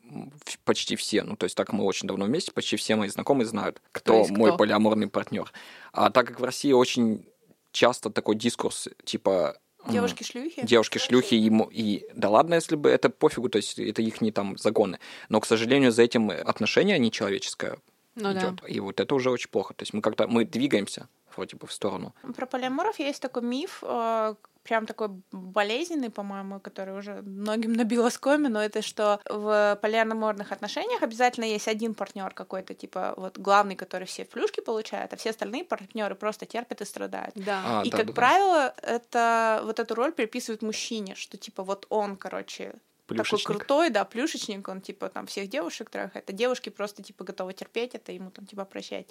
почти 0.65 0.97
все, 0.97 1.23
ну, 1.23 1.37
то 1.37 1.45
есть 1.45 1.57
так 1.57 1.73
мы 1.73 1.85
очень 1.85 2.09
давно 2.09 2.27
вместе, 2.27 2.53
почти 2.53 2.77
все 2.77 2.97
мои 2.97 3.09
знакомые 3.09 3.47
знают, 3.47 3.81
кто, 3.93 4.25
кто 4.25 4.35
мой 4.35 4.57
полиаморный 4.57 5.09
партнер. 5.09 5.51
А 5.93 6.11
так 6.11 6.27
как 6.27 6.41
в 6.41 6.45
России 6.45 6.73
очень 6.73 7.27
часто 7.73 8.11
такой 8.11 8.37
дискурс, 8.37 8.89
типа... 9.05 9.57
Девушки-шлюхи? 9.89 10.67
Девушки-шлюхи, 10.67 11.35
и, 11.35 11.51
и 11.71 12.07
да 12.15 12.29
ладно, 12.29 12.55
если 12.55 12.77
бы 12.77 12.91
это 12.91 13.09
пофигу, 13.09 13.49
то 13.49 13.57
есть 13.57 13.79
это 13.79 14.03
их 14.03 14.21
не 14.21 14.31
там 14.31 14.59
загоны. 14.59 14.99
Но, 15.31 15.41
к 15.41 15.47
сожалению, 15.47 15.91
за 15.91 16.03
этим 16.03 16.31
отношение 16.31 16.99
нечеловеческое 16.99 17.79
ну, 18.15 18.33
идет. 18.33 18.57
Да. 18.57 18.69
И 18.69 18.79
вот 18.81 19.01
это 19.01 19.15
уже 19.15 19.31
очень 19.31 19.49
плохо. 19.51 19.75
То 19.75 19.83
есть 19.83 19.95
мы 19.95 20.03
как-то 20.03 20.27
мы 20.27 20.45
двигаемся 20.45 21.09
вроде 21.35 21.57
бы 21.57 21.67
в 21.67 21.73
сторону. 21.73 22.15
Про 22.37 22.47
полиаморов 22.47 22.99
есть 22.99 23.23
такой 23.23 23.43
миф, 23.43 23.83
э, 23.83 24.35
прям 24.71 24.87
такой 24.87 25.09
болезненный, 25.33 26.11
по-моему, 26.11 26.61
который 26.61 26.97
уже 26.97 27.23
многим 27.23 27.73
набил 27.73 28.07
оскоми, 28.07 28.47
но 28.47 28.63
это 28.63 28.83
что 28.83 29.21
в 29.29 29.77
полиаморных 29.83 30.53
отношениях 30.53 31.03
обязательно 31.03 31.45
есть 31.45 31.67
один 31.67 31.93
партнер 31.93 32.33
какой-то, 32.33 32.75
типа 32.75 33.15
вот 33.17 33.37
главный, 33.37 33.75
который 33.75 34.05
все 34.07 34.25
плюшки 34.25 34.61
получает, 34.61 35.13
а 35.13 35.17
все 35.17 35.31
остальные 35.31 35.65
партнеры 35.65 36.15
просто 36.15 36.47
терпят 36.47 36.83
и 36.83 36.85
страдают. 36.85 37.35
Да. 37.35 37.81
А, 37.81 37.83
и 37.85 37.91
да, 37.91 37.97
как 37.97 38.07
да, 38.07 38.13
правило, 38.13 38.75
это 38.83 39.61
вот 39.65 39.81
эту 39.81 39.97
роль 39.97 40.13
приписывают 40.13 40.63
мужчине, 40.63 41.17
что 41.17 41.37
типа 41.37 41.65
вот 41.65 41.87
он, 41.89 42.17
короче, 42.17 42.75
такой 43.09 43.43
крутой, 43.43 43.91
да, 43.91 44.05
плюшечник, 44.05 44.69
он 44.69 44.81
типа 44.81 45.09
там 45.09 45.27
всех 45.27 45.49
девушек 45.49 45.91
трахает, 45.91 46.31
а 46.31 46.33
девушки 46.33 46.69
просто 46.69 47.03
типа 47.03 47.25
готовы 47.25 47.55
терпеть 47.55 47.97
это, 47.97 48.13
ему 48.13 48.31
там 48.31 48.47
типа 48.47 48.65
прощать. 48.65 49.09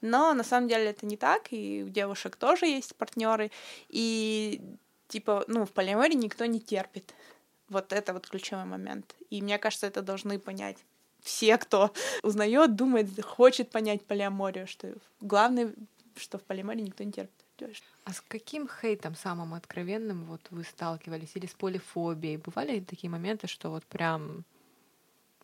Но 0.00 0.34
на 0.34 0.44
самом 0.44 0.68
деле 0.68 0.86
это 0.86 1.06
не 1.06 1.16
так, 1.16 1.52
и 1.52 1.84
у 1.86 1.88
девушек 1.88 2.36
тоже 2.36 2.66
есть 2.66 2.94
партнеры, 2.96 3.50
и 3.88 4.60
типа, 5.08 5.44
ну, 5.48 5.64
в 5.64 5.72
полиамории 5.72 6.14
никто 6.14 6.46
не 6.46 6.60
терпит. 6.60 7.14
Вот 7.68 7.92
это 7.92 8.12
вот 8.12 8.28
ключевой 8.28 8.64
момент. 8.64 9.14
И 9.30 9.42
мне 9.42 9.58
кажется, 9.58 9.86
это 9.86 10.02
должны 10.02 10.38
понять 10.38 10.78
все, 11.20 11.58
кто 11.58 11.92
узнает, 12.22 12.76
думает, 12.76 13.08
хочет 13.24 13.70
понять 13.70 14.04
полиаморию, 14.04 14.66
что 14.66 14.94
главное, 15.20 15.74
что 16.16 16.38
в 16.38 16.42
полиамории 16.42 16.82
никто 16.82 17.04
не 17.04 17.12
терпит. 17.12 17.32
А 18.04 18.12
с 18.12 18.20
каким 18.20 18.68
хейтом 18.68 19.14
самым 19.14 19.54
откровенным 19.54 20.24
вот 20.24 20.42
вы 20.50 20.62
сталкивались? 20.62 21.32
Или 21.34 21.46
с 21.46 21.54
полифобией? 21.54 22.36
Бывали 22.36 22.80
такие 22.80 23.10
моменты, 23.10 23.46
что 23.46 23.70
вот 23.70 23.84
прям 23.84 24.44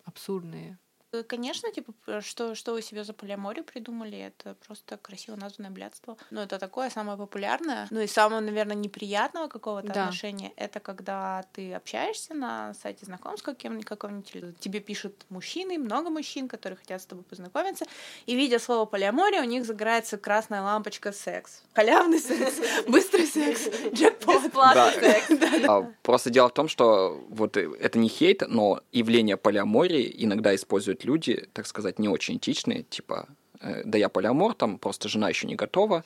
абсурдные? 0.05 0.79
Э, 1.13 1.23
конечно, 1.23 1.71
типа, 1.71 1.93
что, 2.23 2.55
что 2.55 2.73
вы 2.73 2.83
себе 2.83 3.05
за 3.05 3.13
полиаморию 3.13 3.65
придумали, 3.65 4.19
это 4.19 4.57
просто 4.67 4.97
красиво 4.97 5.37
названное 5.37 5.71
блядство. 5.71 6.17
Ну, 6.31 6.41
это 6.41 6.59
такое 6.59 6.89
самое 6.89 7.19
популярное. 7.19 7.87
Ну 7.91 8.01
и 8.01 8.07
самое, 8.07 8.41
наверное, 8.41 8.77
неприятного 8.77 9.49
какого-то 9.49 9.89
да. 9.89 10.05
отношения, 10.05 10.53
это 10.57 10.81
когда 10.81 11.45
ты 11.53 11.75
общаешься 11.75 12.33
на 12.35 12.73
сайте 12.75 13.05
знакомств 13.05 13.45
каким-нибудь, 13.45 13.85
каком-нибудь, 13.85 14.59
тебе 14.59 14.81
пишут 14.81 15.27
мужчины, 15.29 15.79
много 15.79 16.09
мужчин, 16.09 16.49
которые 16.49 16.79
хотят 16.79 17.03
с 17.03 17.07
тобой 17.07 17.25
познакомиться, 17.25 17.85
и 18.25 18.35
видя 18.35 18.59
слово 18.59 18.87
полиамория, 18.87 19.43
у 19.43 19.47
них 19.47 19.67
загорается 19.67 20.17
красная 20.17 20.63
лампочка 20.63 21.13
секс. 21.13 21.63
Халявный 21.75 22.21
секс, 22.21 22.61
быстрый 22.89 23.27
секс, 23.27 23.69
джекпот. 23.93 24.45
Бесплатный 24.45 25.01
секс. 25.01 25.29
А, 25.69 25.87
просто 26.03 26.31
дело 26.31 26.49
в 26.49 26.55
том, 26.55 26.67
что 26.67 27.23
вот 27.29 27.57
это 27.57 27.99
не 27.99 28.09
хейт, 28.09 28.43
но 28.49 28.81
явление 28.91 29.37
полиамории 29.37 30.13
иногда 30.19 30.55
используют 30.55 31.02
люди, 31.05 31.49
так 31.53 31.67
сказать, 31.67 31.99
не 31.99 32.09
очень 32.09 32.37
этичные, 32.37 32.83
типа, 32.83 33.29
э, 33.61 33.83
да 33.85 33.99
я 33.99 34.09
полиамор, 34.09 34.55
там 34.55 34.79
просто 34.79 35.09
жена 35.09 35.29
еще 35.29 35.47
не 35.47 35.55
готова. 35.55 36.05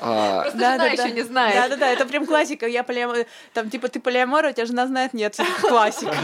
А... 0.00 0.42
Просто 0.42 0.58
да, 0.58 0.72
жена 0.72 0.84
да, 0.84 0.90
еще 0.92 1.02
да. 1.02 1.10
не 1.10 1.22
знает. 1.22 1.54
Да, 1.54 1.68
да, 1.68 1.76
да, 1.76 1.88
это 1.92 2.06
прям 2.06 2.26
классика. 2.26 2.66
Я 2.66 2.82
полиамор... 2.82 3.26
Там, 3.52 3.68
типа, 3.68 3.88
ты 3.88 4.00
полиамор, 4.00 4.46
у 4.46 4.52
тебя 4.52 4.66
жена 4.66 4.86
знает, 4.86 5.12
нет, 5.12 5.36
классика. 5.60 6.14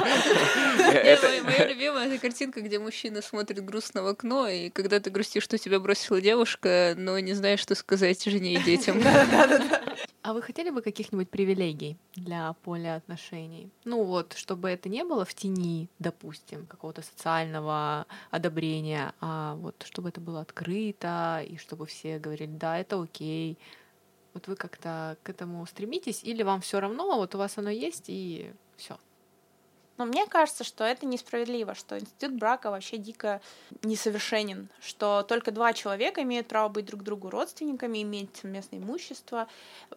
Моя 0.78 1.68
любимая 1.68 2.08
эта 2.08 2.18
картинка, 2.18 2.60
где 2.60 2.78
мужчина 2.78 3.22
смотрит 3.22 3.64
грустно 3.64 4.02
в 4.02 4.06
окно, 4.06 4.48
и 4.48 4.70
когда 4.70 5.00
ты 5.00 5.10
грустишь, 5.10 5.42
что 5.42 5.58
тебя 5.58 5.78
бросила 5.80 6.20
девушка, 6.20 6.94
но 6.96 7.18
не 7.18 7.34
знаешь, 7.34 7.60
что 7.60 7.74
сказать 7.74 8.24
жене 8.24 8.54
и 8.54 8.62
детям. 8.62 9.00
Да, 9.06 9.46
да, 9.46 9.58
да. 9.58 9.80
А 10.26 10.32
вы 10.32 10.42
хотели 10.42 10.70
бы 10.70 10.82
каких-нибудь 10.82 11.30
привилегий 11.30 11.96
для 12.16 12.52
поля 12.64 12.96
отношений? 12.96 13.70
Ну 13.84 14.02
вот, 14.02 14.32
чтобы 14.32 14.68
это 14.68 14.88
не 14.88 15.04
было 15.04 15.24
в 15.24 15.32
тени, 15.34 15.88
допустим, 16.00 16.66
какого-то 16.66 17.02
социального 17.02 18.06
одобрения, 18.32 19.12
а 19.20 19.54
вот 19.54 19.84
чтобы 19.86 20.08
это 20.08 20.20
было 20.20 20.40
открыто, 20.40 21.44
и 21.48 21.58
чтобы 21.58 21.86
все 21.86 22.18
говорили, 22.18 22.50
да, 22.50 22.76
это 22.76 23.00
окей. 23.00 23.15
Вот 24.34 24.48
вы 24.48 24.56
как-то 24.56 25.16
к 25.22 25.30
этому 25.30 25.64
стремитесь, 25.66 26.22
или 26.22 26.42
вам 26.42 26.60
все 26.60 26.80
равно, 26.80 27.16
вот 27.16 27.34
у 27.34 27.38
вас 27.38 27.56
оно 27.56 27.70
есть, 27.70 28.04
и 28.08 28.52
все. 28.76 28.98
Но 29.96 30.04
мне 30.04 30.26
кажется, 30.26 30.62
что 30.62 30.84
это 30.84 31.06
несправедливо, 31.06 31.74
что 31.74 31.98
институт 31.98 32.32
брака 32.32 32.70
вообще 32.70 32.98
дико 32.98 33.40
несовершенен, 33.82 34.68
что 34.80 35.22
только 35.22 35.52
два 35.52 35.72
человека 35.72 36.22
имеют 36.22 36.48
право 36.48 36.68
быть 36.68 36.84
друг 36.84 37.02
другу 37.02 37.30
родственниками, 37.30 38.02
иметь 38.02 38.36
совместное 38.36 38.78
имущество. 38.78 39.48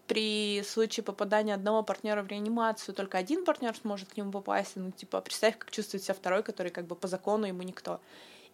При 0.07 0.63
случае 0.63 1.03
попадания 1.03 1.53
одного 1.53 1.83
партнера 1.83 2.23
в 2.23 2.27
реанимацию 2.27 2.95
только 2.95 3.17
один 3.17 3.43
партнер 3.43 3.75
сможет 3.75 4.09
к 4.09 4.17
нему 4.17 4.31
попасть. 4.31 4.75
Ну, 4.75 4.91
типа, 4.91 5.19
представь, 5.19 5.57
как 5.57 5.71
чувствует 5.71 6.03
себя 6.03 6.13
второй, 6.13 6.43
который 6.43 6.71
как 6.71 6.87
бы 6.87 6.95
по 6.95 7.07
закону 7.07 7.45
ему 7.45 7.63
никто. 7.63 7.99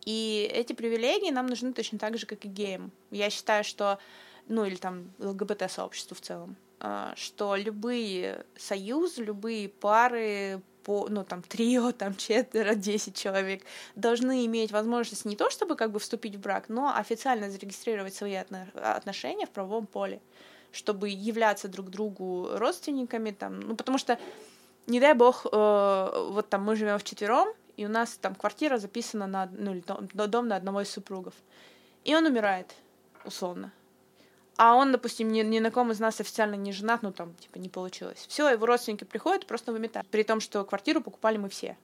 И 0.05 0.49
эти 0.51 0.73
привилегии 0.73 1.31
нам 1.31 1.47
нужны 1.47 1.73
точно 1.73 1.99
так 1.99 2.17
же, 2.17 2.25
как 2.25 2.45
и 2.45 2.47
геям. 2.47 2.91
Я 3.11 3.29
считаю, 3.29 3.63
что 3.63 3.99
ну 4.47 4.65
или 4.65 4.75
там 4.75 5.11
ЛГБТ-сообществу 5.19 6.15
в 6.15 6.21
целом, 6.21 6.55
а, 6.79 7.13
что 7.15 7.55
любые 7.55 8.45
союзы, 8.57 9.23
любые 9.23 9.69
пары, 9.69 10.61
по, 10.85 11.07
ну, 11.09 11.23
там, 11.23 11.41
трио, 11.41 11.91
там, 11.97 12.15
четверо, 12.15 12.75
десять 12.75 13.15
человек, 13.15 13.63
должны 13.95 14.45
иметь 14.45 14.71
возможность 14.71 15.25
не 15.25 15.35
то, 15.35 15.49
чтобы 15.49 15.75
как 15.75 15.91
бы 15.91 15.99
вступить 15.99 16.35
в 16.35 16.39
брак, 16.39 16.69
но 16.69 16.95
официально 16.95 17.49
зарегистрировать 17.49 18.13
свои 18.13 18.35
отношения 18.35 19.47
в 19.47 19.49
правовом 19.49 19.87
поле, 19.87 20.21
чтобы 20.71 21.09
являться 21.09 21.67
друг 21.67 21.89
другу 21.89 22.49
родственниками, 22.53 23.31
там, 23.31 23.59
ну, 23.59 23.75
потому 23.75 23.97
что, 23.97 24.19
не 24.85 24.99
дай 24.99 25.15
бог, 25.15 25.45
э, 25.51 26.27
вот 26.29 26.49
там 26.49 26.63
мы 26.63 26.75
живем 26.75 26.99
в 26.99 27.03
четвером, 27.03 27.47
и 27.77 27.85
у 27.85 27.89
нас 27.89 28.17
там 28.21 28.35
квартира 28.35 28.77
записана 28.77 29.25
на, 29.25 29.49
ну, 29.51 29.81
дом 30.13 30.47
на 30.47 30.55
одного 30.55 30.81
из 30.81 30.89
супругов, 30.89 31.33
и 32.03 32.13
он 32.13 32.25
умирает, 32.25 32.75
условно, 33.23 33.71
а 34.57 34.75
он, 34.75 34.91
допустим, 34.91 35.31
ни, 35.31 35.41
ни 35.41 35.59
на 35.59 35.71
ком 35.71 35.91
из 35.91 35.99
нас 35.99 36.19
официально 36.21 36.55
не 36.55 36.71
женат, 36.71 37.03
ну 37.03 37.11
там, 37.11 37.33
типа, 37.35 37.57
не 37.57 37.69
получилось. 37.69 38.25
Все, 38.27 38.49
его 38.49 38.65
родственники 38.65 39.03
приходят, 39.03 39.45
просто 39.45 39.71
выметают. 39.71 40.07
При 40.07 40.23
том, 40.23 40.39
что 40.39 40.63
квартиру 40.63 41.01
покупали 41.01 41.37
мы 41.37 41.49
все. 41.49 41.77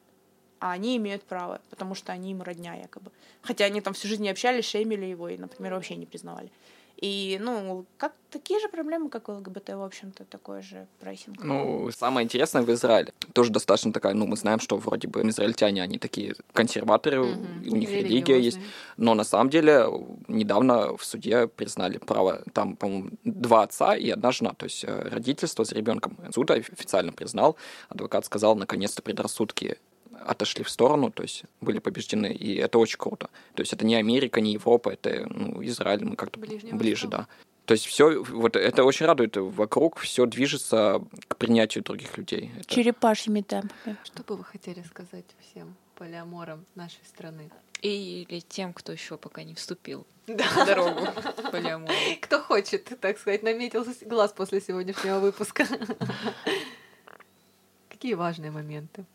А 0.59 0.71
они 0.71 0.95
имеют 0.97 1.23
право, 1.23 1.59
потому 1.69 1.95
что 1.95 2.11
они 2.11 2.31
ему 2.31 2.43
родня, 2.43 2.75
якобы. 2.75 3.11
Хотя 3.41 3.65
они 3.65 3.81
там 3.81 3.93
всю 3.93 4.07
жизнь 4.07 4.23
не 4.23 4.29
общались, 4.29 4.65
шеймили 4.65 5.05
его 5.05 5.27
и, 5.27 5.37
например, 5.37 5.73
вообще 5.73 5.95
не 5.95 6.05
признавали. 6.05 6.51
И, 6.97 7.39
ну, 7.41 7.85
как 7.97 8.13
такие 8.29 8.59
же 8.59 8.69
проблемы, 8.69 9.09
как 9.09 9.29
у 9.29 9.33
ЛГБТ, 9.33 9.69
в 9.69 9.83
общем-то, 9.83 10.23
такой 10.25 10.61
же 10.61 10.87
прессинг. 10.99 11.43
Ну, 11.43 11.89
самое 11.91 12.25
интересное 12.25 12.61
в 12.61 12.69
Израиле. 12.71 13.13
Тоже 13.33 13.51
достаточно 13.51 13.91
такая, 13.91 14.13
ну, 14.13 14.27
мы 14.27 14.37
знаем, 14.37 14.59
что 14.59 14.77
вроде 14.77 15.07
бы 15.07 15.21
израильтяне, 15.21 15.83
они 15.83 15.97
такие 15.97 16.35
консерваторы, 16.53 17.17
mm-hmm. 17.17 17.69
у 17.69 17.75
них 17.75 17.89
религия 17.89 18.39
есть. 18.39 18.59
Но 18.97 19.13
на 19.15 19.23
самом 19.23 19.49
деле 19.49 19.85
недавно 20.27 20.95
в 20.95 21.03
суде 21.03 21.47
признали 21.47 21.97
право, 21.97 22.43
там, 22.53 22.75
по-моему, 22.75 23.11
два 23.23 23.63
отца 23.63 23.95
и 23.95 24.09
одна 24.09 24.31
жена, 24.31 24.53
то 24.53 24.65
есть 24.65 24.83
э, 24.83 25.09
родительство 25.09 25.63
с 25.63 25.71
ребенком. 25.71 26.17
Суд 26.33 26.51
официально 26.51 27.11
признал, 27.11 27.57
адвокат 27.89 28.25
сказал, 28.25 28.55
наконец-то 28.55 29.01
предрассудки 29.01 29.77
отошли 30.25 30.63
в 30.63 30.69
сторону, 30.69 31.11
то 31.11 31.23
есть 31.23 31.43
были 31.61 31.79
побеждены, 31.79 32.33
и 32.33 32.55
это 32.55 32.77
очень 32.77 32.97
круто. 32.97 33.29
То 33.55 33.61
есть 33.61 33.73
это 33.73 33.85
не 33.85 33.95
Америка, 33.95 34.41
не 34.41 34.53
Европа, 34.53 34.89
это 34.89 35.27
ну, 35.29 35.63
Израиль, 35.63 36.03
мы 36.03 36.15
как-то 36.15 36.39
Ближний 36.39 36.73
ближе, 36.73 37.07
Восток. 37.07 37.27
да. 37.27 37.45
То 37.65 37.73
есть 37.73 37.85
все, 37.85 38.23
вот 38.23 38.55
это 38.55 38.83
очень 38.83 39.05
радует, 39.05 39.37
вокруг 39.37 39.99
все 39.99 40.25
движется 40.25 41.01
к 41.27 41.37
принятию 41.37 41.83
других 41.83 42.17
людей. 42.17 42.51
Это... 42.59 42.69
Черепашьими 42.69 43.41
темпами. 43.41 43.97
Что 44.03 44.23
бы 44.23 44.35
вы 44.35 44.43
хотели 44.43 44.83
сказать 44.83 45.25
всем 45.39 45.75
полиаморам 45.95 46.65
нашей 46.75 47.03
страны? 47.05 47.49
Или 47.81 48.41
тем, 48.41 48.73
кто 48.73 48.91
еще 48.91 49.17
пока 49.17 49.43
не 49.43 49.55
вступил 49.55 50.05
да. 50.27 50.45
на 50.55 50.65
дорогу 50.65 51.07
полиамора. 51.51 51.93
Кто 52.21 52.41
хочет, 52.41 52.99
так 52.99 53.17
сказать, 53.17 53.41
наметился 53.41 54.05
глаз 54.05 54.33
после 54.33 54.59
сегодняшнего 54.59 55.19
выпуска. 55.19 55.65
Какие 57.89 58.15
важные 58.15 58.51
моменты? 58.51 59.05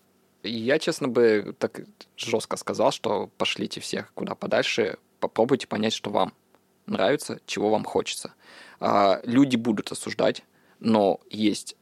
Я, 0.47 0.79
честно 0.79 1.09
бы, 1.09 1.55
так 1.59 1.83
жестко 2.17 2.57
сказал, 2.57 2.93
что 2.93 3.31
пошлите 3.39 3.81
всех 3.81 4.13
куда 4.15 4.35
подальше, 4.35 4.99
попробуйте 5.21 5.67
понять, 5.67 5.93
что 5.93 6.11
вам. 6.11 6.33
нравится, 6.87 7.41
чего 7.47 7.71
вам 7.71 7.85
хочется. 7.85 8.35
А, 8.79 9.21
люди 9.25 9.57
будут 9.57 9.91
осуждать, 9.91 10.45
но 10.79 11.21
есть 11.31 11.77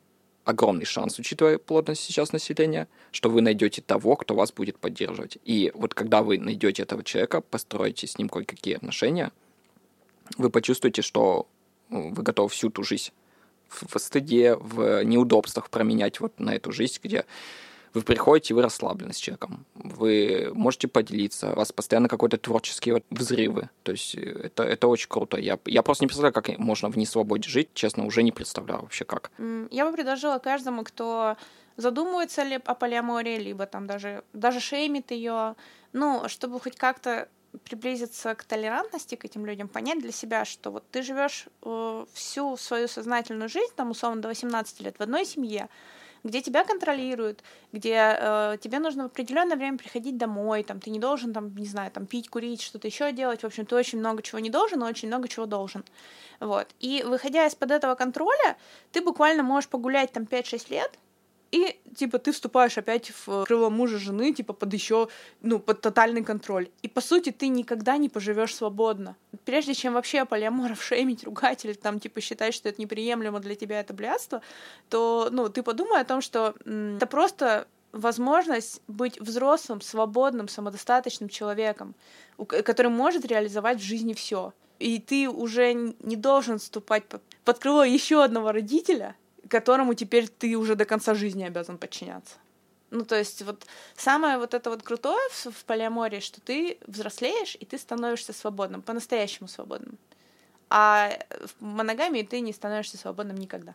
огромный 0.44 0.84
шанс, 0.84 1.18
учитывая 1.18 1.58
плотность 1.58 2.02
сейчас 2.02 2.32
населения, 2.32 2.88
что 3.10 3.30
вы 3.30 3.40
найдете 3.40 3.82
того, 3.82 4.16
кто 4.16 4.34
вас 4.34 4.52
будет 4.52 4.78
поддерживать. 4.78 5.38
И 5.44 5.72
вот 5.74 5.94
когда 5.94 6.22
вы 6.22 6.38
найдете 6.38 6.82
этого 6.82 7.02
человека, 7.02 7.40
построите 7.40 8.06
с 8.06 8.18
ним 8.18 8.28
кое-какие 8.28 8.76
отношения, 8.76 9.32
вы 10.38 10.50
почувствуете, 10.50 11.02
что 11.02 11.48
ну, 11.88 12.12
вы 12.12 12.22
готовы 12.22 12.48
всю 12.48 12.70
ту 12.70 12.82
жизнь 12.82 13.10
в 13.68 13.98
стыде, 13.98 14.56
в 14.56 15.02
неудобствах 15.04 15.70
променять 15.70 16.20
вот 16.20 16.38
на 16.38 16.54
эту 16.54 16.72
жизнь, 16.72 16.98
где 17.02 17.24
вы 17.94 18.02
приходите, 18.02 18.54
вы 18.54 18.62
расслаблены 18.62 19.12
с 19.12 19.16
человеком, 19.16 19.64
вы 19.74 20.50
можете 20.52 20.88
поделиться, 20.88 21.52
у 21.52 21.56
вас 21.56 21.72
постоянно 21.72 22.08
какой-то 22.08 22.36
творческие 22.38 22.94
вот 22.94 23.04
взрывы. 23.10 23.70
То 23.84 23.92
есть 23.92 24.16
э, 24.16 24.20
это, 24.20 24.64
это 24.64 24.88
очень 24.88 25.08
круто. 25.08 25.38
Я, 25.38 25.58
я 25.64 25.82
просто 25.82 26.04
не 26.04 26.08
представляю, 26.08 26.34
как 26.34 26.58
можно 26.58 26.90
в 26.90 26.98
несвободе 26.98 27.48
жить, 27.48 27.68
честно, 27.74 28.04
уже 28.04 28.22
не 28.22 28.32
представляю 28.32 28.82
вообще 28.82 29.04
как. 29.04 29.30
Я 29.70 29.86
бы 29.86 29.92
предложила 29.92 30.38
каждому, 30.38 30.82
кто 30.82 31.36
задумывается 31.76 32.42
ли 32.42 32.60
о 32.64 32.74
полиамории, 32.74 33.38
либо 33.38 33.66
там 33.66 33.86
даже, 33.86 34.24
даже 34.32 34.60
шеймит 34.60 35.10
ее, 35.10 35.54
ну, 35.92 36.28
чтобы 36.28 36.60
хоть 36.60 36.76
как-то 36.76 37.28
приблизиться 37.64 38.34
к 38.34 38.44
толерантности 38.44 39.14
к 39.14 39.24
этим 39.24 39.46
людям, 39.46 39.68
понять 39.68 40.00
для 40.00 40.12
себя, 40.12 40.44
что 40.44 40.70
вот 40.70 40.84
ты 40.90 41.02
живешь 41.02 41.46
э, 41.62 42.06
всю 42.12 42.56
свою 42.56 42.88
сознательную 42.88 43.48
жизнь, 43.48 43.72
там 43.76 43.90
условно 43.90 44.20
до 44.20 44.28
18 44.28 44.80
лет 44.80 44.96
в 44.98 45.00
одной 45.00 45.24
семье, 45.24 45.68
где 46.24 46.40
тебя 46.40 46.64
контролируют, 46.64 47.44
где 47.72 48.16
э, 48.18 48.56
тебе 48.60 48.78
нужно 48.78 49.04
в 49.04 49.06
определенное 49.06 49.56
время 49.56 49.76
приходить 49.76 50.16
домой, 50.16 50.64
там 50.64 50.80
ты 50.80 50.90
не 50.90 50.98
должен 50.98 51.32
там, 51.32 51.54
не 51.54 51.66
знаю, 51.66 51.90
там 51.90 52.06
пить, 52.06 52.30
курить, 52.30 52.62
что-то 52.62 52.88
еще 52.88 53.12
делать. 53.12 53.42
В 53.42 53.46
общем, 53.46 53.66
ты 53.66 53.76
очень 53.76 53.98
много 53.98 54.22
чего 54.22 54.38
не 54.38 54.50
должен, 54.50 54.80
но 54.80 54.86
очень 54.86 55.08
много 55.08 55.28
чего 55.28 55.44
должен. 55.44 55.84
Вот. 56.40 56.66
И 56.80 57.04
выходя 57.06 57.46
из-под 57.46 57.70
этого 57.70 57.94
контроля, 57.94 58.56
ты 58.90 59.02
буквально 59.02 59.42
можешь 59.42 59.68
погулять 59.68 60.12
там 60.12 60.24
5-6 60.24 60.70
лет, 60.70 60.98
и, 61.50 61.78
типа, 61.94 62.18
ты 62.18 62.32
вступаешь 62.32 62.76
опять 62.78 63.12
в 63.26 63.44
крыло 63.44 63.70
мужа, 63.70 63.98
жены, 63.98 64.32
типа, 64.32 64.52
под 64.52 64.72
еще, 64.72 65.08
ну, 65.40 65.58
под 65.58 65.80
тотальный 65.80 66.24
контроль. 66.24 66.68
И, 66.82 66.88
по 66.88 67.00
сути, 67.00 67.30
ты 67.30 67.48
никогда 67.48 67.96
не 67.96 68.08
поживешь 68.08 68.54
свободно. 68.54 69.16
Прежде 69.44 69.74
чем 69.74 69.94
вообще 69.94 70.24
полиаморов 70.24 70.82
шеймить, 70.82 71.24
ругать 71.24 71.64
или, 71.64 71.72
там, 71.74 72.00
типа, 72.00 72.20
считать, 72.20 72.54
что 72.54 72.68
это 72.68 72.80
неприемлемо 72.80 73.40
для 73.40 73.54
тебя, 73.54 73.80
это 73.80 73.94
блядство, 73.94 74.42
то, 74.88 75.28
ну, 75.30 75.48
ты 75.48 75.62
подумай 75.62 76.00
о 76.00 76.04
том, 76.04 76.20
что 76.20 76.54
м- 76.64 76.96
это 76.96 77.06
просто 77.06 77.68
возможность 77.92 78.82
быть 78.88 79.20
взрослым, 79.20 79.80
свободным, 79.80 80.48
самодостаточным 80.48 81.28
человеком, 81.28 81.94
который 82.36 82.90
может 82.90 83.24
реализовать 83.24 83.78
в 83.78 83.84
жизни 83.84 84.14
все. 84.14 84.52
И 84.80 84.98
ты 84.98 85.28
уже 85.28 85.72
не 85.72 86.16
должен 86.16 86.58
вступать 86.58 87.04
под 87.44 87.58
крыло 87.60 87.84
еще 87.84 88.24
одного 88.24 88.50
родителя, 88.50 89.14
которому 89.48 89.94
теперь 89.94 90.28
ты 90.28 90.56
уже 90.56 90.74
до 90.74 90.84
конца 90.84 91.14
жизни 91.14 91.44
обязан 91.44 91.78
подчиняться. 91.78 92.36
Ну, 92.90 93.04
то 93.04 93.16
есть 93.16 93.42
вот 93.42 93.66
самое 93.96 94.38
вот 94.38 94.54
это 94.54 94.70
вот 94.70 94.82
крутое 94.82 95.28
в, 95.30 95.46
в 95.50 95.64
полиамории, 95.64 96.20
что 96.20 96.40
ты 96.40 96.78
взрослеешь, 96.86 97.56
и 97.58 97.64
ты 97.64 97.76
становишься 97.76 98.32
свободным, 98.32 98.82
по-настоящему 98.82 99.48
свободным. 99.48 99.98
А 100.70 101.18
в 101.58 101.64
моногамии 101.64 102.22
ты 102.22 102.40
не 102.40 102.52
становишься 102.52 102.96
свободным 102.96 103.36
никогда. 103.36 103.74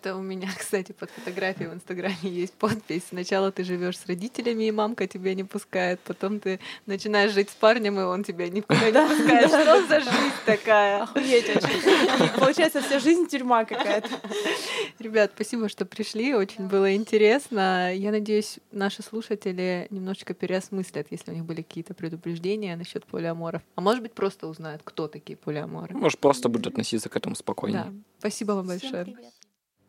Это 0.00 0.14
у 0.16 0.20
меня, 0.20 0.48
кстати, 0.58 0.92
под 0.92 1.10
фотографией 1.10 1.68
в 1.68 1.74
Инстаграме 1.74 2.16
есть 2.22 2.52
подпись. 2.54 3.04
Сначала 3.08 3.50
ты 3.50 3.64
живешь 3.64 3.98
с 3.98 4.06
родителями, 4.06 4.64
и 4.64 4.70
мамка 4.70 5.06
тебя 5.06 5.34
не 5.34 5.44
пускает, 5.44 6.00
потом 6.00 6.40
ты 6.40 6.60
начинаешь 6.86 7.32
жить 7.32 7.50
с 7.50 7.54
парнем, 7.54 7.98
и 7.98 8.02
он 8.02 8.22
тебя 8.22 8.48
никуда 8.48 8.90
не 8.90 9.08
пускает. 9.08 9.48
Что 9.48 9.86
за 9.86 10.00
жизнь 10.00 10.34
такая? 10.44 11.02
Охуеть 11.02 11.48
очень. 11.48 12.38
Получается, 12.38 12.82
вся 12.82 12.98
жизнь 12.98 13.26
тюрьма 13.26 13.64
какая-то. 13.64 14.08
Ребят, 14.98 15.32
спасибо, 15.34 15.68
что 15.68 15.86
пришли. 15.86 16.34
Очень 16.34 16.68
было 16.68 16.94
интересно. 16.94 17.94
Я 17.94 18.10
надеюсь, 18.10 18.58
наши 18.72 19.02
слушатели 19.02 19.86
немножечко 19.90 20.34
переосмыслят, 20.34 21.06
если 21.10 21.30
у 21.30 21.34
них 21.34 21.44
были 21.44 21.62
какие-то 21.62 21.94
предупреждения 21.94 22.76
насчет 22.76 23.04
полиаморов. 23.06 23.62
А 23.74 23.80
может 23.80 24.02
быть, 24.02 24.12
просто 24.12 24.46
узнают, 24.46 24.82
кто 24.84 25.08
такие 25.08 25.36
полиаморы. 25.36 25.96
Может, 25.96 26.18
просто 26.18 26.48
будут 26.48 26.68
относиться 26.68 27.08
к 27.08 27.16
этому 27.16 27.34
спокойнее. 27.34 27.84
Да. 27.84 27.92
Спасибо 28.18 28.52
вам 28.52 28.66
большое. 28.66 29.16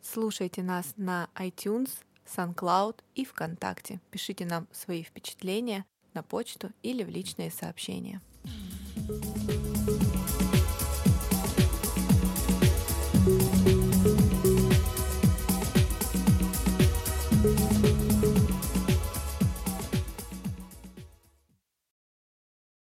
Слушайте 0.10 0.64
нас 0.64 0.94
на 0.96 1.28
iTunes, 1.36 1.90
SoundCloud 2.26 3.02
и 3.16 3.26
ВКонтакте. 3.26 4.00
Пишите 4.10 4.46
нам 4.46 4.68
свои 4.72 5.04
впечатления 5.04 5.86
на 6.14 6.24
почту 6.24 6.72
или 6.82 7.04
в 7.04 7.10
личные 7.10 7.52
сообщения. 7.52 8.22
thank 9.08 9.76
you 9.76 9.77